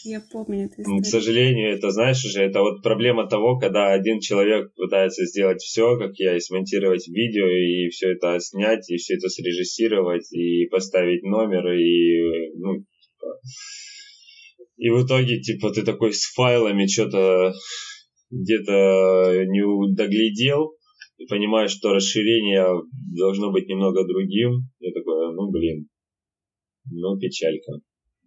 Я 0.05 0.23
помню 0.31 0.67
эту 0.67 0.89
Ну, 0.89 1.01
К 1.01 1.07
сожалению, 1.07 1.75
это, 1.75 1.91
знаешь, 1.91 2.25
уже 2.25 2.43
это 2.43 2.61
вот 2.61 2.85
проблема 2.85 3.29
того, 3.29 3.59
когда 3.59 3.93
один 3.93 4.21
человек 4.21 4.73
пытается 4.77 5.27
сделать 5.27 5.61
все, 5.61 5.99
как 5.99 6.13
я, 6.19 6.37
и 6.37 6.41
смонтировать 6.41 7.09
видео, 7.09 7.49
и 7.49 7.89
все 7.89 8.13
это 8.13 8.39
снять, 8.39 8.89
и 8.91 8.97
все 8.97 9.15
это 9.15 9.29
срежиссировать, 9.29 10.33
и 10.33 10.67
поставить 10.67 11.25
номер, 11.25 11.67
и, 11.73 12.53
ну, 12.55 12.77
типа, 12.77 13.41
и 14.77 14.91
в 14.91 15.05
итоге, 15.05 15.41
типа, 15.41 15.73
ты 15.73 15.83
такой 15.83 16.13
с 16.13 16.33
файлами 16.33 16.87
что-то 16.87 17.55
где-то 18.31 19.45
не 19.47 19.63
у- 19.63 19.95
доглядел, 19.95 20.75
и 21.19 21.27
понимаешь, 21.27 21.71
что 21.71 21.93
расширение 21.93 22.67
должно 23.17 23.53
быть 23.53 23.69
немного 23.69 24.07
другим. 24.07 24.69
Я 24.81 24.93
такой, 24.93 25.35
ну, 25.35 25.51
блин, 25.51 25.89
ну, 26.91 27.19
печалька. 27.19 27.73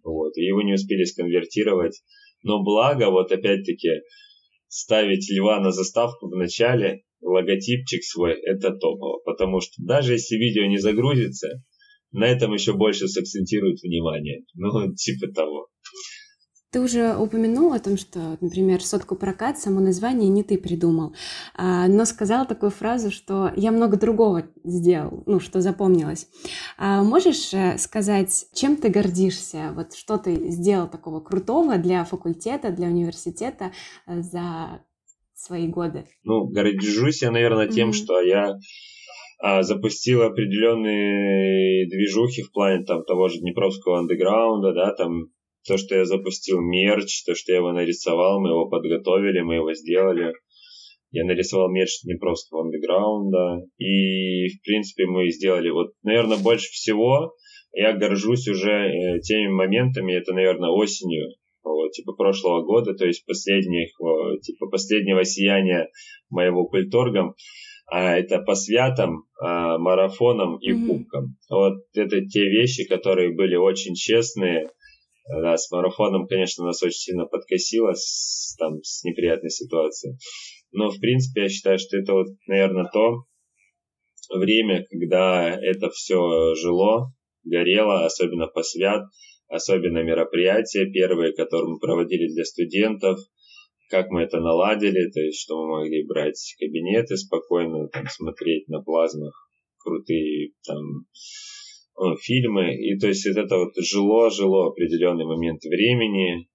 Вот, 0.02 0.36
и 0.36 0.44
его 0.44 0.62
не 0.62 0.74
успели 0.74 1.04
сконвертировать. 1.04 2.02
Но 2.42 2.62
благо, 2.62 3.10
вот 3.10 3.30
опять-таки, 3.32 3.88
ставить 4.68 5.30
льва 5.30 5.60
на 5.60 5.72
заставку 5.72 6.28
в 6.28 6.36
начале, 6.36 7.02
логотипчик 7.20 8.02
свой, 8.04 8.34
это 8.40 8.70
топово. 8.70 9.20
Потому 9.24 9.60
что 9.60 9.74
даже 9.78 10.14
если 10.14 10.36
видео 10.36 10.66
не 10.66 10.78
загрузится, 10.78 11.62
на 12.12 12.26
этом 12.26 12.54
еще 12.54 12.72
больше 12.72 13.08
сакцентируют 13.08 13.80
внимание. 13.82 14.44
Ну, 14.54 14.94
типа 14.96 15.32
того. 15.32 15.68
Ты 16.70 16.80
уже 16.80 17.16
упомянул 17.16 17.72
о 17.72 17.78
том, 17.78 17.96
что, 17.96 18.36
например, 18.42 18.82
сотку 18.82 19.16
прокат, 19.16 19.58
само 19.58 19.80
название 19.80 20.28
не 20.28 20.42
ты 20.42 20.58
придумал, 20.58 21.14
а, 21.54 21.88
но 21.88 22.04
сказал 22.04 22.46
такую 22.46 22.70
фразу, 22.70 23.10
что 23.10 23.50
я 23.56 23.72
много 23.72 23.96
другого 23.96 24.44
сделал, 24.64 25.22
ну, 25.24 25.40
что 25.40 25.62
запомнилось. 25.62 26.28
А 26.76 27.02
можешь 27.02 27.54
э, 27.54 27.78
сказать, 27.78 28.48
чем 28.52 28.76
ты 28.76 28.90
гордишься? 28.90 29.72
Вот 29.74 29.94
что 29.94 30.18
ты 30.18 30.50
сделал 30.50 30.88
такого 30.88 31.20
крутого 31.20 31.78
для 31.78 32.04
факультета, 32.04 32.70
для 32.70 32.88
университета 32.88 33.72
э, 34.06 34.20
за 34.20 34.82
свои 35.34 35.68
годы? 35.68 36.04
Ну, 36.22 36.44
горжусь 36.48 37.22
я, 37.22 37.30
наверное, 37.30 37.68
тем, 37.68 37.88
Мгм. 37.88 37.92
что 37.94 38.20
я 38.20 38.58
а, 39.40 39.62
запустил 39.62 40.20
определенные 40.22 41.88
движухи 41.88 42.42
в 42.42 42.52
плане 42.52 42.84
там 42.84 43.04
того 43.04 43.28
же 43.28 43.38
Днепровского 43.40 44.00
андеграунда, 44.00 44.74
да, 44.74 44.94
там 44.94 45.28
то, 45.68 45.76
что 45.76 45.94
я 45.94 46.04
запустил 46.04 46.60
мерч, 46.60 47.24
то, 47.24 47.34
что 47.34 47.52
я 47.52 47.58
его 47.58 47.72
нарисовал, 47.72 48.40
мы 48.40 48.48
его 48.48 48.68
подготовили, 48.68 49.40
мы 49.40 49.56
его 49.56 49.72
сделали. 49.74 50.32
Я 51.10 51.24
нарисовал 51.24 51.70
мерч 51.70 52.02
Днепровского 52.02 52.64
андеграунда, 52.64 53.62
и, 53.78 54.48
в 54.48 54.62
принципе, 54.62 55.06
мы 55.06 55.30
сделали, 55.30 55.70
вот, 55.70 55.92
наверное, 56.02 56.38
больше 56.38 56.68
всего 56.70 57.34
я 57.72 57.92
горжусь 57.92 58.48
уже 58.48 58.72
э, 58.72 59.20
теми 59.20 59.48
моментами, 59.48 60.12
это, 60.14 60.32
наверное, 60.34 60.70
осенью, 60.70 61.28
вот, 61.62 61.92
типа 61.92 62.12
прошлого 62.14 62.62
года, 62.62 62.94
то 62.94 63.06
есть 63.06 63.24
последних, 63.26 63.90
э, 64.00 64.40
типа 64.40 64.68
последнего 64.68 65.24
сияния 65.24 65.88
моего 66.30 66.66
культургом, 66.66 67.34
а 67.90 68.18
это 68.18 68.38
по 68.40 68.54
святам, 68.54 69.24
а, 69.40 69.78
марафонам 69.78 70.58
и 70.58 70.72
Мгм. 70.72 70.86
кубкам. 70.86 71.36
Вот 71.48 71.84
это 71.94 72.20
те 72.26 72.44
вещи, 72.44 72.86
которые 72.86 73.34
были 73.34 73.56
очень 73.56 73.94
честные. 73.94 74.68
Да, 75.28 75.56
с 75.56 75.70
марафоном, 75.70 76.26
конечно, 76.26 76.64
нас 76.64 76.82
очень 76.82 76.98
сильно 76.98 77.26
подкосило 77.26 77.92
с, 77.94 78.56
там, 78.58 78.82
с 78.82 79.04
неприятной 79.04 79.50
ситуацией. 79.50 80.16
Но, 80.72 80.90
в 80.90 80.98
принципе, 81.00 81.42
я 81.42 81.48
считаю, 81.48 81.78
что 81.78 81.98
это 81.98 82.12
вот, 82.14 82.28
наверное, 82.46 82.90
то 82.92 83.24
время, 84.34 84.84
когда 84.90 85.50
это 85.50 85.90
все 85.90 86.54
жило, 86.54 87.12
горело, 87.44 88.04
особенно 88.04 88.46
по 88.46 88.62
свят, 88.62 89.04
особенно 89.48 90.02
мероприятия 90.02 90.90
первые, 90.90 91.34
которые 91.34 91.72
мы 91.72 91.78
проводили 91.78 92.32
для 92.32 92.44
студентов, 92.44 93.18
как 93.90 94.10
мы 94.10 94.22
это 94.22 94.40
наладили, 94.40 95.10
то 95.10 95.20
есть, 95.20 95.40
что 95.40 95.56
мы 95.62 95.80
могли 95.80 96.06
брать 96.06 96.54
кабинеты 96.58 97.16
спокойно, 97.16 97.88
там, 97.88 98.06
смотреть 98.08 98.68
на 98.68 98.82
плазмах 98.82 99.48
крутые 99.78 100.52
там 100.66 101.06
фильмы, 102.20 102.74
и 102.74 102.98
то 102.98 103.08
есть 103.08 103.26
вот 103.26 103.36
это 103.36 103.56
вот 103.56 103.72
жило, 103.76 104.30
жило 104.30 104.68
определенный 104.68 105.24
момент 105.24 105.62
времени, 105.64 106.48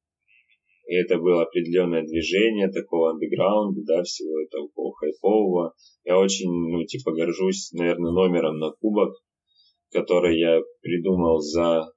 и 0.88 0.96
это 0.96 1.18
было 1.18 1.44
определенное 1.44 2.04
движение 2.04 2.70
такого 2.70 3.12
андеграунда, 3.12 3.82
да, 3.86 4.04
всего 4.04 4.42
этого 4.42 4.70
хайпового. 4.94 5.74
Я 6.04 6.20
очень, 6.20 6.50
ну, 6.50 6.84
типа, 6.84 7.14
горжусь, 7.14 7.72
наверное, 7.72 8.12
номером 8.12 8.60
на 8.60 8.72
кубок, 8.72 9.16
который 9.92 10.38
я 10.40 10.60
придумал 10.82 11.40
за 11.40 11.88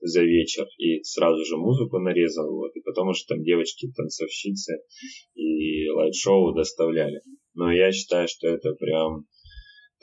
за 0.00 0.22
вечер 0.22 0.66
и 0.78 1.02
сразу 1.02 1.44
же 1.44 1.56
музыку 1.56 1.98
нарезал, 1.98 2.50
вот, 2.54 2.76
и 2.76 2.80
потому 2.80 3.14
что 3.14 3.34
там 3.34 3.42
девочки 3.42 3.90
танцовщицы 3.96 4.80
и 5.34 5.88
лайт-шоу 5.88 6.54
доставляли. 6.54 7.22
Но 7.54 7.72
я 7.72 7.90
считаю, 7.92 8.28
что 8.28 8.48
это 8.48 8.74
прям 8.74 9.24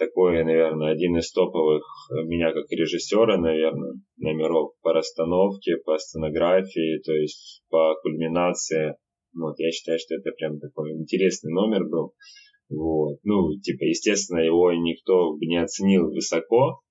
такой, 0.05 0.43
наверное, 0.43 0.91
один 0.91 1.17
из 1.17 1.31
топовых 1.31 1.83
меня 2.25 2.51
как 2.51 2.65
режиссера, 2.71 3.37
наверное, 3.37 3.93
номеров 4.17 4.71
по 4.81 4.93
расстановке, 4.93 5.77
по 5.77 5.97
сценографии, 5.97 7.01
то 7.03 7.13
есть 7.13 7.63
по 7.69 7.95
кульминации. 8.01 8.95
Вот, 9.35 9.55
я 9.57 9.71
считаю, 9.71 9.99
что 9.99 10.15
это 10.15 10.31
прям 10.31 10.59
такой 10.59 10.91
интересный 10.91 11.51
номер 11.51 11.85
был. 11.85 12.13
Вот. 12.69 13.19
Ну, 13.23 13.59
типа, 13.61 13.83
естественно, 13.83 14.39
его 14.39 14.71
никто 14.73 15.33
бы 15.33 15.45
не 15.45 15.61
оценил 15.61 16.11
высоко, 16.11 16.81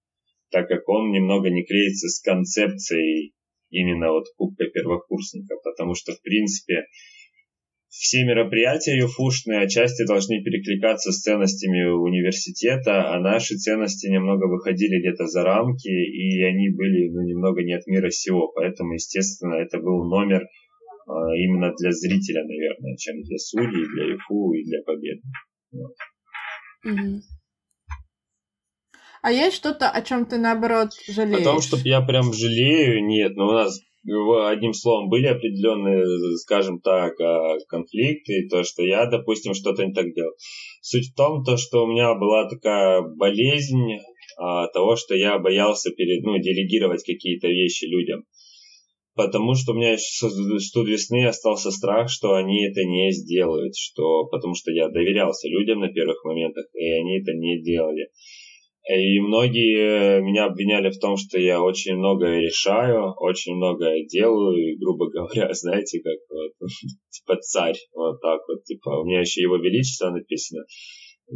так 0.50 0.68
как 0.68 0.88
он 0.88 1.10
немного 1.10 1.50
не 1.50 1.64
клеится 1.64 2.08
с 2.08 2.20
концепцией 2.20 3.32
именно 3.70 4.12
вот 4.12 4.24
Кубка 4.36 4.64
первокурсника, 4.66 5.56
потому 5.64 5.94
что, 5.94 6.12
в 6.12 6.22
принципе, 6.22 6.84
все 7.92 8.24
мероприятия 8.24 8.96
юфушные 8.96 9.60
отчасти 9.60 10.06
должны 10.06 10.42
перекликаться 10.42 11.12
с 11.12 11.20
ценностями 11.20 11.84
университета, 11.90 13.12
а 13.12 13.20
наши 13.20 13.56
ценности 13.56 14.06
немного 14.06 14.46
выходили 14.46 14.98
где-то 14.98 15.26
за 15.26 15.42
рамки, 15.44 15.88
и 15.88 16.42
они 16.42 16.70
были 16.70 17.10
ну, 17.10 17.20
немного 17.20 17.62
не 17.62 17.74
от 17.74 17.86
мира 17.86 18.08
сего, 18.08 18.50
поэтому, 18.54 18.94
естественно, 18.94 19.56
это 19.56 19.78
был 19.78 20.08
номер 20.08 20.42
а, 21.06 21.36
именно 21.36 21.70
для 21.78 21.90
зрителя, 21.92 22.44
наверное, 22.44 22.96
чем 22.96 23.20
для 23.22 23.36
судей, 23.36 23.86
для 23.94 24.14
ЮФУ 24.14 24.52
и 24.54 24.64
для 24.64 24.82
победы. 24.84 25.22
Вот. 25.72 25.94
Мгм. 26.84 27.20
А 29.22 29.30
есть 29.30 29.56
что-то, 29.56 29.88
о 29.88 30.02
чем 30.02 30.26
ты 30.26 30.36
наоборот 30.36 30.90
жалеешь? 31.08 31.40
О 31.40 31.44
том, 31.44 31.60
что 31.60 31.76
я 31.84 32.00
прям 32.00 32.32
жалею, 32.32 33.04
нет, 33.06 33.36
но 33.36 33.48
у 33.48 33.52
нас 33.52 33.80
одним 34.04 34.74
словом 34.74 35.08
были 35.08 35.26
определенные, 35.26 36.04
скажем 36.38 36.80
так, 36.80 37.18
а, 37.20 37.56
конфликты, 37.68 38.48
то, 38.50 38.64
что 38.64 38.82
я, 38.82 39.06
допустим, 39.06 39.54
что-то 39.54 39.86
не 39.86 39.92
так 39.92 40.12
делал. 40.12 40.32
Суть 40.80 41.12
в 41.12 41.14
том, 41.14 41.44
то, 41.44 41.56
что 41.56 41.84
у 41.84 41.86
меня 41.86 42.14
была 42.14 42.48
такая 42.48 43.02
болезнь 43.02 44.00
а, 44.38 44.66
того, 44.68 44.96
что 44.96 45.14
я 45.14 45.38
боялся 45.38 45.90
перед, 45.90 46.24
ну, 46.24 46.38
делегировать 46.38 47.04
какие-то 47.04 47.46
вещи 47.46 47.84
людям. 47.84 48.24
потому 49.14 49.54
что 49.54 49.70
у 49.72 49.76
меня 49.76 49.92
еще 49.92 50.30
с 50.30 50.74
весны 50.74 51.26
остался 51.26 51.70
страх, 51.70 52.10
что 52.10 52.34
они 52.34 52.66
это 52.66 52.82
не 52.82 53.12
сделают, 53.12 53.76
что, 53.76 54.24
потому 54.26 54.54
что 54.56 54.72
я 54.72 54.88
доверялся 54.88 55.48
людям 55.48 55.78
на 55.80 55.92
первых 55.92 56.24
моментах, 56.24 56.66
и 56.74 56.90
они 56.90 57.20
это 57.20 57.32
не 57.34 57.62
делали. 57.62 58.08
И 58.88 59.20
многие 59.20 60.20
меня 60.22 60.46
обвиняли 60.46 60.90
в 60.90 60.98
том, 60.98 61.16
что 61.16 61.38
я 61.38 61.62
очень 61.62 61.94
многое 61.94 62.40
решаю, 62.40 63.14
очень 63.20 63.54
многое 63.54 64.04
делаю, 64.06 64.56
и, 64.56 64.76
грубо 64.76 65.08
говоря, 65.08 65.48
знаете, 65.52 66.00
как 66.02 66.18
вот, 66.28 66.68
типа 67.10 67.36
царь, 67.40 67.78
вот 67.94 68.20
так 68.20 68.40
вот, 68.48 68.64
типа, 68.64 69.00
у 69.00 69.04
меня 69.04 69.20
еще 69.20 69.40
его 69.40 69.56
величество 69.56 70.10
написано. 70.10 70.64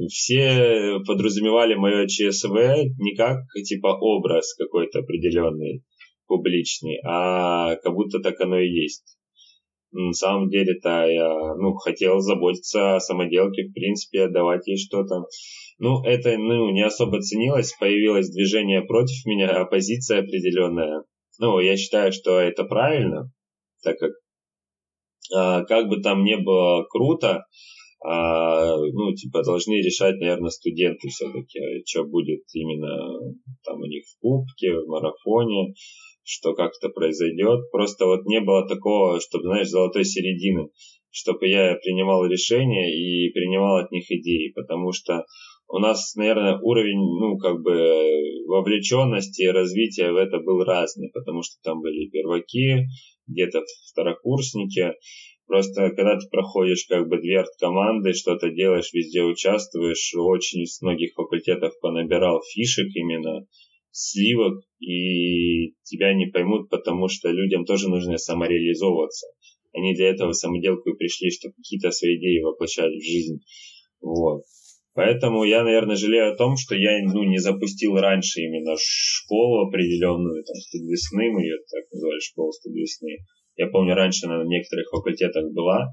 Все 0.08 0.98
подразумевали 1.06 1.74
мое 1.74 2.06
ЧСВ 2.06 2.52
не 2.98 3.14
как, 3.14 3.38
типа, 3.64 3.96
образ 4.00 4.52
какой-то 4.54 4.98
определенный, 4.98 5.84
публичный, 6.26 6.98
а 7.06 7.76
как 7.76 7.94
будто 7.94 8.18
так 8.18 8.40
оно 8.40 8.58
и 8.58 8.68
есть. 8.68 9.15
На 9.96 10.12
самом 10.12 10.50
деле-то 10.50 11.06
я 11.06 11.54
ну, 11.54 11.74
хотел 11.74 12.20
заботиться 12.20 12.96
о 12.96 13.00
самоделке, 13.00 13.64
в 13.64 13.72
принципе, 13.72 14.28
давать 14.28 14.66
ей 14.66 14.76
что-то. 14.76 15.24
Ну, 15.78 16.02
это 16.04 16.36
ну, 16.36 16.70
не 16.70 16.82
особо 16.84 17.20
ценилось, 17.20 17.74
появилось 17.80 18.30
движение 18.30 18.82
против 18.82 19.24
меня, 19.24 19.50
оппозиция 19.50 20.20
определенная. 20.20 21.04
Ну, 21.38 21.60
я 21.60 21.76
считаю, 21.76 22.12
что 22.12 22.38
это 22.38 22.64
правильно, 22.64 23.30
так 23.82 23.98
как 23.98 24.12
а, 25.34 25.64
как 25.64 25.88
бы 25.88 26.00
там 26.00 26.24
не 26.24 26.36
было 26.36 26.84
круто, 26.90 27.44
а, 28.04 28.76
ну, 28.76 29.14
типа, 29.14 29.42
должны 29.42 29.74
решать, 29.82 30.18
наверное, 30.20 30.50
студенты 30.50 31.08
все-таки, 31.08 31.58
что 31.86 32.04
будет 32.04 32.42
именно 32.52 33.34
там 33.64 33.80
у 33.80 33.86
них 33.86 34.04
в 34.04 34.20
кубке, 34.20 34.72
в 34.72 34.86
марафоне, 34.86 35.74
что 36.26 36.54
как-то 36.54 36.88
произойдет. 36.88 37.70
Просто 37.70 38.04
вот 38.04 38.26
не 38.26 38.40
было 38.40 38.66
такого, 38.68 39.20
чтобы, 39.20 39.44
знаешь, 39.44 39.68
золотой 39.68 40.04
середины, 40.04 40.68
чтобы 41.10 41.46
я 41.46 41.76
принимал 41.76 42.26
решения 42.26 42.90
и 42.92 43.30
принимал 43.32 43.76
от 43.76 43.92
них 43.92 44.10
идеи, 44.10 44.52
потому 44.54 44.92
что 44.92 45.24
у 45.68 45.78
нас, 45.78 46.14
наверное, 46.16 46.58
уровень, 46.58 46.98
ну, 46.98 47.38
как 47.38 47.62
бы 47.62 47.72
вовлеченности 48.46 49.42
и 49.42 49.48
развития 49.48 50.10
в 50.10 50.16
это 50.16 50.38
был 50.38 50.64
разный, 50.64 51.10
потому 51.12 51.42
что 51.42 51.54
там 51.62 51.80
были 51.80 52.08
перваки, 52.10 52.86
где-то 53.28 53.62
второкурсники. 53.90 54.94
Просто 55.46 55.90
когда 55.90 56.18
ты 56.18 56.28
проходишь 56.28 56.86
как 56.88 57.08
бы 57.08 57.18
две 57.18 57.44
команды, 57.60 58.14
что-то 58.14 58.50
делаешь, 58.50 58.92
везде 58.92 59.22
участвуешь, 59.22 60.12
очень 60.16 60.66
с 60.66 60.82
многих 60.82 61.14
факультетов 61.14 61.72
понабирал 61.80 62.42
фишек 62.52 62.88
именно, 62.94 63.46
сливок, 63.96 64.62
и 64.78 65.72
тебя 65.84 66.14
не 66.14 66.26
поймут, 66.26 66.68
потому 66.68 67.08
что 67.08 67.30
людям 67.30 67.64
тоже 67.64 67.88
нужно 67.88 68.18
самореализовываться. 68.18 69.26
Они 69.72 69.94
для 69.94 70.10
этого 70.10 70.32
самоделку 70.32 70.90
и 70.90 70.96
пришли, 70.96 71.30
чтобы 71.30 71.54
какие-то 71.56 71.90
свои 71.90 72.16
идеи 72.16 72.42
воплощать 72.42 72.92
в 72.92 73.02
жизнь. 73.02 73.40
Вот. 74.00 74.42
Поэтому 74.94 75.44
я, 75.44 75.62
наверное, 75.62 75.96
жалею 75.96 76.32
о 76.32 76.36
том, 76.36 76.56
что 76.56 76.74
я 76.74 76.98
ну, 77.02 77.22
не 77.24 77.38
запустил 77.38 77.96
раньше 77.96 78.40
именно 78.40 78.76
школу 78.78 79.68
определенную, 79.68 80.44
там, 80.44 80.56
студ 80.56 80.82
весны, 80.88 81.30
мы 81.30 81.42
ее 81.42 81.56
так 81.70 81.84
называли, 81.92 82.20
школа 82.20 82.50
студ 82.52 82.74
весны. 82.74 83.18
Я 83.56 83.66
помню, 83.68 83.94
раньше 83.94 84.26
она 84.26 84.42
на 84.42 84.48
некоторых 84.48 84.88
факультетах 84.90 85.52
была. 85.52 85.92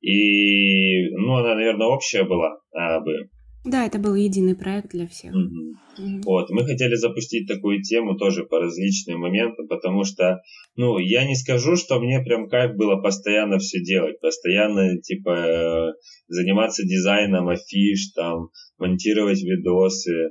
И, 0.00 1.10
ну, 1.10 1.36
она, 1.36 1.54
наверное, 1.54 1.88
общая 1.88 2.24
была, 2.24 2.58
а, 2.72 3.00
бы. 3.00 3.28
Да, 3.64 3.86
это 3.86 3.98
был 3.98 4.14
единый 4.14 4.56
проект 4.56 4.90
для 4.90 5.06
всех. 5.06 5.32
Угу. 5.32 5.72
Угу. 5.98 6.22
Вот, 6.24 6.50
мы 6.50 6.64
хотели 6.64 6.94
запустить 6.94 7.46
такую 7.46 7.82
тему 7.82 8.16
тоже 8.16 8.44
по 8.44 8.58
различным 8.58 9.20
моментам, 9.20 9.68
потому 9.68 10.04
что, 10.04 10.40
ну, 10.74 10.98
я 10.98 11.24
не 11.26 11.36
скажу, 11.36 11.76
что 11.76 12.00
мне 12.00 12.20
прям 12.24 12.48
кайф 12.48 12.76
было 12.76 13.00
постоянно 13.00 13.58
все 13.58 13.80
делать, 13.82 14.20
постоянно, 14.20 15.00
типа, 15.00 15.92
заниматься 16.28 16.82
дизайном 16.84 17.48
афиш, 17.48 18.12
там, 18.14 18.48
монтировать 18.78 19.42
видосы, 19.42 20.30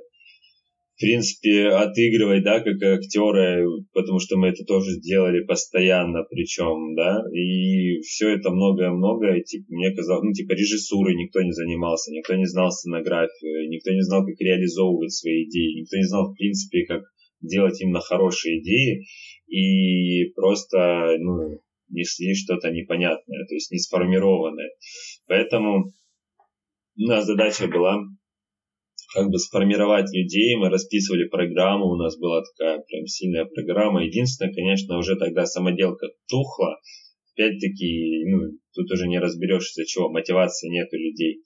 в 1.01 1.03
принципе, 1.03 1.69
отыгрывать, 1.69 2.43
да, 2.43 2.59
как 2.59 2.79
актеры, 2.79 3.65
потому 3.91 4.19
что 4.19 4.37
мы 4.37 4.49
это 4.49 4.63
тоже 4.65 4.91
сделали 4.91 5.43
постоянно, 5.43 6.23
причем, 6.29 6.93
да, 6.93 7.23
и 7.33 8.01
все 8.01 8.29
это 8.29 8.51
многое-многое, 8.51 9.41
типа, 9.41 9.65
мне 9.69 9.95
казалось, 9.95 10.23
ну, 10.23 10.31
типа, 10.31 10.51
режиссурой 10.51 11.15
никто 11.15 11.41
не 11.41 11.53
занимался, 11.53 12.11
никто 12.11 12.35
не 12.35 12.45
знал 12.45 12.69
сценографию, 12.69 13.67
никто 13.69 13.91
не 13.91 14.01
знал, 14.01 14.23
как 14.23 14.39
реализовывать 14.39 15.11
свои 15.11 15.45
идеи, 15.45 15.81
никто 15.81 15.97
не 15.97 16.05
знал, 16.05 16.31
в 16.31 16.35
принципе, 16.35 16.85
как 16.85 17.01
делать 17.41 17.81
именно 17.81 17.99
хорошие 17.99 18.61
идеи, 18.61 19.03
и 19.47 20.31
просто, 20.35 21.17
ну, 21.19 21.61
несли 21.89 22.35
что-то 22.35 22.69
непонятное, 22.69 23.45
то 23.47 23.55
есть 23.55 23.71
не 23.71 23.79
сформированное. 23.79 24.69
Поэтому 25.25 25.91
у 26.95 27.07
нас 27.07 27.25
задача 27.25 27.67
была 27.67 27.97
как 29.14 29.30
бы 29.30 29.38
сформировать 29.39 30.12
людей, 30.14 30.55
мы 30.55 30.70
расписывали 30.70 31.28
программу, 31.28 31.86
у 31.86 31.95
нас 31.95 32.18
была 32.18 32.41
такая 32.43 32.80
прям 32.88 33.05
сильная 33.07 33.45
программа. 33.45 34.05
Единственное, 34.05 34.53
конечно, 34.53 34.97
уже 34.97 35.18
тогда 35.18 35.45
самоделка 35.45 36.07
тухла, 36.28 36.80
опять-таки, 37.34 38.24
ну, 38.26 38.57
тут 38.74 38.91
уже 38.91 39.07
не 39.07 39.20
разберешь 39.20 39.72
из-за 39.72 39.86
чего, 39.86 40.09
мотивации 40.09 40.70
нет 40.70 40.88
у 40.93 40.97
людей. 40.97 41.41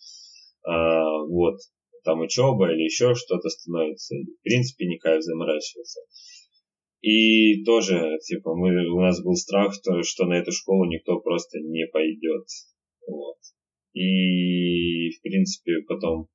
А, 0.64 1.24
вот, 1.26 1.58
там 2.04 2.22
учеба 2.22 2.72
или 2.72 2.84
еще 2.84 3.16
что-то 3.16 3.50
становится. 3.50 4.16
В 4.16 4.44
принципе, 4.44 4.86
не 4.86 4.98
кайф 4.98 5.24
заморачиваться. 5.24 6.02
И 7.02 7.64
тоже, 7.64 8.18
типа, 8.26 8.56
мы, 8.56 8.88
у 8.90 9.00
нас 9.00 9.24
был 9.24 9.36
страх, 9.36 9.74
что, 9.74 10.02
что 10.04 10.26
на 10.26 10.34
эту 10.34 10.52
школу 10.52 10.86
никто 10.86 11.20
просто 11.20 11.60
не 11.60 11.86
пойдет. 11.88 12.46
Вот. 13.08 13.38
И, 13.94 15.12
в 15.12 15.22
принципе, 15.22 15.82
потом 15.88 16.28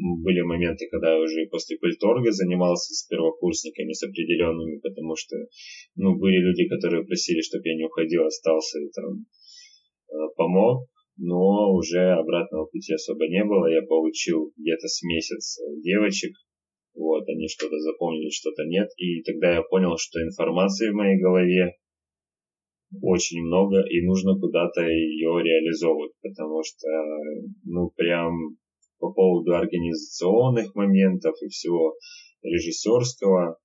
были 0.00 0.40
моменты, 0.40 0.88
когда 0.90 1.14
я 1.14 1.20
уже 1.20 1.46
после 1.50 1.78
культорга 1.78 2.32
занимался 2.32 2.94
с 2.94 3.06
первокурсниками, 3.06 3.92
с 3.92 4.02
определенными, 4.02 4.80
потому 4.80 5.16
что, 5.16 5.36
ну, 5.96 6.16
были 6.16 6.38
люди, 6.38 6.68
которые 6.68 7.04
просили, 7.04 7.40
чтобы 7.40 7.68
я 7.68 7.76
не 7.76 7.84
уходил, 7.84 8.24
остался 8.24 8.78
и 8.80 8.90
там 8.90 9.26
э, 10.08 10.14
помог, 10.36 10.88
но 11.16 11.72
уже 11.74 12.12
обратного 12.12 12.66
пути 12.66 12.94
особо 12.94 13.28
не 13.28 13.44
было. 13.44 13.66
Я 13.66 13.82
получил 13.82 14.52
где-то 14.56 14.88
с 14.88 15.02
месяц 15.02 15.58
девочек, 15.82 16.32
вот, 16.94 17.28
они 17.28 17.48
что-то 17.48 17.78
запомнили, 17.78 18.30
что-то 18.30 18.64
нет, 18.64 18.88
и 18.96 19.22
тогда 19.22 19.54
я 19.54 19.62
понял, 19.62 19.96
что 19.98 20.22
информации 20.22 20.90
в 20.90 20.94
моей 20.94 21.20
голове 21.20 21.76
очень 23.02 23.42
много, 23.42 23.80
и 23.88 24.04
нужно 24.04 24.34
куда-то 24.38 24.82
ее 24.82 25.42
реализовывать, 25.42 26.12
потому 26.22 26.62
что, 26.64 26.88
ну, 27.64 27.90
прям 27.96 28.56
по 29.00 29.12
поводу 29.12 29.54
организационных 29.54 30.74
моментов 30.74 31.34
и 31.42 31.48
всего 31.48 31.96
режиссерского. 32.42 33.58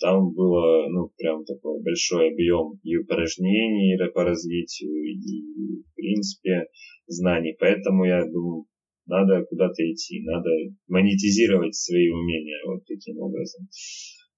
Там 0.00 0.32
было, 0.34 0.88
ну, 0.88 1.12
прям 1.16 1.44
такой 1.44 1.80
большой 1.82 2.32
объем 2.32 2.80
и 2.82 2.96
упражнений 2.96 3.96
по 4.12 4.24
развитию, 4.24 4.90
и, 4.90 5.82
в 5.82 5.94
принципе, 5.94 6.66
знаний. 7.06 7.54
Поэтому 7.60 8.04
я 8.04 8.24
думаю, 8.24 8.64
надо 9.06 9.44
куда-то 9.44 9.82
идти, 9.92 10.22
надо 10.24 10.50
монетизировать 10.88 11.74
свои 11.74 12.08
умения 12.08 12.58
вот 12.66 12.84
таким 12.86 13.18
образом. 13.18 13.68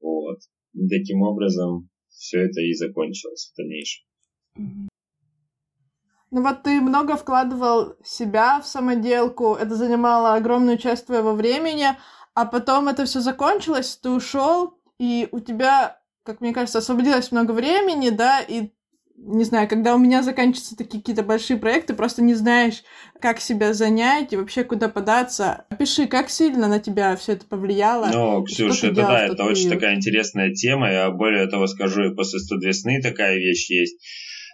Вот. 0.00 0.38
И 0.74 0.88
таким 0.88 1.22
образом 1.22 1.88
все 2.08 2.40
это 2.40 2.60
и 2.60 2.72
закончилось 2.74 3.52
в 3.52 3.56
дальнейшем. 3.56 4.04
Ну 6.34 6.42
вот 6.42 6.64
ты 6.64 6.80
много 6.80 7.16
вкладывал 7.16 7.94
себя 8.04 8.60
в 8.60 8.66
самоделку, 8.66 9.54
это 9.54 9.76
занимало 9.76 10.34
огромную 10.34 10.78
часть 10.78 11.06
твоего 11.06 11.32
времени, 11.32 11.86
а 12.34 12.44
потом 12.44 12.88
это 12.88 13.04
все 13.04 13.20
закончилось, 13.20 14.00
ты 14.02 14.10
ушел, 14.10 14.76
и 14.98 15.28
у 15.30 15.38
тебя, 15.38 16.00
как 16.24 16.40
мне 16.40 16.52
кажется, 16.52 16.78
освободилось 16.78 17.30
много 17.30 17.52
времени, 17.52 18.10
да, 18.10 18.40
и 18.40 18.72
не 19.16 19.44
знаю, 19.44 19.68
когда 19.68 19.94
у 19.94 19.98
меня 19.98 20.24
заканчиваются 20.24 20.76
такие 20.76 20.98
какие-то 20.98 21.22
большие 21.22 21.56
проекты, 21.56 21.94
просто 21.94 22.20
не 22.20 22.34
знаешь, 22.34 22.82
как 23.20 23.38
себя 23.38 23.72
занять 23.72 24.32
и 24.32 24.36
вообще 24.36 24.64
куда 24.64 24.88
податься. 24.88 25.66
Опиши, 25.68 26.08
как 26.08 26.30
сильно 26.30 26.66
на 26.66 26.80
тебя 26.80 27.14
все 27.14 27.34
это 27.34 27.46
повлияло. 27.46 28.10
Ну, 28.12 28.42
Ксюш, 28.42 28.82
это 28.82 29.02
да, 29.02 29.26
это 29.26 29.44
очень 29.44 29.70
такая 29.70 29.94
интересная 29.94 30.52
тема. 30.52 30.90
Я 30.90 31.12
более 31.12 31.46
того 31.46 31.68
скажу, 31.68 32.12
после 32.16 32.40
102 32.40 32.72
сны 32.72 33.00
такая 33.00 33.36
вещь 33.36 33.70
есть 33.70 34.04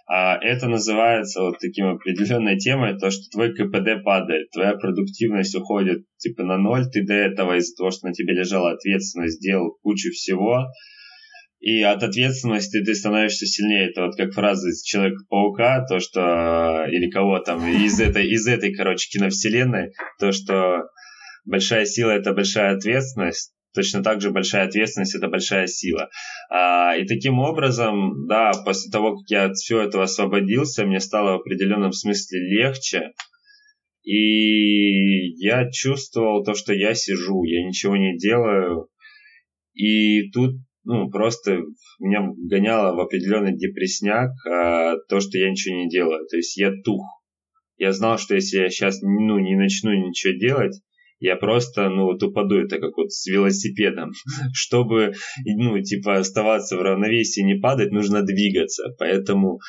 а 0.07 0.37
это 0.37 0.67
называется 0.67 1.41
вот 1.41 1.59
таким 1.59 1.87
определенной 1.87 2.57
темой, 2.57 2.97
то, 2.97 3.11
что 3.11 3.29
твой 3.31 3.53
КПД 3.53 4.03
падает, 4.03 4.49
твоя 4.51 4.73
продуктивность 4.73 5.55
уходит 5.55 6.03
типа 6.17 6.43
на 6.43 6.57
ноль, 6.57 6.85
ты 6.91 7.05
до 7.05 7.13
этого 7.13 7.57
из-за 7.57 7.75
того, 7.75 7.91
что 7.91 8.07
на 8.07 8.13
тебе 8.13 8.33
лежала 8.33 8.71
ответственность, 8.71 9.37
сделал 9.37 9.77
кучу 9.81 10.09
всего, 10.11 10.67
и 11.61 11.83
от 11.83 12.01
ответственности 12.01 12.83
ты 12.83 12.95
становишься 12.95 13.45
сильнее. 13.45 13.89
Это 13.89 14.07
вот 14.07 14.15
как 14.17 14.33
фраза 14.33 14.67
из 14.69 14.81
Человека-паука, 14.81 15.85
то, 15.87 15.99
что... 15.99 16.87
Или 16.89 17.09
кого 17.11 17.37
там, 17.39 17.63
из 17.67 17.99
этой, 18.01 18.27
из 18.27 18.47
этой, 18.47 18.73
короче, 18.73 19.07
киновселенной, 19.11 19.91
то, 20.19 20.31
что 20.31 20.87
большая 21.45 21.85
сила— 21.85 22.09
это 22.11 22.33
большая 22.33 22.75
ответственность, 22.75 23.53
точно 23.73 24.03
так 24.03 24.21
же 24.21 24.31
большая 24.31 24.67
ответственность– 24.67 25.15
это 25.15 25.27
большая 25.27 25.67
сила. 25.67 26.09
А, 26.49 26.95
и 26.95 27.05
таким 27.05 27.39
образом, 27.39 28.27
да, 28.27 28.51
после 28.65 28.91
того, 28.91 29.17
как 29.17 29.29
я 29.29 29.45
от 29.45 29.55
всего 29.55 29.79
этого 29.79 30.03
освободился, 30.03 30.85
мне 30.85 30.99
стало 30.99 31.33
в 31.37 31.41
определенном 31.41 31.91
смысле 31.91 32.39
легче, 32.39 33.11
и 34.03 35.29
я 35.43 35.69
чувствовал 35.69 36.43
то, 36.43 36.53
что 36.53 36.73
я 36.73 36.93
сижу, 36.93 37.43
я 37.43 37.65
ничего 37.65 37.95
не 37.97 38.17
делаю, 38.17 38.87
и 39.73 40.29
тут 40.31 40.55
ну, 40.83 41.09
просто 41.09 41.59
меня 41.99 42.27
гоняло 42.49 42.95
в 42.95 42.99
определенный 42.99 43.55
депресняк 43.55 44.31
а, 44.47 44.95
то, 45.07 45.19
что 45.19 45.37
я 45.37 45.51
ничего 45.51 45.75
не 45.75 45.89
делаю. 45.89 46.25
То 46.27 46.37
есть 46.37 46.57
я 46.57 46.71
тух. 46.83 47.03
Я 47.77 47.93
знал, 47.93 48.17
что 48.17 48.35
если 48.35 48.57
я 48.59 48.69
сейчас 48.69 49.01
ну, 49.01 49.39
не 49.39 49.55
начну 49.55 49.91
ничего 49.91 50.37
делать, 50.37 50.79
я 51.21 51.35
просто, 51.35 51.87
ну, 51.87 52.05
вот 52.05 52.23
упаду, 52.23 52.55
это 52.57 52.79
как 52.79 52.97
вот 52.97 53.11
с 53.11 53.27
велосипедом. 53.27 54.11
Чтобы, 54.53 55.13
ну, 55.45 55.79
типа, 55.79 56.15
оставаться 56.17 56.75
в 56.75 56.81
равновесии, 56.81 57.41
не 57.41 57.59
падать, 57.59 57.91
нужно 57.91 58.23
двигаться. 58.23 58.83
Поэтому 58.97 59.59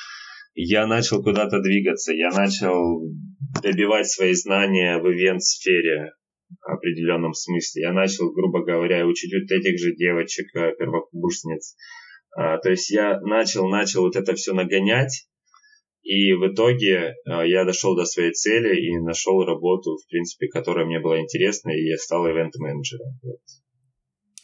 я 0.54 0.86
начал 0.86 1.22
куда-то 1.22 1.60
двигаться, 1.60 2.14
я 2.14 2.30
начал 2.30 3.02
добивать 3.62 4.08
свои 4.08 4.32
знания 4.32 4.98
в 4.98 5.06
ивент-сфере 5.06 6.12
в 6.62 6.70
определенном 6.70 7.34
смысле. 7.34 7.82
Я 7.82 7.92
начал, 7.92 8.32
грубо 8.32 8.64
говоря, 8.64 9.06
учить 9.06 9.32
вот 9.34 9.50
этих 9.54 9.78
же 9.78 9.94
девочек, 9.94 10.46
э, 10.56 10.72
первокурсниц. 10.78 11.76
А, 12.34 12.56
то 12.58 12.70
есть 12.70 12.90
я 12.90 13.20
начал, 13.20 13.68
начал 13.68 14.02
вот 14.02 14.16
это 14.16 14.34
все 14.34 14.54
нагонять, 14.54 15.26
и 16.02 16.32
в 16.32 16.52
итоге 16.52 17.14
э, 17.24 17.48
я 17.48 17.64
дошел 17.64 17.96
до 17.96 18.04
своей 18.04 18.32
цели 18.32 18.76
и 18.76 18.98
нашел 18.98 19.44
работу, 19.44 19.96
в 19.96 20.08
принципе, 20.08 20.48
которая 20.48 20.86
мне 20.86 21.00
была 21.00 21.20
интересна, 21.20 21.70
и 21.70 21.88
я 21.88 21.96
стал 21.96 22.26
ивент-менеджером. 22.26 23.18
Вот. 23.22 23.40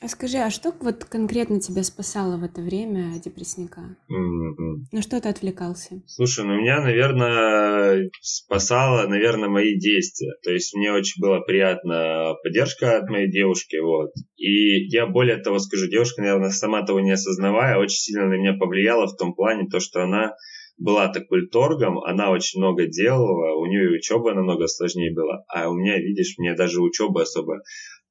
А 0.01 0.07
скажи, 0.07 0.39
а 0.39 0.49
что 0.49 0.73
вот 0.81 1.05
конкретно 1.05 1.61
тебя 1.61 1.83
спасало 1.83 2.37
в 2.37 2.45
это 2.45 2.61
время 2.61 3.19
депрессника? 3.19 3.81
Mm-hmm. 4.09 4.93
На 4.93 5.03
что 5.03 5.21
ты 5.21 5.29
отвлекался? 5.29 6.01
Слушай, 6.07 6.45
ну 6.45 6.55
меня, 6.55 6.81
наверное, 6.81 8.09
спасало, 8.23 9.09
наверное, 9.09 9.49
мои 9.49 9.77
действия. 9.77 10.35
То 10.45 10.53
есть 10.53 10.73
мне 10.77 10.93
очень 10.93 11.21
была 11.21 11.41
приятна 11.41 12.35
поддержка 12.45 12.99
от 12.99 13.11
моей 13.11 13.29
девушки, 13.29 13.77
вот. 13.79 14.13
И 14.37 14.87
я 14.87 15.09
более 15.09 15.39
того 15.39 15.59
скажу, 15.59 15.89
девушка, 15.89 16.23
наверное, 16.23 16.51
сама 16.51 16.87
того 16.87 17.01
не 17.01 17.11
осознавая, 17.11 17.77
очень 17.79 17.99
сильно 17.99 18.27
на 18.29 18.35
меня 18.35 18.53
повлияла 18.53 19.09
в 19.09 19.17
том 19.17 19.35
плане, 19.35 19.69
то, 19.69 19.81
что 19.81 20.05
она 20.05 20.37
была 20.79 21.09
такой 21.09 21.49
торгом, 21.49 21.99
она 21.99 22.31
очень 22.31 22.61
много 22.61 22.87
делала, 22.87 23.57
у 23.57 23.67
нее 23.67 23.99
учеба 23.99 24.33
намного 24.33 24.67
сложнее 24.67 25.13
была, 25.13 25.45
а 25.49 25.69
у 25.69 25.75
меня, 25.75 25.99
видишь, 25.99 26.35
мне 26.39 26.55
даже 26.55 26.81
учеба 26.81 27.23
особо 27.23 27.61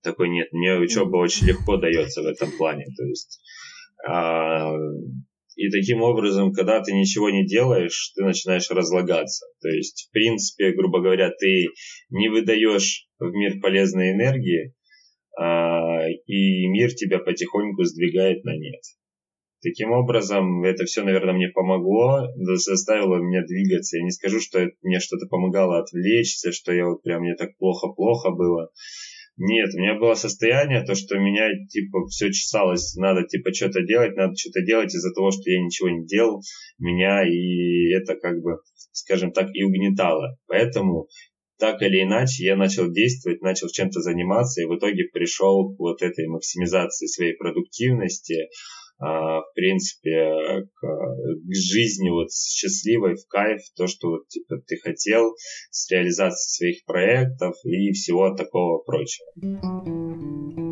такой 0.03 0.29
нет, 0.29 0.51
мне 0.51 0.75
учеба 0.77 1.17
очень 1.17 1.47
легко 1.47 1.77
дается 1.77 2.21
в 2.21 2.25
этом 2.25 2.51
плане, 2.51 2.85
то 2.97 3.05
есть 3.05 3.41
а, 4.07 4.73
и 5.57 5.69
таким 5.71 6.03
образом, 6.03 6.53
когда 6.53 6.83
ты 6.83 6.93
ничего 6.93 7.31
не 7.31 7.43
делаешь, 7.43 8.11
ты 8.15 8.23
начинаешь 8.23 8.69
разлагаться. 8.69 9.47
То 9.59 9.69
есть, 9.69 10.07
в 10.07 10.11
принципе, 10.11 10.71
грубо 10.71 11.01
говоря, 11.01 11.31
ты 11.31 11.65
не 12.11 12.29
выдаешь 12.29 13.07
в 13.17 13.31
мир 13.31 13.59
полезной 13.59 14.11
энергии, 14.11 14.75
а, 15.35 16.07
и 16.27 16.67
мир 16.67 16.93
тебя 16.93 17.17
потихоньку 17.17 17.83
сдвигает 17.85 18.43
на 18.43 18.55
нет. 18.55 18.81
Таким 19.63 19.91
образом, 19.91 20.63
это 20.63 20.85
все, 20.85 21.03
наверное, 21.03 21.33
мне 21.33 21.49
помогло, 21.49 22.27
заставило 22.35 23.17
меня 23.17 23.41
двигаться. 23.43 23.97
Я 23.97 24.03
не 24.03 24.11
скажу, 24.11 24.39
что 24.39 24.59
это 24.59 24.75
мне 24.83 24.99
что-то 24.99 25.25
помогало 25.27 25.79
отвлечься, 25.79 26.51
что 26.51 26.71
я 26.73 26.85
вот 26.85 27.01
прям 27.01 27.21
мне 27.21 27.35
так 27.35 27.57
плохо-плохо 27.57 28.29
было. 28.31 28.69
Нет, 29.37 29.69
у 29.75 29.79
меня 29.79 29.99
было 29.99 30.15
состояние, 30.15 30.83
то, 30.83 30.95
что 30.95 31.17
меня, 31.19 31.47
типа, 31.69 32.07
все 32.07 32.31
чесалось, 32.31 32.95
надо, 32.95 33.23
типа, 33.23 33.53
что-то 33.53 33.83
делать, 33.83 34.15
надо 34.15 34.35
что-то 34.35 34.63
делать 34.63 34.93
из-за 34.93 35.13
того, 35.13 35.29
что 35.29 35.43
я 35.45 35.63
ничего 35.63 35.89
не 35.89 36.07
делал, 36.07 36.41
меня, 36.79 37.21
и 37.23 37.91
это, 37.93 38.15
как 38.15 38.41
бы, 38.41 38.57
скажем 38.91 39.31
так, 39.31 39.49
и 39.53 39.63
угнетало. 39.63 40.39
Поэтому, 40.47 41.07
так 41.59 41.83
или 41.83 42.01
иначе, 42.01 42.45
я 42.45 42.55
начал 42.55 42.91
действовать, 42.91 43.41
начал 43.41 43.67
чем-то 43.67 44.01
заниматься, 44.01 44.61
и 44.61 44.65
в 44.65 44.75
итоге 44.75 45.03
пришел 45.13 45.71
к 45.75 45.77
вот 45.77 46.01
этой 46.01 46.27
максимизации 46.27 47.05
своей 47.05 47.35
продуктивности, 47.35 48.49
в 48.99 49.51
принципе, 49.53 50.65
к, 50.73 50.81
к 50.81 51.53
жизни 51.53 52.09
вот 52.09 52.31
счастливой, 52.31 53.15
в 53.15 53.27
кайф, 53.27 53.61
то, 53.75 53.87
что 53.87 54.09
вот, 54.09 54.27
типа, 54.27 54.57
ты 54.65 54.77
хотел, 54.77 55.35
с 55.69 55.89
реализацией 55.91 56.73
своих 56.73 56.85
проектов 56.85 57.55
и 57.63 57.91
всего 57.91 58.35
такого 58.35 58.79
прочего. 58.83 60.66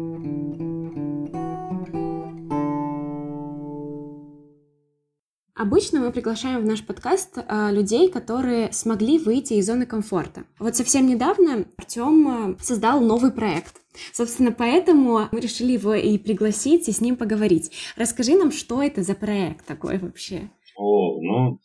Обычно 5.57 6.01
мы 6.01 6.11
приглашаем 6.11 6.61
в 6.61 6.65
наш 6.65 6.85
подкаст 6.85 7.37
э, 7.37 7.71
людей, 7.71 8.11
которые 8.11 8.73
смогли 8.73 9.17
выйти 9.17 9.53
из 9.53 9.65
зоны 9.67 9.85
комфорта. 9.85 10.43
Вот 10.59 10.75
совсем 10.75 11.07
недавно 11.07 11.65
Артем 11.77 12.55
э, 12.55 12.55
создал 12.59 12.99
новый 12.99 13.31
проект. 13.31 13.75
Собственно, 14.11 14.51
поэтому 14.51 15.29
мы 15.31 15.39
решили 15.39 15.71
его 15.71 15.93
и 15.93 16.17
пригласить, 16.17 16.89
и 16.89 16.91
с 16.91 16.99
ним 16.99 17.15
поговорить. 17.15 17.71
Расскажи 17.95 18.35
нам, 18.35 18.51
что 18.51 18.83
это 18.83 19.01
за 19.01 19.15
проект 19.15 19.65
такой 19.65 19.97
вообще? 19.97 20.49
О, 20.75 21.21
ну, 21.21 21.61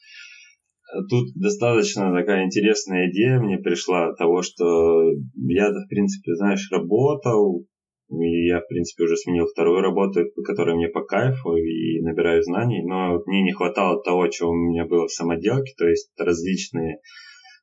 тут 1.09 1.35
достаточно 1.35 2.15
такая 2.17 2.45
интересная 2.45 3.11
идея 3.11 3.41
мне 3.41 3.59
пришла 3.59 4.15
того, 4.15 4.43
что 4.43 4.65
я, 5.35 5.69
в 5.71 5.89
принципе, 5.89 6.37
знаешь, 6.37 6.69
работал, 6.71 7.67
и 8.11 8.47
я, 8.47 8.61
в 8.61 8.69
принципе, 8.69 9.05
уже 9.05 9.17
сменил 9.17 9.47
вторую 9.47 9.81
работу, 9.81 10.25
которая 10.45 10.75
мне 10.75 10.89
по 10.89 11.03
кайфу 11.03 11.57
и 11.57 12.01
набираю 12.03 12.43
знаний, 12.43 12.83
но 12.85 13.23
мне 13.27 13.43
не 13.43 13.53
хватало 13.53 14.03
того, 14.03 14.27
чего 14.29 14.51
у 14.51 14.55
меня 14.55 14.85
было 14.85 15.07
в 15.07 15.13
самоделке, 15.13 15.75
то 15.79 15.87
есть 15.87 16.11
различные 16.19 16.99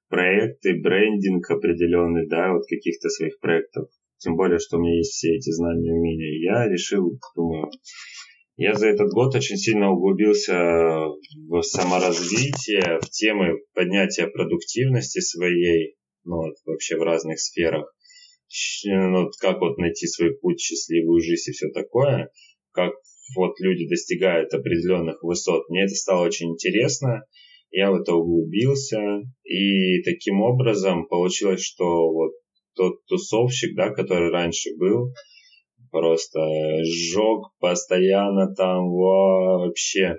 проекты, 0.10 0.80
брендинг 0.82 1.50
определенный, 1.52 2.28
да, 2.28 2.54
вот 2.54 2.64
каких-то 2.68 3.10
своих 3.10 3.40
проектов. 3.40 3.90
Тем 4.20 4.36
более, 4.36 4.58
что 4.58 4.78
у 4.78 4.82
меня 4.82 4.96
есть 4.96 5.12
все 5.12 5.36
эти 5.36 5.52
знания 5.52 5.90
и 5.90 6.00
умения. 6.00 6.42
Я 6.42 6.68
решил, 6.68 7.20
думаю, 7.36 7.70
я 8.56 8.74
за 8.74 8.88
этот 8.88 9.10
год 9.12 9.36
очень 9.36 9.58
сильно 9.58 9.92
углубился 9.92 10.56
в 11.48 11.62
саморазвитие, 11.62 13.00
в 13.02 13.10
темы 13.10 13.60
поднятия 13.76 14.28
продуктивности 14.28 15.20
своей, 15.20 15.96
ну, 16.24 16.38
вот, 16.38 16.56
вообще 16.66 16.98
в 16.98 17.04
разных 17.04 17.40
сферах 17.40 17.94
ну, 18.86 19.30
как 19.40 19.60
вот 19.60 19.78
найти 19.78 20.08
свой 20.08 20.36
путь, 20.38 20.60
счастливую 20.60 21.22
жизнь 21.22 21.50
и 21.50 21.54
все 21.54 21.70
такое, 21.70 22.32
как 22.72 22.94
вот 23.36 23.60
люди 23.60 23.88
достигают 23.88 24.54
определенных 24.54 25.22
высот. 25.24 25.70
Мне 25.70 25.86
это 25.86 25.96
стало 25.96 26.26
очень 26.26 26.52
интересно, 26.52 27.24
я 27.72 27.92
в 27.92 27.96
это 27.96 28.14
углубился, 28.14 29.00
и 29.44 30.02
таким 30.04 30.42
образом 30.42 31.08
получилось, 31.08 31.62
что 31.62 32.12
вот 32.12 32.32
тот 32.76 33.06
тусовщик, 33.08 33.76
да, 33.76 33.90
который 33.90 34.30
раньше 34.32 34.70
был, 34.78 35.12
просто 35.92 36.40
сжег 36.84 37.52
постоянно 37.60 38.54
там 38.56 38.90
вообще. 38.90 40.18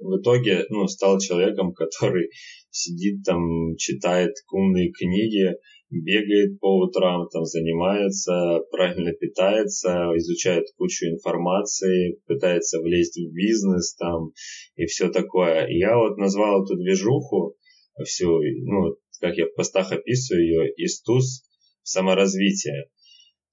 В 0.00 0.20
итоге, 0.20 0.64
ну, 0.68 0.86
стал 0.86 1.18
человеком, 1.18 1.72
который 1.74 2.30
сидит 2.70 3.24
там, 3.24 3.76
читает 3.76 4.34
умные 4.52 4.92
книги, 4.92 5.54
бегает 5.90 6.58
по 6.60 6.84
утрам, 6.84 7.28
там 7.28 7.44
занимается, 7.44 8.60
правильно 8.70 9.12
питается, 9.12 10.10
изучает 10.16 10.66
кучу 10.76 11.06
информации, 11.06 12.20
пытается 12.26 12.80
влезть 12.80 13.16
в 13.16 13.32
бизнес 13.32 13.94
там 13.94 14.32
и 14.76 14.86
все 14.86 15.10
такое. 15.10 15.66
я 15.68 15.96
вот 15.96 16.18
назвал 16.18 16.64
эту 16.64 16.76
движуху 16.76 17.56
всю, 18.04 18.40
ну, 18.64 18.96
как 19.20 19.36
я 19.36 19.46
в 19.46 19.54
постах 19.54 19.92
описываю 19.92 20.44
ее, 20.44 20.72
ИСТУС 20.76 21.44
саморазвитие. 21.82 22.90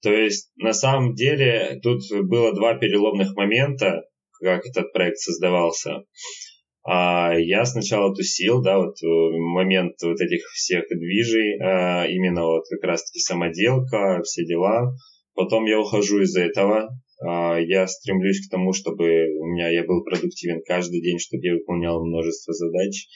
То 0.02 0.12
есть, 0.12 0.52
на 0.56 0.72
самом 0.72 1.14
деле, 1.14 1.80
тут 1.82 2.02
было 2.24 2.54
два 2.54 2.74
переломных 2.74 3.34
момента, 3.34 4.04
как 4.40 4.66
этот 4.66 4.92
проект 4.92 5.18
создавался. 5.18 6.04
А 6.88 7.34
я 7.36 7.64
сначала 7.64 8.14
тусил, 8.14 8.62
да, 8.62 8.78
вот 8.78 8.94
э, 9.02 9.06
момент 9.06 9.94
вот 10.02 10.20
этих 10.20 10.44
всех 10.54 10.84
движей, 10.88 11.58
а, 11.60 12.06
именно 12.06 12.44
вот 12.44 12.62
как 12.70 12.84
раз-таки 12.84 13.18
самоделка, 13.18 14.22
все 14.22 14.44
дела. 14.44 14.94
Потом 15.34 15.64
я 15.64 15.80
ухожу 15.80 16.22
из 16.22 16.36
этого, 16.36 16.88
а, 17.20 17.58
я 17.58 17.88
стремлюсь 17.88 18.46
к 18.46 18.50
тому, 18.52 18.72
чтобы 18.72 19.04
у 19.04 19.46
меня 19.46 19.68
я 19.68 19.82
был 19.84 20.04
продуктивен 20.04 20.62
каждый 20.64 21.00
день, 21.00 21.18
чтобы 21.18 21.44
я 21.44 21.54
выполнял 21.54 22.06
множество 22.06 22.54
задач. 22.54 23.08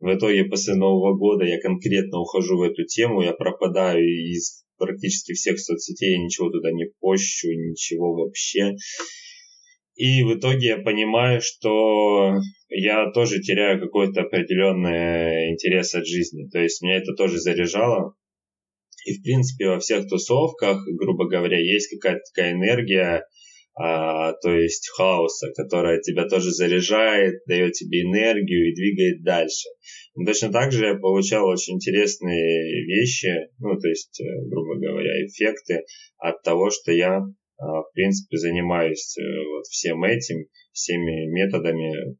В 0.00 0.14
итоге 0.14 0.44
после 0.44 0.74
Нового 0.74 1.14
года 1.14 1.44
я 1.44 1.60
конкретно 1.60 2.20
ухожу 2.20 2.56
в 2.56 2.62
эту 2.62 2.84
тему, 2.84 3.20
я 3.20 3.34
пропадаю 3.34 4.06
из 4.06 4.64
практически 4.78 5.34
всех 5.34 5.58
соцсетей, 5.58 6.12
я 6.12 6.24
ничего 6.24 6.50
туда 6.50 6.70
не 6.70 6.86
пощу, 7.00 7.48
ничего 7.48 8.14
вообще. 8.14 8.76
И 9.98 10.22
в 10.22 10.38
итоге 10.38 10.68
я 10.68 10.78
понимаю, 10.78 11.40
что 11.42 12.32
я 12.68 13.10
тоже 13.10 13.40
теряю 13.40 13.80
какой-то 13.80 14.20
определенный 14.22 15.50
интерес 15.50 15.92
от 15.94 16.06
жизни. 16.06 16.48
То 16.48 16.60
есть 16.60 16.80
меня 16.82 16.98
это 16.98 17.14
тоже 17.14 17.38
заряжало. 17.38 18.14
И, 19.06 19.18
в 19.18 19.22
принципе, 19.24 19.66
во 19.66 19.80
всех 19.80 20.06
тусовках, 20.06 20.78
грубо 21.00 21.28
говоря, 21.28 21.58
есть 21.58 21.90
какая-то 21.90 22.20
такая 22.32 22.52
энергия, 22.52 23.24
а, 23.74 24.34
то 24.34 24.52
есть 24.52 24.88
хаоса, 24.96 25.48
которая 25.56 26.00
тебя 26.00 26.28
тоже 26.28 26.52
заряжает, 26.52 27.40
дает 27.46 27.72
тебе 27.72 28.02
энергию 28.02 28.70
и 28.70 28.74
двигает 28.74 29.24
дальше. 29.24 29.68
Но 30.14 30.26
точно 30.26 30.52
так 30.52 30.72
же 30.72 30.86
я 30.86 30.94
получал 30.94 31.46
очень 31.48 31.74
интересные 31.74 32.84
вещи, 32.86 33.32
ну, 33.58 33.78
то 33.78 33.88
есть, 33.88 34.20
э, 34.20 34.24
грубо 34.48 34.80
говоря, 34.80 35.24
эффекты 35.24 35.82
от 36.18 36.42
того, 36.42 36.70
что 36.70 36.92
я, 36.92 37.20
в 37.58 37.90
принципе, 37.92 38.36
занимаюсь 38.36 39.16
э, 39.18 39.22
вот 39.22 39.64
всем 39.66 40.04
этим, 40.04 40.46
всеми 40.72 41.26
методами 41.26 42.16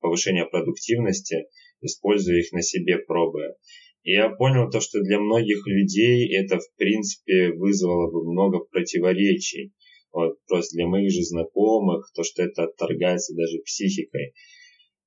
повышения 0.00 0.44
продуктивности, 0.44 1.46
используя 1.80 2.38
их 2.38 2.52
на 2.52 2.62
себе, 2.62 2.98
пробуя. 2.98 3.54
И 4.02 4.12
я 4.12 4.28
понял 4.28 4.70
то, 4.70 4.80
что 4.80 5.00
для 5.00 5.18
многих 5.18 5.66
людей 5.66 6.32
это, 6.36 6.58
в 6.58 6.76
принципе, 6.76 7.52
вызвало 7.52 8.10
бы 8.10 8.30
много 8.30 8.60
противоречий 8.60 9.72
вот, 10.16 10.38
просто 10.46 10.76
для 10.76 10.86
моих 10.86 11.12
же 11.12 11.22
знакомых, 11.22 12.10
то, 12.14 12.22
что 12.22 12.42
это 12.42 12.64
отторгается 12.64 13.34
даже 13.34 13.58
психикой. 13.64 14.32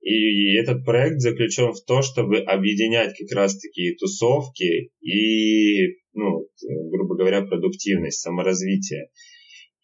И 0.01 0.55
этот 0.55 0.86
проект 0.86 1.20
заключен 1.20 1.74
в 1.74 1.84
том, 1.84 2.03
чтобы 2.03 2.38
объединять 2.38 3.17
как 3.17 3.36
раз 3.36 3.59
такие 3.59 3.95
тусовки 3.95 4.91
и, 5.01 5.97
ну, 6.13 6.47
грубо 6.91 7.15
говоря, 7.15 7.41
продуктивность, 7.41 8.22
саморазвитие. 8.22 9.09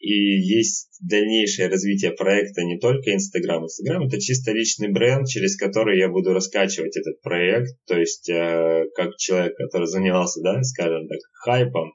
И 0.06 0.14
есть 0.14 1.00
дальнейшее 1.02 1.68
развитие 1.68 2.12
проекта 2.12 2.64
не 2.64 2.78
только 2.78 3.14
Инстаграм. 3.14 3.64
Инстаграм 3.64 4.06
это 4.08 4.20
чисто 4.20 4.52
личный 4.52 4.92
бренд, 4.92 5.28
через 5.28 5.58
который 5.58 5.98
я 5.98 6.10
буду 6.10 6.34
раскачивать 6.34 6.96
этот 6.96 7.22
проект. 7.22 7.72
То 7.88 8.00
есть, 8.00 8.30
э, 8.30 8.86
как 8.96 9.16
человек, 9.18 9.56
который 9.58 9.88
занимался, 9.88 10.42
да, 10.42 10.62
скажем 10.64 11.08
так, 11.08 11.20
хайпом 11.34 11.94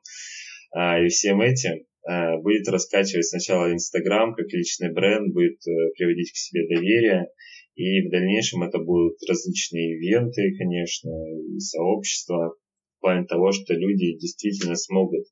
э, 0.75 1.05
и 1.05 1.09
всем 1.09 1.41
этим, 1.41 1.85
Э, 2.09 2.41
будет 2.41 2.67
раскачивать 2.69 3.27
сначала 3.27 3.73
Инстаграм 3.73 4.35
как 4.35 4.47
личный 4.53 4.93
бренд, 4.93 5.35
будет 5.35 5.61
э, 5.67 5.93
приводить 5.97 6.33
к 6.33 6.37
себе 6.37 6.67
доверие, 6.67 7.29
и 7.75 8.01
в 8.07 8.11
дальнейшем 8.11 8.63
это 8.63 8.79
будут 8.79 9.17
различные 9.29 9.97
ивенты, 9.97 10.57
конечно, 10.57 11.11
и 11.55 11.59
сообщества, 11.59 12.55
в 12.97 13.01
плане 13.01 13.27
того, 13.27 13.53
что 13.53 13.75
люди 13.75 14.19
действительно 14.19 14.77
смогут 14.77 15.27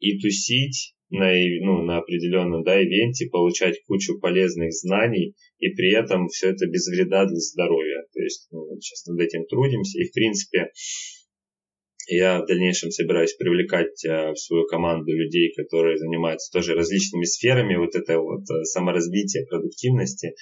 и 0.00 0.18
тусить 0.18 0.94
на, 1.10 1.32
ну, 1.60 1.82
на 1.82 1.98
определенном 1.98 2.62
да, 2.62 2.82
ивенте, 2.82 3.28
получать 3.30 3.82
кучу 3.86 4.18
полезных 4.18 4.72
знаний, 4.72 5.34
и 5.58 5.70
при 5.70 5.94
этом 5.94 6.28
все 6.28 6.50
это 6.50 6.66
без 6.66 6.86
вреда 6.88 7.24
для 7.24 7.36
здоровья. 7.36 8.04
То 8.12 8.20
есть 8.20 8.48
ну, 8.50 8.66
сейчас 8.80 9.06
над 9.06 9.20
этим 9.20 9.46
трудимся, 9.46 9.98
и 9.98 10.08
в 10.08 10.12
принципе 10.12 10.70
я 12.10 12.40
в 12.40 12.46
дальнейшем 12.46 12.90
собираюсь 12.90 13.34
привлекать 13.34 14.02
э, 14.04 14.32
в 14.32 14.36
свою 14.36 14.66
команду 14.66 15.12
людей, 15.12 15.52
которые 15.54 15.98
занимаются 15.98 16.50
тоже 16.50 16.74
различными 16.74 17.24
сферами 17.24 17.76
вот 17.76 17.94
это 17.94 18.18
вот 18.18 18.42
э, 18.50 18.64
саморазвития, 18.64 19.44
продуктивности, 19.46 20.34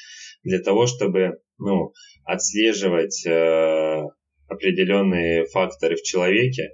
для 0.45 0.61
того, 0.61 0.87
чтобы 0.87 1.41
ну, 1.59 1.93
отслеживать 2.25 3.27
э, 3.27 4.03
определенные 4.49 5.45
факторы 5.47 5.97
в 5.97 6.03
человеке 6.03 6.71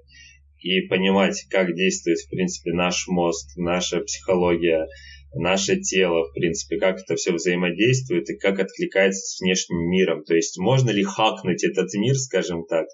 и 0.63 0.87
понимать, 0.89 1.45
как 1.51 1.75
действует, 1.75 2.19
в 2.19 2.31
принципе, 2.31 2.73
наш 2.73 3.07
мозг, 3.09 3.49
наша 3.57 4.01
психология, 4.01 4.87
наше 5.35 5.81
тело, 5.81 6.25
в 6.29 6.35
принципе, 6.35 6.79
как 6.79 7.01
это 7.01 7.17
все 7.17 7.33
взаимодействует 7.33 8.29
и 8.31 8.37
как 8.37 8.61
откликается 8.61 9.21
с 9.21 9.41
внешним 9.41 9.91
миром. 9.91 10.25
То 10.25 10.35
есть 10.35 10.59
можно 10.59 10.91
ли 10.91 11.03
хакнуть 11.03 11.65
этот 11.65 11.93
мир, 11.95 12.15
скажем 12.15 12.65
так. 12.67 12.87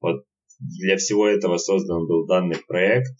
Вот 0.00 0.24
для 0.60 0.96
всего 0.96 1.26
этого 1.26 1.56
создан 1.56 2.06
был 2.06 2.26
данный 2.26 2.58
проект, 2.66 3.12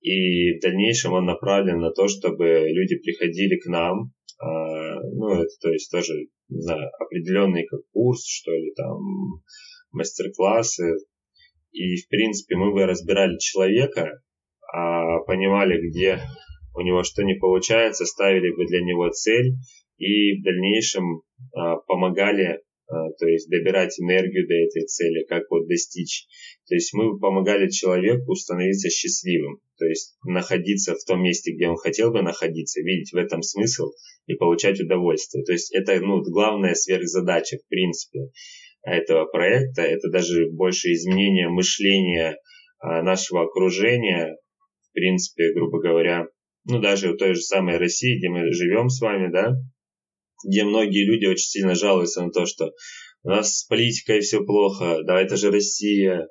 и 0.00 0.58
в 0.58 0.60
дальнейшем 0.60 1.12
он 1.12 1.26
направлен 1.26 1.80
на 1.80 1.90
то, 1.90 2.08
чтобы 2.08 2.66
люди 2.68 2.96
приходили 2.96 3.58
к 3.58 3.66
нам, 3.66 4.12
а, 4.40 5.00
ну, 5.02 5.32
это 5.32 5.50
то 5.60 5.72
есть 5.72 5.90
тоже, 5.90 6.14
не 6.48 6.60
знаю, 6.60 6.88
определенный 7.00 7.66
как 7.66 7.80
курс, 7.92 8.24
что 8.24 8.52
ли, 8.52 8.72
там, 8.76 8.98
мастер-классы, 9.92 10.94
и, 11.72 11.96
в 11.96 12.08
принципе, 12.08 12.56
мы 12.56 12.72
бы 12.72 12.86
разбирали 12.86 13.38
человека, 13.38 14.20
а, 14.72 15.20
понимали, 15.20 15.88
где 15.88 16.20
у 16.74 16.80
него 16.80 17.02
что 17.02 17.22
не 17.22 17.34
получается, 17.34 18.04
ставили 18.04 18.54
бы 18.54 18.66
для 18.66 18.80
него 18.80 19.08
цель, 19.10 19.54
и 19.98 20.38
в 20.38 20.44
дальнейшем 20.44 21.22
а, 21.54 21.76
помогали 21.86 22.60
а, 22.90 23.10
то 23.18 23.26
есть 23.26 23.50
добирать 23.50 23.98
энергию 24.00 24.46
до 24.46 24.54
этой 24.54 24.86
цели, 24.86 25.24
как 25.28 25.44
вот 25.50 25.68
достичь. 25.68 26.26
То 26.68 26.74
есть 26.74 26.94
мы 26.94 27.18
помогали 27.18 27.68
человеку 27.68 28.34
становиться 28.34 28.88
счастливым, 28.88 29.60
то 29.76 29.84
есть 29.84 30.16
находиться 30.24 30.94
в 30.94 31.04
том 31.04 31.22
месте, 31.22 31.52
где 31.52 31.68
он 31.68 31.76
хотел 31.76 32.12
бы 32.12 32.22
находиться, 32.22 32.80
видеть 32.80 33.12
в 33.12 33.16
этом 33.16 33.42
смысл 33.42 33.90
и 34.26 34.34
получать 34.34 34.80
удовольствие. 34.80 35.44
То 35.44 35.52
есть 35.52 35.74
это 35.74 36.00
ну, 36.00 36.22
главная 36.22 36.74
сверхзадача, 36.74 37.58
в 37.58 37.68
принципе, 37.68 38.30
этого 38.82 39.26
проекта. 39.26 39.82
Это 39.82 40.10
даже 40.10 40.48
больше 40.50 40.92
изменение 40.92 41.48
мышления 41.48 42.36
а, 42.80 43.02
нашего 43.02 43.44
окружения, 43.44 44.36
в 44.90 44.92
принципе, 44.92 45.52
грубо 45.52 45.80
говоря, 45.80 46.26
ну 46.64 46.80
даже 46.80 47.12
в 47.12 47.16
той 47.16 47.34
же 47.34 47.40
самой 47.40 47.78
России, 47.78 48.18
где 48.18 48.28
мы 48.28 48.52
живем 48.52 48.88
с 48.88 49.00
вами, 49.00 49.30
да, 49.32 49.52
где 50.46 50.64
многие 50.64 51.04
люди 51.04 51.26
очень 51.26 51.48
сильно 51.48 51.74
жалуются 51.74 52.22
на 52.22 52.30
то, 52.30 52.46
что 52.46 52.72
у 53.24 53.30
нас 53.30 53.58
с 53.58 53.66
политикой 53.66 54.20
все 54.20 54.44
плохо, 54.44 55.02
да, 55.04 55.20
это 55.20 55.36
же 55.36 55.50
Россия, 55.50 56.28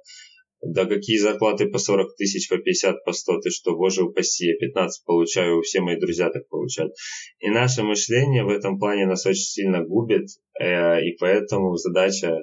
да 0.62 0.86
какие 0.86 1.18
зарплаты 1.18 1.68
по 1.68 1.78
40 1.78 2.16
тысяч, 2.16 2.50
по 2.50 2.58
50, 2.58 3.04
по 3.04 3.12
100, 3.12 3.40
ты 3.42 3.50
что, 3.50 3.76
боже 3.76 4.04
упаси, 4.04 4.48
я 4.48 4.58
15 4.58 5.06
получаю, 5.06 5.62
все 5.62 5.82
мои 5.82 6.00
друзья 6.00 6.30
так 6.30 6.48
получают. 6.50 6.94
И 7.40 7.50
наше 7.50 7.84
мышление 7.84 8.44
в 8.44 8.50
этом 8.50 8.80
плане 8.80 9.06
нас 9.06 9.26
очень 9.26 9.42
сильно 9.42 9.84
губит, 9.84 10.28
э, 10.60 11.02
и 11.04 11.16
поэтому 11.20 11.76
задача 11.76 12.38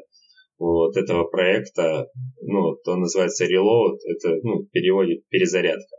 вот 0.58 0.96
этого 0.96 1.24
проекта, 1.24 2.08
ну, 2.40 2.76
то 2.84 2.96
называется 2.96 3.44
reload, 3.46 3.98
это, 4.06 4.36
ну, 4.42 4.62
в 4.62 4.68
перезарядка 4.70 5.96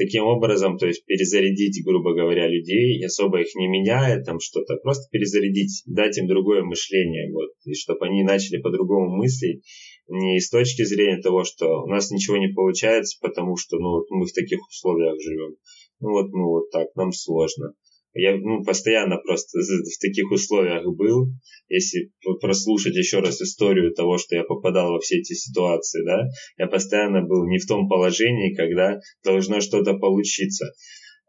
таким 0.00 0.24
образом, 0.24 0.78
то 0.78 0.86
есть 0.86 1.04
перезарядить, 1.04 1.84
грубо 1.84 2.14
говоря, 2.14 2.48
людей, 2.48 3.04
особо 3.04 3.40
их 3.40 3.54
не 3.54 3.68
меняя, 3.68 4.22
там 4.22 4.40
что-то, 4.40 4.76
просто 4.76 5.08
перезарядить, 5.10 5.82
дать 5.86 6.16
им 6.16 6.26
другое 6.26 6.62
мышление, 6.62 7.30
вот, 7.32 7.50
и 7.64 7.74
чтобы 7.74 8.06
они 8.06 8.22
начали 8.22 8.60
по-другому 8.60 9.16
мыслить, 9.16 9.62
не 10.10 10.40
с 10.40 10.50
точки 10.50 10.84
зрения 10.84 11.22
того, 11.22 11.44
что 11.44 11.82
у 11.82 11.86
нас 11.86 12.10
ничего 12.10 12.36
не 12.36 12.52
получается, 12.52 13.18
потому 13.22 13.56
что, 13.56 13.78
ну, 13.78 13.98
вот 13.98 14.10
мы 14.10 14.26
в 14.26 14.32
таких 14.32 14.60
условиях 14.68 15.20
живем, 15.20 15.56
ну, 16.00 16.10
вот 16.10 16.30
мы 16.30 16.46
вот 16.48 16.70
так, 16.70 16.88
нам 16.96 17.12
сложно, 17.12 17.74
я 18.12 18.36
ну, 18.36 18.64
постоянно 18.64 19.18
просто 19.18 19.58
в 19.60 20.00
таких 20.00 20.30
условиях 20.32 20.84
был. 20.96 21.28
Если 21.68 22.10
прослушать 22.40 22.96
еще 22.96 23.20
раз 23.20 23.40
историю 23.40 23.94
того, 23.94 24.18
что 24.18 24.34
я 24.34 24.42
попадал 24.42 24.92
во 24.92 24.98
все 24.98 25.18
эти 25.18 25.34
ситуации, 25.34 26.04
да, 26.04 26.26
я 26.58 26.66
постоянно 26.66 27.22
был 27.22 27.46
не 27.46 27.58
в 27.58 27.66
том 27.66 27.88
положении, 27.88 28.54
когда 28.54 28.98
должно 29.24 29.60
что-то 29.60 29.94
получиться. 29.94 30.72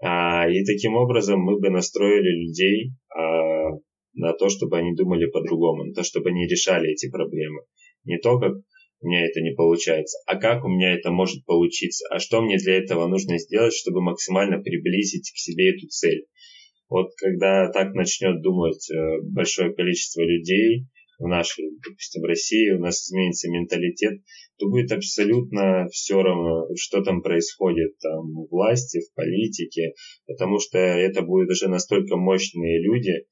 А, 0.03 0.49
и 0.49 0.65
таким 0.65 0.95
образом 0.95 1.39
мы 1.39 1.59
бы 1.59 1.69
настроили 1.69 2.47
людей 2.47 2.93
а, 3.15 3.69
на 4.15 4.33
то, 4.33 4.49
чтобы 4.49 4.79
они 4.79 4.95
думали 4.95 5.29
по-другому, 5.29 5.83
на 5.83 5.93
то, 5.93 6.03
чтобы 6.03 6.29
они 6.29 6.47
решали 6.47 6.91
эти 6.91 7.11
проблемы. 7.11 7.61
Не 8.03 8.17
то, 8.17 8.39
как 8.39 8.53
у 9.01 9.07
меня 9.07 9.25
это 9.25 9.41
не 9.41 9.51
получается, 9.51 10.19
а 10.27 10.37
как 10.37 10.63
у 10.63 10.69
меня 10.69 10.93
это 10.93 11.11
может 11.11 11.43
получиться, 11.45 12.05
а 12.09 12.19
что 12.19 12.41
мне 12.41 12.57
для 12.57 12.77
этого 12.77 13.07
нужно 13.07 13.39
сделать, 13.39 13.73
чтобы 13.73 14.01
максимально 14.01 14.61
приблизить 14.61 15.31
к 15.31 15.37
себе 15.37 15.71
эту 15.71 15.87
цель. 15.87 16.25
Вот 16.89 17.09
когда 17.17 17.71
так 17.71 17.93
начнет 17.93 18.41
думать 18.41 18.89
э, 18.91 19.21
большое 19.23 19.73
количество 19.73 20.21
людей 20.21 20.85
в 21.19 21.27
нашей, 21.27 21.65
допустим, 21.87 22.23
России, 22.25 22.71
у 22.71 22.79
нас 22.79 23.07
изменится 23.07 23.49
менталитет, 23.49 24.21
то 24.57 24.67
будет 24.67 24.91
абсолютно 24.91 25.87
все 25.91 26.21
равно, 26.21 26.67
что 26.75 27.01
там 27.01 27.21
происходит 27.21 27.97
там, 27.99 28.25
в 28.33 28.49
власти, 28.51 28.99
в 28.99 29.13
политике, 29.15 29.93
потому 30.27 30.59
что 30.59 30.77
это 30.77 31.21
будут 31.21 31.51
уже 31.51 31.69
настолько 31.69 32.17
мощные 32.17 32.81
люди, 32.81 33.25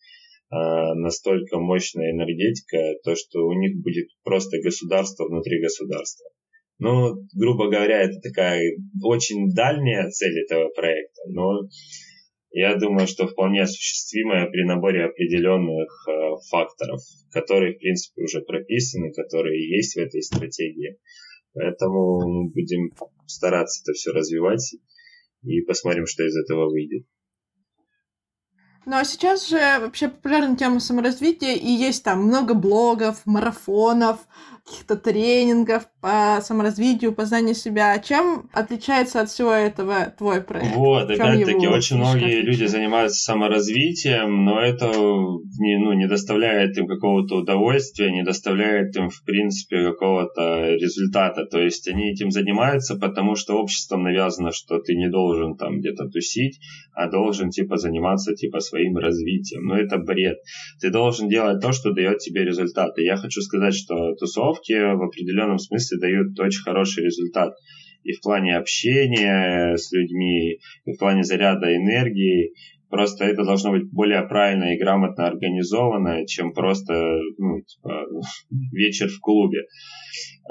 настолько 0.52 1.60
мощная 1.60 2.12
энергетика, 2.12 2.78
то, 3.04 3.16
что 3.16 3.46
у 3.46 3.54
них 3.54 3.82
будет 3.82 4.08
просто 4.24 4.58
государство 4.62 5.26
внутри 5.26 5.62
государства. 5.62 6.28
Ну, 6.80 7.28
грубо 7.36 7.70
говоря, 7.70 8.02
это 8.02 8.20
такая 8.22 8.64
очень 9.04 9.50
дальняя 9.54 10.10
цель 10.10 10.40
этого 10.40 10.70
проекта, 10.70 11.22
но 11.28 11.68
я 12.52 12.76
думаю, 12.78 13.06
что 13.06 13.28
вполне 13.28 13.62
осуществимая 13.62 14.50
при 14.50 14.66
наборе 14.66 15.06
определенных 15.06 15.90
э, 16.08 16.12
факторов, 16.50 17.02
которые, 17.32 17.76
в 17.76 17.80
принципе, 17.80 18.24
уже 18.24 18.42
прописаны, 18.42 19.12
которые 19.14 19.70
есть 19.78 19.96
в 19.96 20.00
этой 20.00 20.24
стратегии. 20.24 20.98
Поэтому 21.54 22.28
мы 22.28 22.50
будем 22.50 22.92
стараться 23.28 23.84
это 23.84 23.94
все 23.94 24.12
развивать 24.12 24.76
и 25.44 25.62
посмотрим, 25.62 26.06
что 26.08 26.26
из 26.26 26.36
этого 26.36 26.70
выйдет. 26.70 27.06
Ну 28.90 28.96
а 28.96 29.06
сейчас 29.06 29.48
же 29.48 29.60
вообще 29.82 30.08
популярна 30.08 30.56
тема 30.56 30.80
саморазвития, 30.80 31.54
и 31.54 31.70
есть 31.70 32.04
там 32.04 32.24
много 32.24 32.56
блогов, 32.56 33.22
марафонов, 33.26 34.18
каких-то 34.70 34.96
тренингов 34.96 35.88
по 36.02 36.40
саморазвитию, 36.42 37.14
познанию 37.14 37.56
себя. 37.56 37.98
Чем 38.00 38.50
отличается 38.54 39.22
от 39.22 39.30
всего 39.30 39.52
этого 39.52 40.14
твой 40.18 40.42
проект? 40.42 40.76
Вот, 40.76 41.10
опять-таки, 41.10 41.68
очень 41.68 41.98
многие 41.98 42.42
люди 42.42 42.66
занимаются 42.66 43.20
саморазвитием, 43.20 44.46
но 44.46 44.62
это 44.62 44.88
не, 44.88 45.78
ну, 45.78 45.94
не 45.94 46.08
доставляет 46.08 46.78
им 46.78 46.88
какого-то 46.88 47.38
удовольствия, 47.38 48.12
не 48.12 48.24
доставляет 48.24 48.96
им, 48.96 49.10
в 49.10 49.24
принципе, 49.24 49.84
какого-то 49.84 50.76
результата. 50.76 51.46
То 51.46 51.60
есть 51.60 51.88
они 51.88 52.12
этим 52.12 52.32
занимаются, 52.32 52.96
потому 52.96 53.36
что 53.36 53.58
обществом 53.58 54.04
навязано, 54.04 54.52
что 54.52 54.80
ты 54.80 54.96
не 54.96 55.10
должен 55.10 55.56
там 55.56 55.80
где-то 55.80 56.08
тусить, 56.10 56.60
а 56.94 57.10
должен, 57.10 57.50
типа, 57.50 57.78
заниматься, 57.78 58.36
типа, 58.36 58.60
своим 58.60 58.98
развитием. 58.98 59.66
Но 59.66 59.78
это 59.78 59.98
бред. 59.98 60.38
Ты 60.80 60.92
должен 60.92 61.28
делать 61.28 61.62
то, 61.62 61.72
что 61.72 61.92
дает 61.92 62.20
тебе 62.20 62.46
результаты. 62.46 63.02
Я 63.02 63.18
хочу 63.18 63.42
сказать, 63.42 63.74
что 63.74 64.14
тусовки 64.60 64.74
в 64.74 65.04
определенном 65.04 65.58
смысле 65.58 66.00
дают 66.00 66.40
очень 66.40 66.62
хороший 66.62 67.06
результат 67.06 67.54
и 68.04 68.14
в 68.14 68.22
плане 68.22 68.58
общения 68.58 69.76
с 69.76 69.92
людьми, 69.92 70.60
и 70.86 70.94
в 70.94 70.98
плане 70.98 71.24
заряда 71.24 71.76
энергии. 71.76 72.54
Просто 72.90 73.26
это 73.26 73.44
должно 73.44 73.72
быть 73.72 73.92
более 73.92 74.24
правильно 74.28 74.74
и 74.74 74.80
грамотно 74.80 75.28
организовано, 75.28 76.26
чем 76.26 76.54
просто 76.54 76.94
ну, 77.38 77.62
типа, 77.62 78.06
вечер 78.72 79.10
в 79.10 79.20
клубе. 79.20 79.66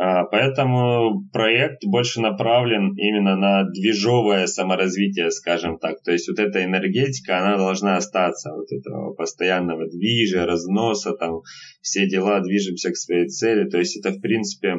А, 0.00 0.24
поэтому 0.24 1.24
проект 1.32 1.84
больше 1.84 2.20
направлен 2.20 2.94
именно 2.96 3.36
на 3.36 3.64
движовое 3.64 4.46
саморазвитие, 4.46 5.32
скажем 5.32 5.78
так. 5.78 6.00
То 6.04 6.12
есть 6.12 6.28
вот 6.28 6.38
эта 6.38 6.64
энергетика, 6.64 7.40
она 7.40 7.56
должна 7.56 7.96
остаться, 7.96 8.54
вот 8.54 8.70
этого 8.70 9.14
постоянного 9.14 9.88
движа, 9.88 10.46
разноса, 10.46 11.14
там 11.14 11.40
все 11.82 12.08
дела, 12.08 12.40
движемся 12.40 12.92
к 12.92 12.96
своей 12.96 13.26
цели. 13.26 13.68
То 13.68 13.78
есть 13.78 13.96
это, 13.98 14.16
в 14.16 14.20
принципе, 14.20 14.76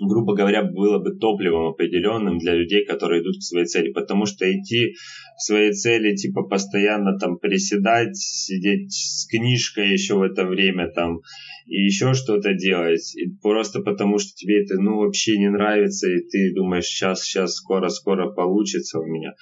грубо 0.00 0.34
говоря, 0.34 0.62
было 0.62 0.98
бы 0.98 1.16
топливом 1.16 1.66
определенным 1.66 2.38
для 2.38 2.54
людей, 2.54 2.84
которые 2.84 3.22
идут 3.22 3.38
к 3.38 3.42
своей 3.42 3.66
цели. 3.66 3.92
Потому 3.92 4.26
что 4.26 4.50
идти 4.50 4.94
к 5.36 5.40
своей 5.40 5.72
цели, 5.72 6.14
типа, 6.14 6.42
постоянно 6.42 7.18
там 7.18 7.38
приседать, 7.38 8.16
сидеть 8.16 8.92
с 8.92 9.26
книжкой 9.26 9.92
еще 9.92 10.14
в 10.14 10.22
это 10.22 10.44
время 10.44 10.90
там, 10.90 11.20
и 11.66 11.82
еще 11.82 12.14
что-то 12.14 12.54
делать, 12.54 13.16
и 13.16 13.28
просто 13.42 13.80
потому 13.80 14.18
что 14.18 14.30
тебе 14.34 14.62
это, 14.62 14.80
ну, 14.80 14.98
вообще 14.98 15.36
не 15.36 15.50
нравится, 15.50 16.08
и 16.08 16.20
ты 16.20 16.54
думаешь, 16.54 16.84
сейчас, 16.84 17.22
сейчас, 17.22 17.54
скоро, 17.54 17.88
скоро 17.88 18.30
получится 18.30 19.00
у 19.00 19.04
меня 19.04 19.32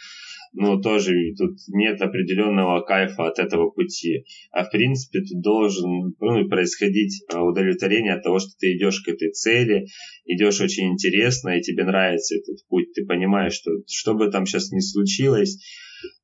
но 0.54 0.80
тоже 0.80 1.12
тут 1.36 1.56
нет 1.68 2.00
определенного 2.00 2.80
кайфа 2.80 3.26
от 3.26 3.38
этого 3.38 3.70
пути. 3.70 4.24
А 4.52 4.64
в 4.64 4.70
принципе 4.70 5.20
тут 5.20 5.42
должен 5.42 6.14
ну, 6.20 6.48
происходить 6.48 7.24
а, 7.32 7.42
удовлетворение 7.42 8.14
от 8.14 8.22
того, 8.22 8.38
что 8.38 8.50
ты 8.58 8.76
идешь 8.76 9.00
к 9.00 9.08
этой 9.08 9.32
цели, 9.32 9.86
идешь 10.24 10.60
очень 10.60 10.92
интересно, 10.92 11.58
и 11.58 11.60
тебе 11.60 11.84
нравится 11.84 12.36
этот 12.36 12.66
путь. 12.68 12.92
Ты 12.94 13.04
понимаешь, 13.04 13.54
что 13.54 13.72
что 13.90 14.14
бы 14.14 14.30
там 14.30 14.46
сейчас 14.46 14.70
ни 14.70 14.80
случилось, 14.80 15.58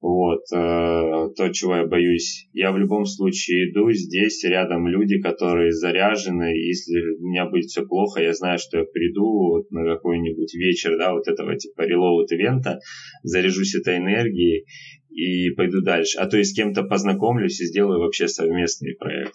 вот, 0.00 0.42
э, 0.52 1.28
то, 1.36 1.48
чего 1.52 1.76
я 1.76 1.86
боюсь. 1.86 2.48
Я 2.52 2.72
в 2.72 2.78
любом 2.78 3.04
случае 3.04 3.70
иду, 3.70 3.90
здесь 3.92 4.42
рядом 4.44 4.86
люди, 4.88 5.20
которые 5.20 5.72
заряжены, 5.72 6.54
если 6.56 7.00
у 7.18 7.28
меня 7.28 7.46
будет 7.48 7.66
все 7.66 7.86
плохо, 7.86 8.22
я 8.22 8.32
знаю, 8.32 8.58
что 8.58 8.78
я 8.78 8.84
приду 8.84 9.56
вот 9.56 9.70
на 9.70 9.84
какой-нибудь 9.84 10.54
вечер, 10.54 10.96
да, 10.98 11.12
вот 11.12 11.28
этого 11.28 11.56
типа 11.56 11.82
релоуд 11.82 12.30
ивента, 12.32 12.78
заряжусь 13.22 13.74
этой 13.74 13.98
энергией 13.98 14.64
и 15.10 15.50
пойду 15.50 15.82
дальше. 15.82 16.18
А 16.18 16.26
то 16.26 16.38
есть 16.38 16.52
с 16.52 16.56
кем-то 16.56 16.84
познакомлюсь 16.84 17.60
и 17.60 17.66
сделаю 17.66 18.00
вообще 18.00 18.28
совместный 18.28 18.94
проект. 18.96 19.34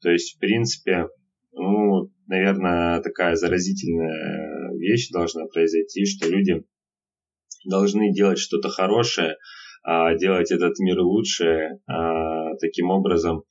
То 0.00 0.10
есть, 0.10 0.36
в 0.36 0.38
принципе, 0.38 1.08
ну, 1.52 2.10
наверное, 2.26 3.00
такая 3.00 3.36
заразительная 3.36 4.76
вещь 4.76 5.08
должна 5.10 5.46
произойти, 5.46 6.04
что 6.04 6.28
люди 6.28 6.62
должны 7.64 8.12
делать 8.12 8.38
что-то 8.38 8.68
хорошее, 8.68 9.36
делать 10.18 10.50
этот 10.50 10.78
мир 10.78 11.00
лучше, 11.00 11.78
а, 11.86 12.54
таким 12.60 12.90
образом 12.90 13.44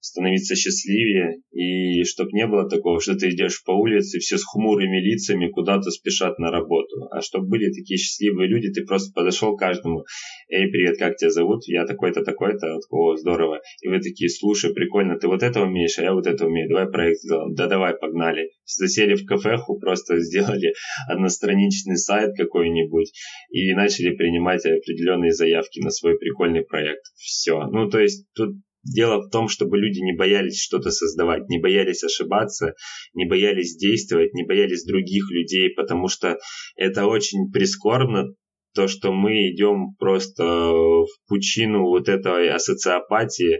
становиться 0.00 0.56
счастливее, 0.56 1.42
и 1.52 2.04
чтобы 2.04 2.30
не 2.32 2.46
было 2.46 2.68
такого, 2.68 3.00
что 3.00 3.14
ты 3.14 3.28
идешь 3.30 3.62
по 3.64 3.72
улице, 3.72 4.18
все 4.18 4.38
с 4.38 4.44
хмурыми 4.44 4.98
лицами 5.00 5.50
куда-то 5.50 5.90
спешат 5.90 6.38
на 6.38 6.50
работу, 6.50 7.08
а 7.10 7.20
чтобы 7.20 7.48
были 7.48 7.66
такие 7.70 7.98
счастливые 7.98 8.48
люди, 8.48 8.72
ты 8.72 8.84
просто 8.84 9.12
подошел 9.14 9.56
к 9.56 9.60
каждому, 9.60 10.04
эй, 10.48 10.68
привет, 10.70 10.98
как 10.98 11.16
тебя 11.16 11.30
зовут? 11.30 11.64
Я 11.66 11.86
такой-то, 11.86 12.24
такой-то, 12.24 12.78
о, 12.90 13.16
здорово, 13.16 13.60
и 13.82 13.88
вы 13.88 14.00
такие, 14.00 14.30
слушай, 14.30 14.72
прикольно, 14.72 15.18
ты 15.18 15.28
вот 15.28 15.42
это 15.42 15.62
умеешь, 15.62 15.98
а 15.98 16.02
я 16.02 16.14
вот 16.14 16.26
это 16.26 16.46
умею, 16.46 16.68
давай 16.68 16.90
проект 16.90 17.20
сделаем, 17.20 17.54
да 17.54 17.66
давай, 17.66 17.94
погнали, 17.94 18.50
засели 18.64 19.14
в 19.14 19.26
кафеху, 19.26 19.78
просто 19.78 20.18
сделали 20.20 20.72
одностраничный 21.08 21.96
сайт 21.96 22.30
какой-нибудь 22.36 23.12
и 23.50 23.72
начали 23.74 24.16
принимать 24.16 24.64
определенные 24.64 25.32
заявки 25.32 25.80
на 25.80 25.90
свой 25.90 26.18
прикольный 26.18 26.64
проект, 26.64 27.02
все, 27.16 27.66
ну 27.66 27.90
то 27.90 28.00
есть 28.00 28.26
тут 28.34 28.54
Дело 28.82 29.20
в 29.20 29.30
том, 29.30 29.48
чтобы 29.48 29.78
люди 29.78 30.00
не 30.00 30.16
боялись 30.16 30.60
что-то 30.60 30.90
создавать, 30.90 31.48
не 31.48 31.58
боялись 31.58 32.02
ошибаться, 32.02 32.74
не 33.12 33.26
боялись 33.26 33.76
действовать, 33.76 34.32
не 34.32 34.44
боялись 34.44 34.84
других 34.84 35.30
людей, 35.30 35.70
потому 35.74 36.08
что 36.08 36.38
это 36.76 37.06
очень 37.06 37.50
прискорбно, 37.52 38.34
то, 38.74 38.88
что 38.88 39.12
мы 39.12 39.50
идем 39.50 39.94
просто 39.98 40.44
в 40.44 41.08
пучину 41.28 41.88
вот 41.88 42.08
этой 42.08 42.50
ассоциопатии, 42.50 43.58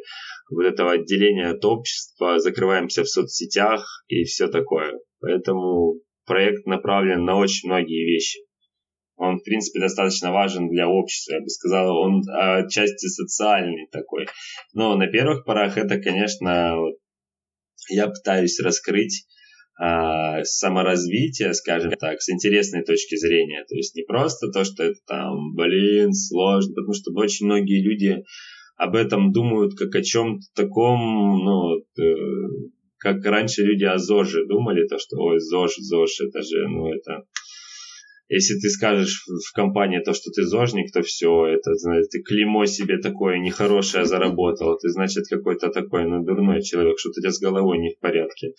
вот 0.50 0.64
этого 0.64 0.92
отделения 0.92 1.48
от 1.48 1.64
общества, 1.64 2.38
закрываемся 2.38 3.02
в 3.02 3.08
соцсетях 3.08 4.04
и 4.08 4.24
все 4.24 4.48
такое. 4.48 4.98
Поэтому 5.20 5.96
проект 6.26 6.64
направлен 6.66 7.24
на 7.24 7.36
очень 7.36 7.68
многие 7.68 8.06
вещи 8.06 8.38
он, 9.20 9.38
в 9.38 9.44
принципе, 9.44 9.80
достаточно 9.80 10.32
важен 10.32 10.68
для 10.68 10.88
общества, 10.88 11.34
я 11.34 11.40
бы 11.40 11.48
сказал, 11.48 11.96
он 11.96 12.22
отчасти 12.28 13.06
социальный 13.06 13.86
такой. 13.92 14.26
Но 14.72 14.96
на 14.96 15.06
первых 15.06 15.44
порах 15.44 15.76
это, 15.76 16.00
конечно, 16.00 16.74
я 17.90 18.08
пытаюсь 18.08 18.58
раскрыть 18.60 19.26
а, 19.78 20.44
саморазвитие, 20.44 21.54
скажем 21.54 21.92
так, 21.92 22.20
с 22.20 22.28
интересной 22.30 22.82
точки 22.82 23.16
зрения. 23.16 23.64
То 23.68 23.74
есть 23.74 23.94
не 23.94 24.02
просто 24.02 24.50
то, 24.50 24.64
что 24.64 24.84
это 24.84 24.98
там, 25.06 25.54
блин, 25.54 26.12
сложно, 26.12 26.74
потому 26.74 26.94
что 26.94 27.12
очень 27.14 27.46
многие 27.46 27.82
люди 27.82 28.22
об 28.76 28.94
этом 28.94 29.32
думают 29.32 29.74
как 29.76 29.94
о 29.94 30.02
чем-то 30.02 30.42
таком, 30.54 30.98
ну, 31.44 31.78
э, 31.78 32.16
как 32.98 33.24
раньше 33.24 33.62
люди 33.62 33.84
о 33.84 33.98
ЗОЖе 33.98 34.46
думали, 34.46 34.86
то, 34.86 34.98
что, 34.98 35.16
ой, 35.18 35.38
ЗОЖ, 35.38 35.76
ЗОЖ, 35.78 36.28
это 36.28 36.42
же, 36.42 36.68
ну, 36.68 36.92
это 36.92 37.24
если 38.30 38.54
ты 38.60 38.68
скажешь 38.70 39.24
в 39.26 39.52
компании 39.52 40.00
то, 40.04 40.14
что 40.14 40.30
ты 40.30 40.44
зожник, 40.44 40.92
то 40.92 41.02
все, 41.02 41.46
это, 41.46 41.74
знаешь, 41.74 42.06
ты 42.10 42.22
клеймо 42.22 42.64
себе 42.64 42.98
такое 42.98 43.38
нехорошее 43.38 44.04
заработал, 44.04 44.78
ты, 44.78 44.88
значит, 44.88 45.24
какой-то 45.28 45.68
такой, 45.68 46.06
ну, 46.06 46.24
дурной 46.24 46.62
человек, 46.62 46.98
что-то 46.98 47.18
у 47.18 47.22
тебя 47.22 47.32
с 47.32 47.40
головой 47.40 47.78
не 47.78 47.90
в 47.90 47.98
порядке. 47.98 48.52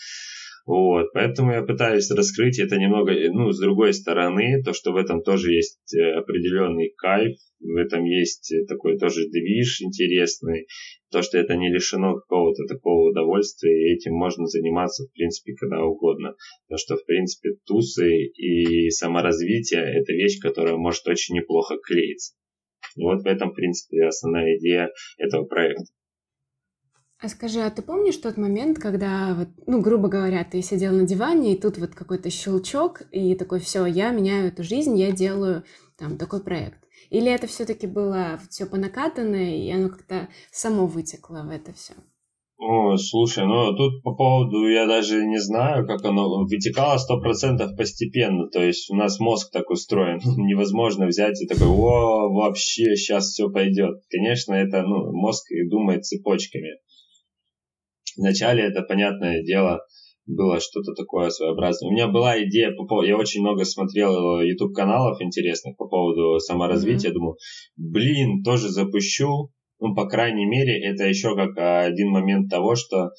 Вот, 0.65 1.11
поэтому 1.13 1.51
я 1.51 1.63
пытаюсь 1.63 2.11
раскрыть 2.11 2.59
это 2.59 2.77
немного, 2.77 3.13
ну, 3.31 3.51
с 3.51 3.59
другой 3.59 3.93
стороны, 3.93 4.61
то, 4.63 4.73
что 4.73 4.91
в 4.91 4.97
этом 4.97 5.23
тоже 5.23 5.53
есть 5.53 5.93
э, 5.95 6.13
определенный 6.13 6.93
кайф, 6.95 7.37
в 7.59 7.75
этом 7.77 8.05
есть 8.05 8.53
такой 8.67 8.97
тоже 8.97 9.27
движ 9.27 9.81
интересный, 9.81 10.67
то, 11.11 11.21
что 11.21 11.37
это 11.37 11.55
не 11.55 11.71
лишено 11.71 12.15
какого-то 12.15 12.65
такого 12.65 13.09
удовольствия, 13.09 13.71
и 13.71 13.95
этим 13.95 14.13
можно 14.13 14.45
заниматься, 14.45 15.03
в 15.05 15.13
принципе, 15.13 15.53
когда 15.55 15.83
угодно. 15.83 16.35
Потому 16.67 16.77
что, 16.77 16.95
в 16.95 17.05
принципе, 17.05 17.55
тусы 17.65 18.27
и 18.27 18.89
саморазвитие– 18.89 19.81
это 19.99 20.13
вещь, 20.13 20.39
которая 20.39 20.75
может 20.75 21.07
очень 21.07 21.35
неплохо 21.35 21.77
клеиться. 21.83 22.33
Вот 22.97 23.23
в 23.23 23.27
этом, 23.27 23.51
в 23.51 23.55
принципе, 23.55 24.05
основная 24.05 24.57
идея 24.57 24.89
этого 25.17 25.45
проекта. 25.45 25.85
А 27.21 27.29
скажи, 27.29 27.59
а 27.61 27.69
ты 27.69 27.83
помнишь 27.83 28.17
тот 28.17 28.37
момент, 28.37 28.79
когда, 28.79 29.35
вот, 29.35 29.49
ну, 29.67 29.79
грубо 29.79 30.07
говоря, 30.07 30.43
ты 30.43 30.63
сидел 30.63 30.91
на 30.91 31.03
диване, 31.03 31.53
и 31.53 31.59
тут 31.59 31.77
вот 31.77 31.93
какой-то 31.93 32.31
щелчок, 32.31 33.03
и 33.11 33.35
такой, 33.35 33.59
все, 33.59 33.85
я 33.85 34.09
меняю 34.09 34.47
эту 34.47 34.63
жизнь, 34.63 34.97
я 34.97 35.11
делаю 35.11 35.63
там 35.99 36.17
такой 36.17 36.41
проект. 36.41 36.79
Или 37.11 37.31
это 37.31 37.45
все-таки 37.45 37.85
было 37.85 38.39
все 38.49 38.65
по 38.65 38.77
накатанной, 38.77 39.59
и 39.59 39.71
оно 39.71 39.89
как-то 39.89 40.29
само 40.51 40.87
вытекло 40.87 41.43
в 41.43 41.51
это 41.51 41.73
все? 41.73 41.93
О, 42.57 42.95
слушай, 42.97 43.45
ну 43.45 43.75
тут 43.75 44.01
по 44.01 44.15
поводу, 44.15 44.67
я 44.67 44.87
даже 44.87 45.23
не 45.25 45.39
знаю, 45.39 45.85
как 45.85 46.03
оно 46.05 46.45
вытекало 46.45 46.97
сто 46.97 47.19
процентов 47.19 47.75
постепенно. 47.75 48.47
То 48.49 48.63
есть 48.63 48.89
у 48.91 48.95
нас 48.95 49.19
мозг 49.19 49.51
так 49.51 49.69
устроен. 49.69 50.19
Невозможно 50.37 51.07
взять 51.07 51.41
и 51.41 51.47
такой, 51.47 51.67
о, 51.67 52.31
вообще, 52.31 52.95
сейчас 52.95 53.29
все 53.29 53.49
пойдет. 53.49 54.01
Конечно, 54.09 54.53
это, 54.53 54.83
ну, 54.83 55.11
мозг 55.11 55.47
думает 55.69 56.05
цепочками. 56.05 56.77
Вначале 58.17 58.63
это, 58.63 58.81
понятное 58.81 59.43
дело, 59.43 59.79
было 60.25 60.59
что-то 60.59 60.93
такое 60.93 61.29
своеобразное. 61.29 61.89
У 61.89 61.93
меня 61.93 62.07
была 62.07 62.41
идея 62.43 62.71
по 62.71 62.85
поводу... 62.85 63.07
Я 63.07 63.17
очень 63.17 63.41
много 63.41 63.65
смотрел 63.65 64.41
YouTube 64.41 64.73
каналов 64.73 65.21
интересных 65.21 65.77
по 65.77 65.87
поводу 65.87 66.39
саморазвития. 66.39 67.09
Mm-hmm. 67.09 67.13
Думаю, 67.13 67.35
блин, 67.77 68.43
тоже 68.43 68.69
запущу. 68.69 69.49
Ну, 69.79 69.95
по 69.95 70.07
крайней 70.07 70.45
мере, 70.45 70.79
это 70.83 71.05
еще 71.05 71.35
как 71.35 71.57
один 71.57 72.09
момент 72.09 72.49
того, 72.49 72.75
что 72.75 73.09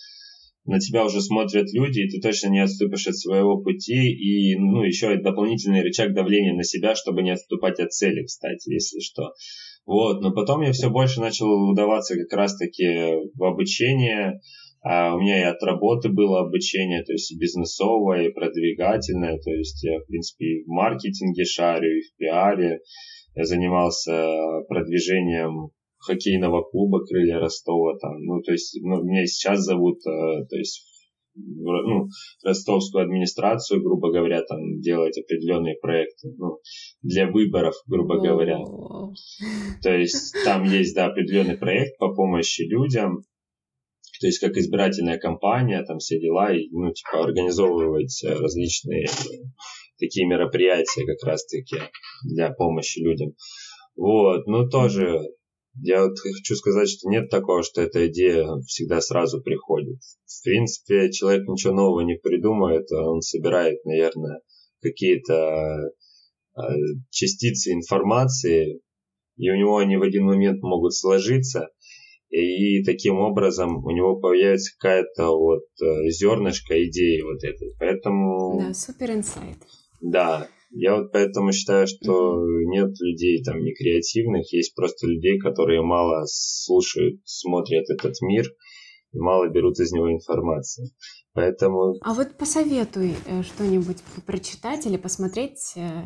на 0.64 0.78
тебя 0.78 1.04
уже 1.04 1.20
смотрят 1.20 1.72
люди, 1.72 2.00
и 2.00 2.08
ты 2.08 2.20
точно 2.20 2.48
не 2.48 2.60
отступишь 2.60 3.08
от 3.08 3.16
своего 3.16 3.60
пути, 3.60 4.12
и, 4.12 4.56
ну, 4.56 4.84
еще 4.84 5.16
дополнительный 5.16 5.82
рычаг 5.82 6.14
давления 6.14 6.54
на 6.54 6.62
себя, 6.62 6.94
чтобы 6.94 7.22
не 7.22 7.32
отступать 7.32 7.80
от 7.80 7.92
цели, 7.92 8.24
кстати, 8.24 8.72
если 8.72 9.00
что. 9.00 9.32
Вот, 9.86 10.20
но 10.20 10.32
потом 10.32 10.62
я 10.62 10.70
все 10.70 10.88
больше 10.88 11.20
начал 11.20 11.48
удаваться 11.68 12.14
как 12.14 12.32
раз-таки 12.38 12.86
в 13.34 13.42
обучение, 13.42 14.40
а 14.82 15.14
у 15.14 15.20
меня 15.20 15.40
и 15.40 15.44
от 15.44 15.62
работы 15.62 16.08
было 16.08 16.40
обучение, 16.40 17.04
то 17.04 17.12
есть 17.12 17.30
и 17.30 17.38
бизнесовое, 17.38 18.28
и 18.28 18.32
продвигательное, 18.32 19.38
то 19.38 19.50
есть 19.50 19.82
я, 19.84 20.00
в 20.00 20.06
принципе, 20.06 20.44
и 20.44 20.64
в 20.64 20.68
маркетинге 20.68 21.44
шарю, 21.44 21.98
и 21.98 22.02
в 22.02 22.16
пиаре. 22.16 22.80
Я 23.34 23.44
занимался 23.44 24.28
продвижением 24.68 25.70
хоккейного 25.98 26.62
клуба 26.64 27.04
«Крылья 27.04 27.38
Ростова». 27.38 27.96
Там, 27.98 28.22
ну, 28.24 28.42
то 28.42 28.52
есть, 28.52 28.78
ну, 28.82 29.02
меня 29.04 29.24
сейчас 29.24 29.60
зовут, 29.60 29.98
э, 30.04 30.44
то 30.50 30.56
есть, 30.56 30.84
ну, 31.34 32.08
ростовскую 32.44 33.04
администрацию, 33.04 33.82
грубо 33.82 34.12
говоря, 34.12 34.42
там 34.42 34.80
делать 34.80 35.16
определенные 35.16 35.76
проекты 35.80 36.34
ну, 36.36 36.58
для 37.02 37.30
выборов, 37.30 37.74
грубо 37.86 38.20
говоря. 38.20 38.58
То 39.82 39.96
есть 39.96 40.34
там 40.44 40.64
есть 40.64 40.94
да, 40.94 41.06
определенный 41.06 41.56
проект 41.56 41.96
по 41.98 42.12
помощи 42.12 42.62
людям, 42.62 43.24
то 44.22 44.28
есть 44.28 44.38
как 44.38 44.56
избирательная 44.56 45.18
кампания, 45.18 45.82
там 45.82 45.98
все 45.98 46.20
дела, 46.20 46.54
и, 46.54 46.68
ну, 46.70 46.92
типа, 46.92 47.24
организовывать 47.24 48.22
различные 48.24 49.08
такие 49.98 50.28
мероприятия 50.28 51.04
как 51.04 51.28
раз-таки 51.28 51.76
для 52.22 52.52
помощи 52.52 53.00
людям. 53.00 53.34
Вот, 53.96 54.46
ну 54.46 54.68
тоже 54.68 55.18
я 55.80 56.04
вот 56.04 56.16
хочу 56.20 56.54
сказать, 56.54 56.88
что 56.88 57.10
нет 57.10 57.30
такого, 57.30 57.64
что 57.64 57.82
эта 57.82 58.06
идея 58.06 58.46
всегда 58.64 59.00
сразу 59.00 59.42
приходит. 59.42 59.98
В 60.24 60.44
принципе, 60.44 61.10
человек 61.10 61.48
ничего 61.48 61.74
нового 61.74 62.02
не 62.02 62.14
придумает, 62.14 62.92
он 62.92 63.22
собирает, 63.22 63.84
наверное, 63.84 64.40
какие-то 64.80 65.90
а, 66.54 66.62
частицы 67.10 67.72
информации, 67.72 68.80
и 69.36 69.50
у 69.50 69.56
него 69.56 69.78
они 69.78 69.96
в 69.96 70.02
один 70.02 70.26
момент 70.26 70.62
могут 70.62 70.94
сложиться, 70.94 71.70
и 72.32 72.82
таким 72.84 73.18
образом 73.18 73.84
у 73.84 73.90
него 73.90 74.16
появится 74.16 74.72
какая-то 74.78 75.36
вот 75.36 75.64
э, 75.82 76.08
зернышко 76.08 76.74
идеи 76.88 77.20
вот 77.20 77.44
этой. 77.44 77.74
Поэтому... 77.78 78.58
Да, 78.58 78.74
супер 78.74 79.10
инсайт. 79.10 79.58
Да, 80.00 80.48
я 80.70 80.96
вот 80.96 81.12
поэтому 81.12 81.52
считаю, 81.52 81.86
что 81.86 82.42
нет 82.66 82.90
людей 83.00 83.42
там 83.44 83.62
не 83.62 83.74
креативных, 83.74 84.50
есть 84.52 84.74
просто 84.74 85.06
людей, 85.06 85.38
которые 85.38 85.82
мало 85.82 86.24
слушают, 86.26 87.20
смотрят 87.24 87.84
этот 87.90 88.14
мир 88.22 88.46
и 89.12 89.18
мало 89.18 89.50
берут 89.50 89.78
из 89.78 89.92
него 89.92 90.10
информации. 90.10 90.90
Поэтому... 91.34 91.96
А 92.02 92.14
вот 92.14 92.36
посоветуй 92.38 93.14
э, 93.26 93.42
что-нибудь 93.42 93.98
прочитать 94.26 94.86
или 94.86 94.96
посмотреть 94.96 95.74
э, 95.76 96.02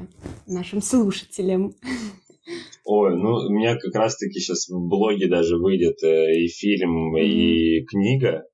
нашим 0.46 0.82
слушателям. 0.82 1.74
Ой, 2.88 3.16
ну 3.16 3.34
у 3.34 3.50
меня 3.50 3.76
как 3.76 3.94
раз-таки 3.96 4.38
сейчас 4.38 4.68
в 4.68 4.88
блоге 4.88 5.28
даже 5.28 5.56
выйдет 5.56 6.02
э, 6.04 6.38
и 6.38 6.46
фильм, 6.46 7.16
и 7.16 7.84
книга 7.84 8.44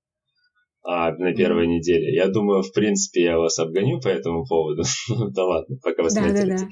а, 0.83 1.13
на 1.13 1.35
первой 1.35 1.65
mm-hmm. 1.65 1.69
неделе. 1.69 2.15
Я 2.15 2.29
думаю, 2.29 2.63
в 2.63 2.73
принципе, 2.73 3.25
я 3.25 3.39
вас 3.39 3.59
обгоню 3.59 4.01
по 4.01 4.09
этому 4.09 4.47
поводу. 4.47 4.85
да 5.35 5.45
ладно, 5.45 5.77
пока 5.83 6.03
вы 6.03 6.11
смотрите. 6.11 6.47
Да, 6.47 6.47
да, 6.47 6.57
да. 6.57 6.69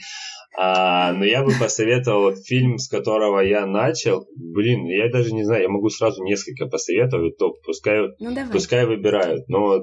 А, 0.58 1.12
но 1.12 1.24
я 1.24 1.44
бы 1.44 1.52
посоветовал 1.60 2.34
фильм, 2.34 2.78
с 2.78 2.88
которого 2.88 3.40
я 3.40 3.66
начал. 3.66 4.26
Блин, 4.36 4.86
я 4.86 5.10
даже 5.10 5.32
не 5.32 5.44
знаю, 5.44 5.62
я 5.62 5.68
могу 5.68 5.90
сразу 5.90 6.24
несколько 6.24 6.66
посоветовать, 6.66 7.36
то 7.36 7.52
пускай, 7.64 8.08
ну, 8.18 8.34
пускай 8.50 8.86
выбирают. 8.86 9.48
Но 9.48 9.82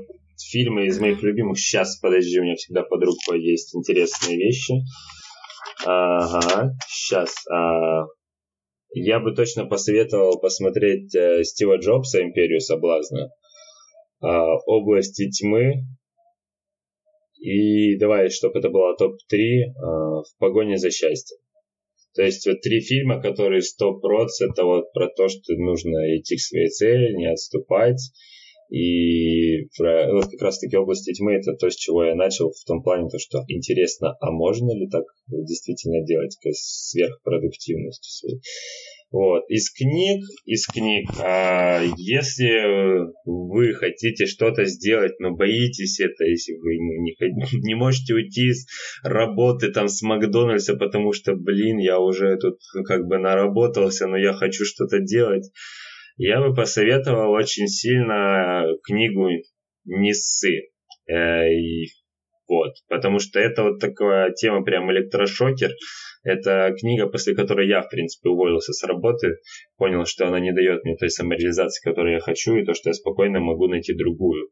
фильмы 0.51 0.87
из 0.87 0.99
моих 0.99 1.21
любимых 1.21 1.59
сейчас, 1.59 1.97
подожди, 1.99 2.39
у 2.39 2.43
меня 2.43 2.55
всегда 2.55 2.81
под 2.81 3.03
рукой 3.03 3.41
есть 3.41 3.75
интересные 3.75 4.37
вещи. 4.37 4.73
Ага, 5.89 6.73
сейчас. 6.89 7.33
А, 7.49 8.07
я 8.91 9.19
бы 9.21 9.33
точно 9.33 9.65
посоветовал 9.65 10.37
посмотреть 10.41 11.15
э, 11.15 11.45
Стива 11.45 11.77
Джобса 11.77 12.21
«Империю 12.21 12.59
соблазна», 12.59 13.29
а, 14.19 14.55
«Области 14.65 15.29
тьмы», 15.29 15.85
и 17.39 17.97
давай, 17.97 18.29
чтобы 18.29 18.59
это 18.59 18.69
было 18.69 18.97
топ-3 18.97 19.37
а, 19.37 20.23
«В 20.23 20.37
погоне 20.39 20.77
за 20.77 20.91
счастьем». 20.91 21.37
То 22.15 22.23
есть 22.23 22.45
вот 22.47 22.59
три 22.59 22.81
фильма, 22.81 23.21
которые 23.21 23.61
100% 23.61 24.27
это 24.51 24.65
вот 24.65 24.91
про 24.91 25.07
то, 25.07 25.29
что 25.29 25.53
нужно 25.53 25.99
идти 26.17 26.35
к 26.35 26.41
своей 26.41 26.67
цели, 26.67 27.15
не 27.15 27.31
отступать, 27.31 28.01
и 28.69 29.67
про, 29.77 30.11
вот 30.13 30.25
как 30.31 30.41
раз 30.41 30.59
таки 30.59 30.77
области 30.77 31.13
тьмы 31.13 31.35
это 31.35 31.53
то, 31.53 31.69
с 31.69 31.75
чего 31.75 32.03
я 32.03 32.15
начал, 32.15 32.51
в 32.51 32.65
том 32.65 32.83
плане, 32.83 33.09
то, 33.09 33.19
что 33.19 33.43
интересно, 33.47 34.15
а 34.19 34.31
можно 34.31 34.71
ли 34.77 34.87
так 34.89 35.03
действительно 35.27 36.05
делать 36.05 36.37
с 36.43 36.91
сверхпродуктивностью 36.91 38.11
своей. 38.11 38.41
Вот. 39.09 39.43
Из 39.47 39.71
книг, 39.71 40.25
из 40.45 40.67
книг, 40.67 41.09
а, 41.23 41.81
если 41.95 43.07
вы 43.25 43.73
хотите 43.73 44.25
что-то 44.25 44.65
сделать, 44.65 45.17
но 45.19 45.33
боитесь 45.33 46.01
это, 46.01 46.25
если 46.25 46.53
вы 46.53 46.75
не, 46.75 47.15
не 47.65 47.75
можете 47.75 48.13
уйти 48.13 48.51
с 48.51 48.67
работы 49.03 49.71
там 49.71 49.87
с 49.87 50.01
Макдональдса, 50.01 50.75
потому 50.75 51.13
что, 51.13 51.35
блин, 51.35 51.77
я 51.77 51.99
уже 51.99 52.35
тут 52.37 52.59
как 52.85 53.07
бы 53.07 53.17
наработался, 53.17 54.07
но 54.07 54.17
я 54.17 54.33
хочу 54.33 54.65
что-то 54.65 54.99
делать, 54.99 55.49
я 56.17 56.41
бы 56.41 56.53
посоветовал 56.53 57.31
очень 57.31 57.67
сильно 57.67 58.65
книгу 58.83 59.29
Ниссы. 59.85 60.69
Э, 61.07 61.47
и, 61.49 61.87
вот, 62.47 62.73
потому 62.89 63.19
что 63.19 63.39
это 63.39 63.63
вот 63.63 63.79
такая 63.79 64.31
тема 64.31 64.63
прям 64.63 64.91
электрошокер. 64.91 65.71
Это 66.23 66.73
книга, 66.77 67.07
после 67.07 67.35
которой 67.35 67.67
я, 67.67 67.81
в 67.81 67.89
принципе, 67.89 68.29
уволился 68.29 68.73
с 68.73 68.83
работы, 68.83 69.37
понял, 69.77 70.05
что 70.05 70.27
она 70.27 70.39
не 70.39 70.51
дает 70.51 70.83
мне 70.83 70.97
той 70.97 71.09
самореализации, 71.09 71.87
которую 71.87 72.15
я 72.15 72.19
хочу, 72.19 72.55
и 72.55 72.65
то, 72.65 72.73
что 72.73 72.89
я 72.89 72.93
спокойно 72.93 73.39
могу 73.39 73.67
найти 73.67 73.93
другую. 73.93 74.49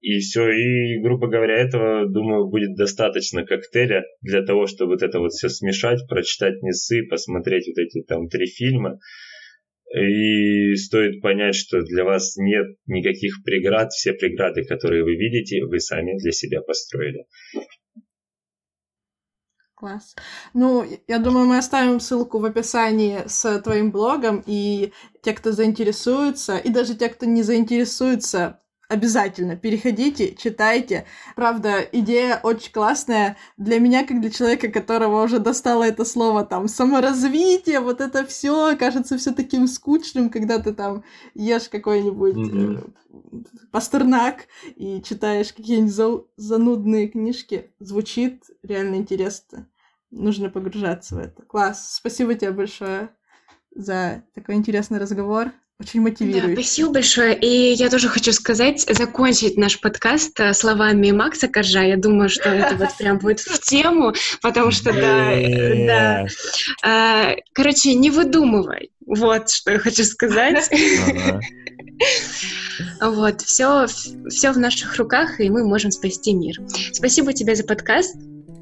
И 0.00 0.18
все, 0.18 0.50
и, 0.50 1.00
грубо 1.02 1.26
говоря, 1.26 1.56
этого, 1.56 2.06
думаю, 2.06 2.48
будет 2.48 2.74
достаточно 2.74 3.44
коктейля 3.44 4.04
для 4.22 4.42
того, 4.42 4.66
чтобы 4.66 4.92
вот 4.92 5.02
это 5.02 5.18
вот 5.18 5.32
все 5.32 5.48
смешать, 5.48 6.06
прочитать 6.08 6.62
Несы, 6.62 7.06
посмотреть 7.08 7.66
вот 7.68 7.78
эти 7.78 8.02
там 8.04 8.28
три 8.28 8.46
фильма, 8.46 8.98
и 9.94 10.74
стоит 10.76 11.20
понять, 11.20 11.54
что 11.54 11.82
для 11.82 12.04
вас 12.04 12.36
нет 12.36 12.66
никаких 12.86 13.42
преград. 13.44 13.90
Все 13.90 14.12
преграды, 14.12 14.64
которые 14.64 15.02
вы 15.02 15.16
видите, 15.16 15.64
вы 15.64 15.80
сами 15.80 16.16
для 16.18 16.30
себя 16.32 16.60
построили. 16.62 17.26
Класс. 19.74 20.14
Ну, 20.52 20.84
я 21.08 21.18
думаю, 21.18 21.46
мы 21.46 21.56
оставим 21.56 22.00
ссылку 22.00 22.38
в 22.38 22.44
описании 22.44 23.20
с 23.26 23.60
твоим 23.62 23.90
блогом, 23.90 24.44
и 24.46 24.92
те, 25.22 25.32
кто 25.32 25.52
заинтересуется, 25.52 26.58
и 26.58 26.68
даже 26.68 26.94
те, 26.94 27.08
кто 27.08 27.24
не 27.24 27.42
заинтересуется, 27.42 28.60
Обязательно 28.90 29.54
переходите, 29.54 30.34
читайте. 30.34 31.04
Правда, 31.36 31.78
идея 31.92 32.40
очень 32.42 32.72
классная 32.72 33.36
для 33.56 33.78
меня, 33.78 34.04
как 34.04 34.20
для 34.20 34.30
человека, 34.30 34.66
которого 34.68 35.22
уже 35.22 35.38
достало 35.38 35.84
это 35.84 36.04
слово 36.04 36.44
там 36.44 36.66
саморазвитие, 36.66 37.78
вот 37.78 38.00
это 38.00 38.26
все 38.26 38.76
кажется 38.76 39.16
все 39.16 39.30
таким 39.30 39.68
скучным, 39.68 40.28
когда 40.28 40.58
ты 40.58 40.74
там 40.74 41.04
ешь 41.34 41.68
какой-нибудь 41.68 42.34
mm-hmm. 42.34 43.46
пастернак 43.70 44.48
и 44.74 45.00
читаешь 45.02 45.52
какие-нибудь 45.52 45.94
за- 45.94 46.24
занудные 46.36 47.06
книжки. 47.06 47.72
Звучит 47.78 48.42
реально 48.64 48.96
интересно. 48.96 49.68
Нужно 50.10 50.50
погружаться 50.50 51.14
в 51.14 51.18
это. 51.18 51.42
Класс. 51.44 51.94
Спасибо 51.94 52.34
тебе 52.34 52.50
большое 52.50 53.10
за 53.72 54.24
такой 54.34 54.56
интересный 54.56 54.98
разговор. 54.98 55.52
Очень 55.80 56.02
мотивирует. 56.02 56.56
Да, 56.56 56.62
спасибо 56.62 56.90
большое. 56.90 57.34
И 57.34 57.72
я 57.72 57.88
тоже 57.88 58.08
хочу 58.08 58.32
сказать, 58.32 58.82
закончить 58.82 59.56
наш 59.56 59.80
подкаст 59.80 60.38
э, 60.38 60.52
словами 60.52 61.10
Макса 61.10 61.48
Коржа. 61.48 61.80
Я 61.80 61.96
думаю, 61.96 62.28
что 62.28 62.50
это 62.50 62.76
вот 62.76 62.94
прям 62.98 63.18
будет 63.18 63.40
в 63.40 63.58
тему, 63.66 64.12
потому 64.42 64.72
что, 64.72 64.92
да, 64.92 65.32
да. 65.86 66.26
А, 66.84 67.34
короче, 67.54 67.94
не 67.94 68.10
выдумывай. 68.10 68.90
Вот, 69.06 69.48
что 69.48 69.72
я 69.72 69.78
хочу 69.78 70.04
сказать. 70.04 70.70
Вот, 73.02 73.42
все, 73.42 73.86
все 74.30 74.52
в 74.52 74.58
наших 74.58 74.96
руках, 74.96 75.38
и 75.38 75.50
мы 75.50 75.66
можем 75.66 75.90
спасти 75.90 76.32
мир. 76.32 76.56
Спасибо 76.92 77.34
тебе 77.34 77.54
за 77.54 77.62
подкаст. 77.64 78.16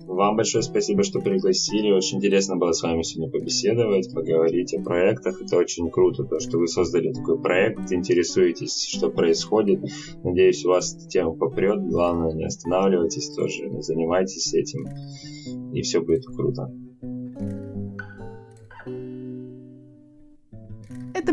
Вам 0.09 0.37
большое 0.37 0.63
спасибо, 0.63 1.05
что 1.05 1.21
пригласили. 1.21 1.91
Очень 1.91 2.17
интересно 2.17 2.57
было 2.57 2.73
с 2.73 2.83
вами 2.83 3.03
сегодня 3.03 3.31
побеседовать, 3.31 4.13
поговорить 4.13 4.75
о 4.75 4.83
проектах. 4.83 5.41
Это 5.43 5.57
очень 5.57 5.91
круто, 5.91 6.25
то, 6.25 6.41
что 6.41 6.59
вы 6.59 6.67
создали 6.67 7.13
такой 7.13 7.41
проект, 7.41 7.93
интересуетесь, 7.93 8.89
что 8.89 9.11
происходит. 9.11 9.81
Надеюсь, 10.25 10.65
у 10.65 10.71
вас 10.71 10.95
эта 10.95 11.07
тема 11.07 11.35
попрет. 11.35 11.87
Главное, 11.87 12.33
не 12.33 12.47
останавливайтесь 12.47 13.31
тоже, 13.31 13.71
занимайтесь 13.83 14.55
этим, 14.55 14.89
и 15.73 15.83
все 15.83 16.01
будет 16.01 16.25
круто. 16.25 16.73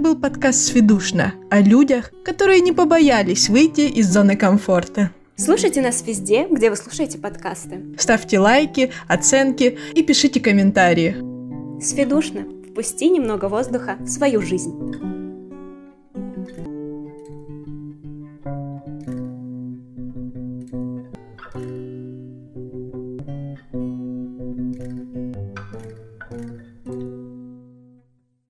был 0.05 0.15
подкаст 0.15 0.59
«Сведушно» 0.59 1.33
о 1.49 1.61
людях, 1.61 2.11
которые 2.23 2.59
не 2.59 2.71
побоялись 2.71 3.49
выйти 3.49 3.81
из 3.81 4.07
зоны 4.07 4.37
комфорта. 4.37 5.09
Слушайте 5.37 5.81
нас 5.81 6.01
везде, 6.07 6.47
где 6.49 6.69
вы 6.69 6.77
слушаете 6.77 7.17
подкасты. 7.17 7.83
Ставьте 7.97 8.39
лайки, 8.39 8.93
оценки 9.09 9.77
и 9.93 10.01
пишите 10.01 10.39
комментарии. 10.39 11.17
Сведушно. 11.81 12.45
Впусти 12.71 13.09
немного 13.09 13.49
воздуха 13.49 13.97
в 13.99 14.07
свою 14.07 14.41
жизнь. 14.41 15.14